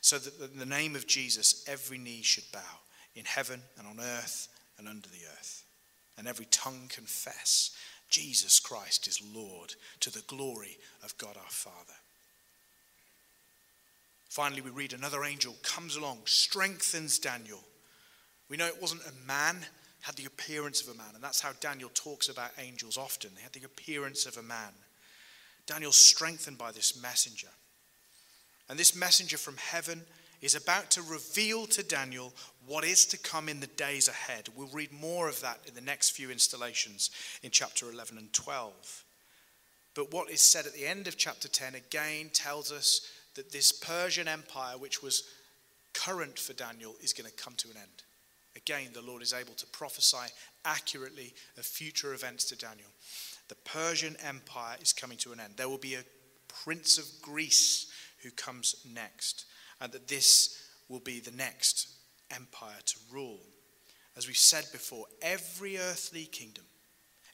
so 0.02 0.18
that 0.18 0.52
in 0.52 0.60
the 0.60 0.66
name 0.66 0.96
of 0.96 1.08
Jesus 1.08 1.64
every 1.68 2.00
knee 2.00 2.24
should 2.24 2.52
bow 2.52 2.80
in 3.16 3.24
heaven 3.24 3.62
and 3.78 3.88
on 3.88 4.00
earth 4.00 4.48
and 4.78 4.88
under 4.88 5.08
the 5.10 5.26
earth, 5.38 5.64
and 6.18 6.28
every 6.28 6.46
tongue 6.46 6.90
confess 6.90 7.70
Jesus 8.10 8.60
Christ 8.60 9.08
is 9.08 9.22
Lord 9.34 9.76
to 10.02 10.12
the 10.12 10.24
glory 10.28 10.78
of 11.04 11.18
God 11.18 11.38
our 11.38 11.50
Father. 11.50 11.94
Finally, 14.28 14.62
we 14.62 14.72
read 14.72 14.94
another 14.94 15.24
angel 15.24 15.56
comes 15.62 15.96
along, 15.96 16.20
strengthens 16.26 17.20
Daniel. 17.20 17.60
We 18.50 18.58
know 18.58 18.66
it 18.66 18.82
wasn't 18.82 19.02
a 19.02 19.28
man 19.28 19.58
had 20.02 20.16
the 20.16 20.26
appearance 20.26 20.82
of 20.82 20.94
a 20.94 20.98
man. 20.98 21.14
And 21.14 21.24
that's 21.24 21.42
how 21.42 21.52
Daniel 21.60 21.92
talks 21.94 22.30
about 22.30 22.52
angels 22.58 22.98
often. 22.98 23.32
They 23.36 23.42
had 23.42 23.54
the 23.54 23.66
appearance 23.66 24.26
of 24.26 24.38
a 24.38 24.44
man. 24.44 24.74
Daniel's 25.68 25.98
strengthened 25.98 26.58
by 26.58 26.72
this 26.72 27.02
messenger. 27.02 27.50
And 28.70 28.80
this 28.80 28.96
messenger 28.96 29.38
from 29.38 29.58
heaven 29.58 30.02
is 30.42 30.56
about 30.56 30.90
to 30.92 31.02
reveal 31.04 31.68
to 31.68 31.84
Daniel 31.84 32.34
what 32.66 32.84
is 32.84 33.06
to 33.06 33.18
come 33.18 33.48
in 33.48 33.60
the 33.60 33.68
days 33.68 34.08
ahead. 34.08 34.50
We'll 34.56 34.68
read 34.68 34.92
more 34.92 35.30
of 35.30 35.40
that 35.42 35.60
in 35.68 35.76
the 35.76 35.82
next 35.82 36.12
few 36.12 36.32
installations 36.32 37.12
in 37.44 37.52
chapter 37.52 37.90
11 37.92 38.18
and 38.18 38.34
12. 38.34 39.04
But 39.94 40.12
what 40.12 40.32
is 40.32 40.42
said 40.42 40.66
at 40.66 40.74
the 40.74 40.88
end 40.88 41.08
of 41.08 41.18
chapter 41.18 41.48
10 41.48 41.76
again 41.76 42.30
tells 42.34 42.72
us 42.72 43.02
that 43.36 43.52
this 43.52 43.72
Persian 43.72 44.28
empire, 44.28 44.78
which 44.78 45.04
was 45.04 45.24
current 45.94 46.40
for 46.40 46.54
Daniel, 46.54 46.96
is 47.02 47.14
going 47.14 47.30
to 47.30 47.36
come 47.36 47.54
to 47.58 47.70
an 47.70 47.78
end. 47.78 48.04
Again, 48.56 48.90
the 48.94 49.02
Lord 49.02 49.22
is 49.22 49.34
able 49.34 49.54
to 49.54 49.68
prophesy 49.68 50.32
accurately 50.66 51.34
of 51.58 51.66
future 51.66 52.14
events 52.14 52.46
to 52.46 52.58
Daniel. 52.58 52.90
The 53.48 53.56
Persian 53.56 54.16
Empire 54.26 54.78
is 54.82 54.94
coming 54.94 55.18
to 55.20 55.32
an 55.32 55.40
end. 55.40 55.54
There 55.56 55.70
will 55.70 55.78
be 55.78 55.96
a 55.96 56.04
prince 56.48 56.98
of 56.98 57.06
Greece 57.22 57.92
who 58.24 58.32
comes 58.32 58.76
next, 58.94 59.46
and 59.80 59.92
that 59.94 60.08
this 60.08 60.70
will 60.90 61.00
be 61.00 61.20
the 61.20 61.32
next 61.32 61.88
empire 62.30 62.80
to 62.86 62.98
rule. 63.12 63.40
As 64.18 64.28
we've 64.28 64.38
said 64.38 64.66
before, 64.72 65.06
every 65.22 65.78
earthly 65.78 66.26
kingdom, 66.26 66.66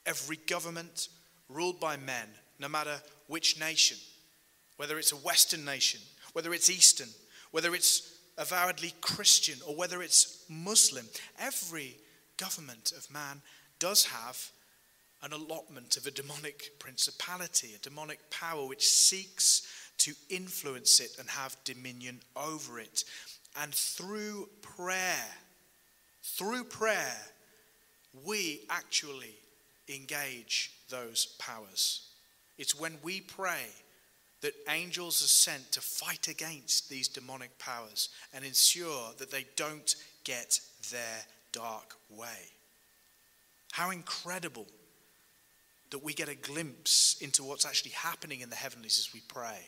every 0.06 0.38
government 0.38 1.10
ruled 1.50 1.80
by 1.80 1.98
men 1.98 2.28
no 2.60 2.68
matter 2.68 3.02
which 3.28 3.60
nation, 3.60 3.98
whether 4.78 4.98
it's 4.98 5.12
a 5.12 5.18
Western 5.18 5.66
nation, 5.66 6.00
whether 6.34 6.54
it's 6.54 6.70
Eastern, 6.70 7.10
whether 7.52 7.74
it's 7.74 8.17
avowedly 8.38 8.94
Christian, 9.02 9.60
or 9.68 9.76
whether 9.76 10.02
it's 10.02 10.44
Muslim, 10.50 11.06
every 11.40 11.96
government 12.38 12.92
of 12.96 13.12
man 13.12 13.42
does 13.80 14.06
have 14.06 14.52
an 15.24 15.34
allotment 15.34 15.98
of 15.98 16.06
a 16.06 16.12
demonic 16.12 16.78
principality, 16.80 17.70
a 17.76 17.80
demonic 17.80 18.20
power 18.30 18.68
which 18.68 18.88
seeks 18.88 19.68
to 19.98 20.14
influence 20.30 21.00
it 21.00 21.16
and 21.20 21.28
have 21.30 21.58
dominion 21.64 22.20
over 22.36 22.80
it. 22.80 23.04
And 23.62 23.74
through 23.74 24.50
prayer, 24.62 25.26
through 26.22 26.66
prayer, 26.66 27.18
we 28.26 28.62
actually 28.70 29.34
engage 29.90 30.72
those 30.90 31.36
powers. 31.40 32.10
It's 32.58 32.80
when 32.80 32.98
we 33.04 33.22
pray 33.22 33.66
that 34.42 34.54
angels 34.70 35.24
are 35.24 35.28
sent 35.28 35.72
to 35.72 35.82
fight 35.82 36.28
against 36.28 36.90
these 36.90 37.08
demonic 37.08 37.58
powers 37.60 38.10
and 38.34 38.46
ensure 38.46 39.12
that 39.18 39.32
they 39.32 39.46
don't 39.56 39.96
get 40.24 40.60
their 40.92 41.26
dark 41.52 41.96
way. 42.10 42.52
How 43.72 43.90
incredible 43.90 44.68
that 45.90 46.04
we 46.04 46.14
get 46.14 46.30
a 46.30 46.36
glimpse 46.36 47.18
into 47.22 47.44
what's 47.44 47.66
actually 47.66 47.92
happening 47.92 48.42
in 48.42 48.50
the 48.50 48.56
heavenlies 48.56 49.00
as 49.00 49.14
we 49.14 49.22
pray. 49.28 49.60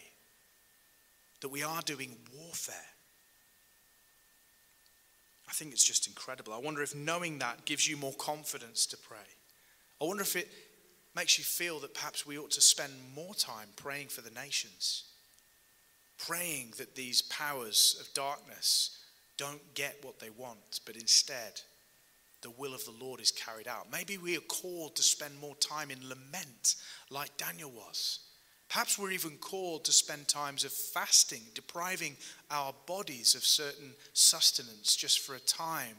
That 1.42 1.50
we 1.50 1.64
are 1.64 1.82
doing 1.82 2.16
warfare. 2.38 2.76
I 5.48 5.52
think 5.54 5.72
it's 5.72 5.84
just 5.84 6.08
incredible. 6.08 6.54
I 6.54 6.58
wonder 6.58 6.82
if 6.84 6.96
knowing 6.96 7.40
that 7.40 7.66
gives 7.66 7.88
you 7.88 7.98
more 7.98 8.14
confidence 8.14 8.86
to 8.88 8.98
pray. 8.98 9.18
I 10.02 10.06
wonder 10.06 10.22
if 10.22 10.36
it 10.36 10.50
makes 11.16 11.38
you 11.38 11.44
feel 11.44 11.80
that 11.80 11.94
perhaps 11.94 12.26
we 12.26 12.38
ought 12.38 12.52
to 12.52 12.62
spend 12.62 12.94
more 13.16 13.34
time 13.34 13.68
praying 13.76 14.08
for 14.08 14.22
the 14.22 14.32
nations, 14.32 15.04
praying 16.18 16.74
that 16.78 16.96
these 16.96 17.22
powers 17.24 17.98
of 18.00 18.14
darkness 18.14 18.98
don't 19.38 19.74
get 19.74 20.04
what 20.04 20.20
they 20.20 20.30
want, 20.30 20.82
but 20.86 20.96
instead 20.96 21.62
the 22.42 22.50
will 22.52 22.74
of 22.74 22.86
the 22.86 22.94
Lord 23.04 23.20
is 23.20 23.32
carried 23.32 23.68
out. 23.68 23.88
Maybe 23.92 24.18
we 24.18 24.38
are 24.38 24.42
called 24.42 24.96
to 24.96 25.04
spend 25.04 25.40
more 25.40 25.56
time 25.56 25.92
in 25.92 26.08
lament 26.08 26.76
like 27.10 27.36
Daniel 27.38 27.72
was. 27.72 28.20
Perhaps 28.70 29.00
we're 29.00 29.12
even 29.12 29.38
called 29.38 29.84
to 29.86 29.92
spend 29.92 30.28
times 30.28 30.64
of 30.64 30.72
fasting, 30.72 31.42
depriving 31.56 32.16
our 32.52 32.74
bodies 32.86 33.34
of 33.34 33.44
certain 33.44 33.94
sustenance 34.14 34.96
just 34.96 35.22
for 35.22 35.36
a 35.36 35.40
time 35.40 35.96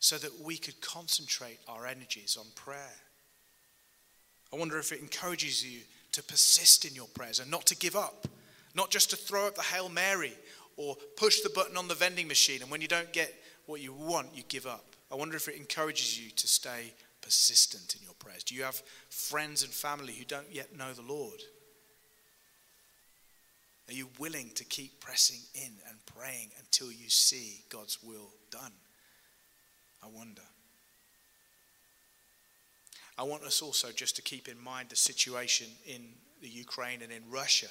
so 0.00 0.18
that 0.18 0.40
we 0.40 0.58
could 0.58 0.80
concentrate 0.80 1.58
our 1.66 1.86
energies 1.86 2.36
on 2.38 2.46
prayer. 2.54 2.94
I 4.52 4.56
wonder 4.56 4.78
if 4.78 4.92
it 4.92 5.00
encourages 5.00 5.64
you 5.64 5.80
to 6.12 6.22
persist 6.22 6.84
in 6.84 6.94
your 6.94 7.06
prayers 7.08 7.38
and 7.38 7.50
not 7.50 7.66
to 7.66 7.76
give 7.76 7.94
up, 7.94 8.26
not 8.74 8.90
just 8.90 9.10
to 9.10 9.16
throw 9.16 9.46
up 9.46 9.54
the 9.54 9.62
Hail 9.62 9.88
Mary 9.88 10.32
or 10.76 10.96
push 11.16 11.40
the 11.40 11.50
button 11.50 11.76
on 11.76 11.88
the 11.88 11.94
vending 11.94 12.26
machine 12.26 12.62
and 12.62 12.70
when 12.70 12.80
you 12.80 12.88
don't 12.88 13.12
get 13.12 13.32
what 13.66 13.80
you 13.80 13.92
want, 13.92 14.28
you 14.34 14.42
give 14.48 14.66
up. 14.66 14.84
I 15.12 15.14
wonder 15.14 15.36
if 15.36 15.48
it 15.48 15.56
encourages 15.56 16.18
you 16.18 16.30
to 16.30 16.46
stay 16.46 16.92
persistent 17.20 17.94
in 17.94 18.02
your 18.02 18.14
prayers. 18.14 18.42
Do 18.42 18.54
you 18.54 18.62
have 18.62 18.82
friends 19.08 19.62
and 19.62 19.72
family 19.72 20.12
who 20.12 20.24
don't 20.24 20.52
yet 20.52 20.76
know 20.76 20.92
the 20.92 21.02
Lord? 21.02 21.40
Are 23.88 23.92
you 23.92 24.08
willing 24.18 24.50
to 24.54 24.64
keep 24.64 25.00
pressing 25.00 25.40
in 25.54 25.72
and 25.88 25.98
praying 26.06 26.50
until 26.58 26.92
you 26.92 27.08
see 27.08 27.64
God's 27.68 28.02
will 28.02 28.30
done? 28.50 28.72
I 30.02 30.06
wonder. 30.06 30.42
I 33.20 33.22
want 33.22 33.44
us 33.44 33.60
also 33.60 33.92
just 33.92 34.16
to 34.16 34.22
keep 34.22 34.48
in 34.48 34.58
mind 34.58 34.88
the 34.88 34.96
situation 34.96 35.66
in 35.86 36.00
the 36.40 36.48
Ukraine 36.48 37.02
and 37.02 37.12
in 37.12 37.30
Russia 37.30 37.66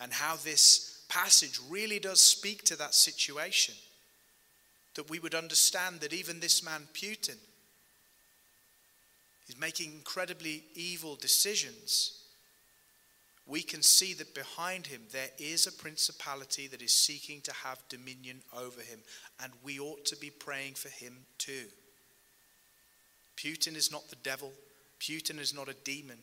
and 0.00 0.12
how 0.12 0.36
this 0.36 1.02
passage 1.08 1.58
really 1.68 1.98
does 1.98 2.22
speak 2.22 2.62
to 2.66 2.76
that 2.76 2.94
situation 2.94 3.74
that 4.94 5.10
we 5.10 5.18
would 5.18 5.34
understand 5.34 5.98
that 5.98 6.12
even 6.12 6.38
this 6.38 6.64
man, 6.64 6.82
Putin, 6.94 7.38
is 9.48 9.58
making 9.58 9.90
incredibly 9.90 10.62
evil 10.76 11.16
decisions. 11.16 12.22
We 13.48 13.62
can 13.62 13.82
see 13.82 14.14
that 14.14 14.32
behind 14.32 14.86
him 14.86 15.00
there 15.10 15.30
is 15.38 15.66
a 15.66 15.72
principality 15.72 16.68
that 16.68 16.82
is 16.82 16.92
seeking 16.92 17.40
to 17.40 17.52
have 17.52 17.82
dominion 17.88 18.42
over 18.56 18.80
him, 18.80 19.00
and 19.42 19.52
we 19.64 19.80
ought 19.80 20.04
to 20.04 20.16
be 20.16 20.30
praying 20.30 20.74
for 20.74 20.88
him 20.88 21.26
too. 21.36 21.64
Putin 23.36 23.74
is 23.74 23.90
not 23.90 24.08
the 24.08 24.16
devil, 24.22 24.52
Putin 25.00 25.38
is 25.38 25.54
not 25.54 25.68
a 25.68 25.74
demon, 25.84 26.18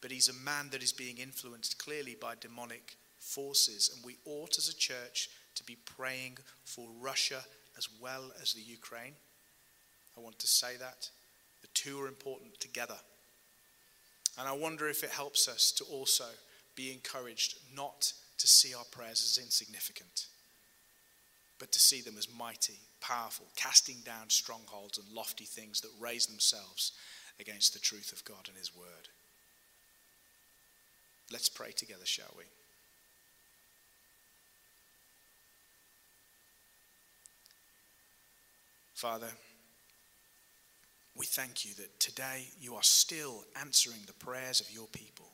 but 0.00 0.10
he's 0.10 0.28
a 0.28 0.44
man 0.44 0.68
that 0.70 0.82
is 0.82 0.92
being 0.92 1.18
influenced 1.18 1.78
clearly 1.78 2.16
by 2.20 2.34
demonic 2.40 2.96
forces, 3.18 3.90
and 3.94 4.04
we 4.04 4.16
ought 4.24 4.58
as 4.58 4.68
a 4.68 4.76
church 4.76 5.28
to 5.54 5.64
be 5.64 5.76
praying 5.84 6.36
for 6.64 6.88
Russia 7.00 7.44
as 7.76 7.88
well 8.00 8.32
as 8.40 8.52
the 8.52 8.60
Ukraine. 8.60 9.14
I 10.16 10.20
want 10.20 10.38
to 10.40 10.46
say 10.46 10.76
that. 10.78 11.08
The 11.62 11.68
two 11.68 12.00
are 12.00 12.08
important 12.08 12.58
together. 12.60 12.98
And 14.38 14.48
I 14.48 14.52
wonder 14.52 14.88
if 14.88 15.04
it 15.04 15.10
helps 15.10 15.46
us 15.48 15.72
to 15.72 15.84
also 15.84 16.24
be 16.74 16.92
encouraged 16.92 17.58
not 17.74 18.12
to 18.38 18.46
see 18.48 18.74
our 18.74 18.84
prayers 18.90 19.22
as 19.22 19.42
insignificant, 19.42 20.26
but 21.58 21.70
to 21.70 21.78
see 21.78 22.00
them 22.00 22.16
as 22.18 22.28
mighty, 22.36 22.80
powerful, 23.00 23.46
casting 23.56 23.98
down 24.04 24.30
strongholds 24.30 24.98
and 24.98 25.06
lofty 25.14 25.44
things 25.44 25.80
that 25.82 25.90
raise 26.00 26.26
themselves 26.26 26.92
against 27.42 27.74
the 27.74 27.78
truth 27.78 28.12
of 28.12 28.24
God 28.24 28.48
and 28.48 28.56
His 28.56 28.74
Word. 28.74 29.08
Let's 31.30 31.48
pray 31.48 31.72
together, 31.72 32.06
shall 32.06 32.32
we? 32.38 32.44
Father, 38.94 39.26
we 41.16 41.26
thank 41.26 41.64
you 41.64 41.74
that 41.74 41.98
today 41.98 42.46
you 42.60 42.76
are 42.76 42.82
still 42.84 43.44
answering 43.60 43.98
the 44.06 44.12
prayers 44.12 44.60
of 44.60 44.70
your 44.70 44.86
people. 44.86 45.26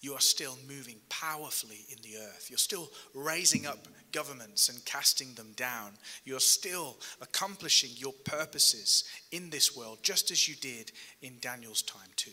You 0.00 0.14
are 0.14 0.20
still 0.20 0.56
moving 0.68 0.96
powerfully 1.08 1.84
in 1.90 1.98
the 2.02 2.18
earth. 2.18 2.46
You're 2.48 2.58
still 2.58 2.90
raising 3.14 3.66
up 3.66 3.88
governments 4.12 4.68
and 4.68 4.84
casting 4.84 5.34
them 5.34 5.52
down. 5.56 5.92
You're 6.24 6.40
still 6.40 6.96
accomplishing 7.20 7.90
your 7.96 8.12
purposes 8.24 9.04
in 9.32 9.50
this 9.50 9.76
world, 9.76 9.98
just 10.02 10.30
as 10.30 10.48
you 10.48 10.54
did 10.54 10.92
in 11.20 11.38
Daniel's 11.40 11.82
time, 11.82 12.10
too. 12.16 12.30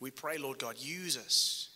We 0.00 0.10
pray, 0.10 0.38
Lord 0.38 0.58
God, 0.58 0.76
use 0.78 1.16
us 1.16 1.68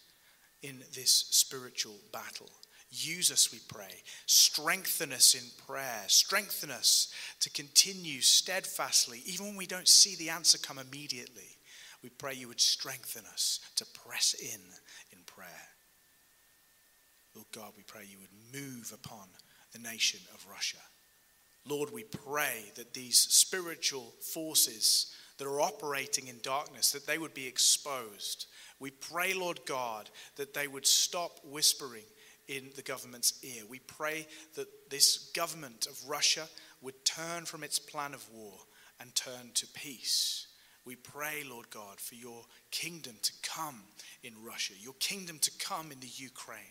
in 0.62 0.82
this 0.94 1.26
spiritual 1.30 1.96
battle 2.12 2.50
Use 2.90 3.32
us, 3.32 3.50
we 3.52 3.58
pray. 3.68 4.02
Strengthen 4.26 5.12
us 5.12 5.34
in 5.34 5.42
prayer. 5.66 6.04
Strengthen 6.06 6.70
us 6.70 7.12
to 7.40 7.50
continue 7.50 8.20
steadfastly, 8.20 9.22
even 9.26 9.46
when 9.46 9.56
we 9.56 9.66
don't 9.66 9.88
see 9.88 10.14
the 10.16 10.30
answer 10.30 10.58
come 10.58 10.78
immediately. 10.78 11.55
We 12.06 12.10
pray 12.10 12.34
you 12.34 12.46
would 12.46 12.60
strengthen 12.60 13.24
us 13.26 13.58
to 13.74 13.84
press 13.84 14.32
in 14.34 14.60
in 15.10 15.24
prayer. 15.26 15.48
Lord 17.34 17.48
God, 17.50 17.72
we 17.76 17.82
pray 17.82 18.02
you 18.08 18.18
would 18.20 18.60
move 18.62 18.92
upon 18.94 19.26
the 19.72 19.80
nation 19.80 20.20
of 20.32 20.46
Russia. 20.48 20.76
Lord, 21.66 21.92
we 21.92 22.04
pray 22.04 22.70
that 22.76 22.94
these 22.94 23.18
spiritual 23.18 24.14
forces 24.20 25.16
that 25.38 25.48
are 25.48 25.60
operating 25.60 26.28
in 26.28 26.36
darkness, 26.44 26.92
that 26.92 27.08
they 27.08 27.18
would 27.18 27.34
be 27.34 27.48
exposed. 27.48 28.46
We 28.78 28.92
pray, 28.92 29.34
Lord 29.34 29.58
God, 29.66 30.08
that 30.36 30.54
they 30.54 30.68
would 30.68 30.86
stop 30.86 31.40
whispering 31.44 32.06
in 32.46 32.70
the 32.76 32.82
government's 32.82 33.42
ear. 33.42 33.64
We 33.68 33.80
pray 33.80 34.28
that 34.54 34.90
this 34.90 35.32
government 35.34 35.88
of 35.88 36.08
Russia 36.08 36.46
would 36.82 37.04
turn 37.04 37.46
from 37.46 37.64
its 37.64 37.80
plan 37.80 38.14
of 38.14 38.24
war 38.32 38.54
and 39.00 39.12
turn 39.16 39.50
to 39.54 39.66
peace. 39.74 40.45
We 40.86 40.94
pray, 40.94 41.42
Lord 41.48 41.68
God, 41.70 41.98
for 41.98 42.14
your 42.14 42.44
kingdom 42.70 43.16
to 43.20 43.32
come 43.42 43.82
in 44.22 44.32
Russia, 44.42 44.74
your 44.80 44.94
kingdom 45.00 45.38
to 45.40 45.50
come 45.58 45.90
in 45.90 45.98
the 45.98 46.06
Ukraine. 46.06 46.62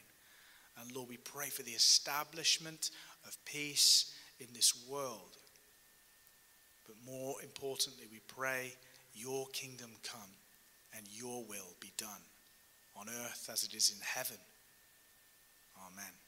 And 0.80 0.96
Lord, 0.96 1.10
we 1.10 1.18
pray 1.18 1.50
for 1.50 1.64
the 1.64 1.72
establishment 1.72 2.92
of 3.28 3.38
peace 3.46 4.14
in 4.40 4.48
this 4.54 4.74
world. 4.90 5.38
But 6.88 6.96
more 7.06 7.36
importantly, 7.44 8.06
we 8.10 8.22
pray 8.28 8.74
your 9.14 9.48
kingdom 9.48 9.92
come 10.04 10.32
and 10.96 11.06
your 11.12 11.44
will 11.44 11.76
be 11.82 11.92
done 11.98 12.24
on 12.96 13.08
earth 13.10 13.50
as 13.52 13.64
it 13.64 13.74
is 13.74 13.90
in 13.90 14.02
heaven. 14.02 14.38
Amen. 15.92 16.25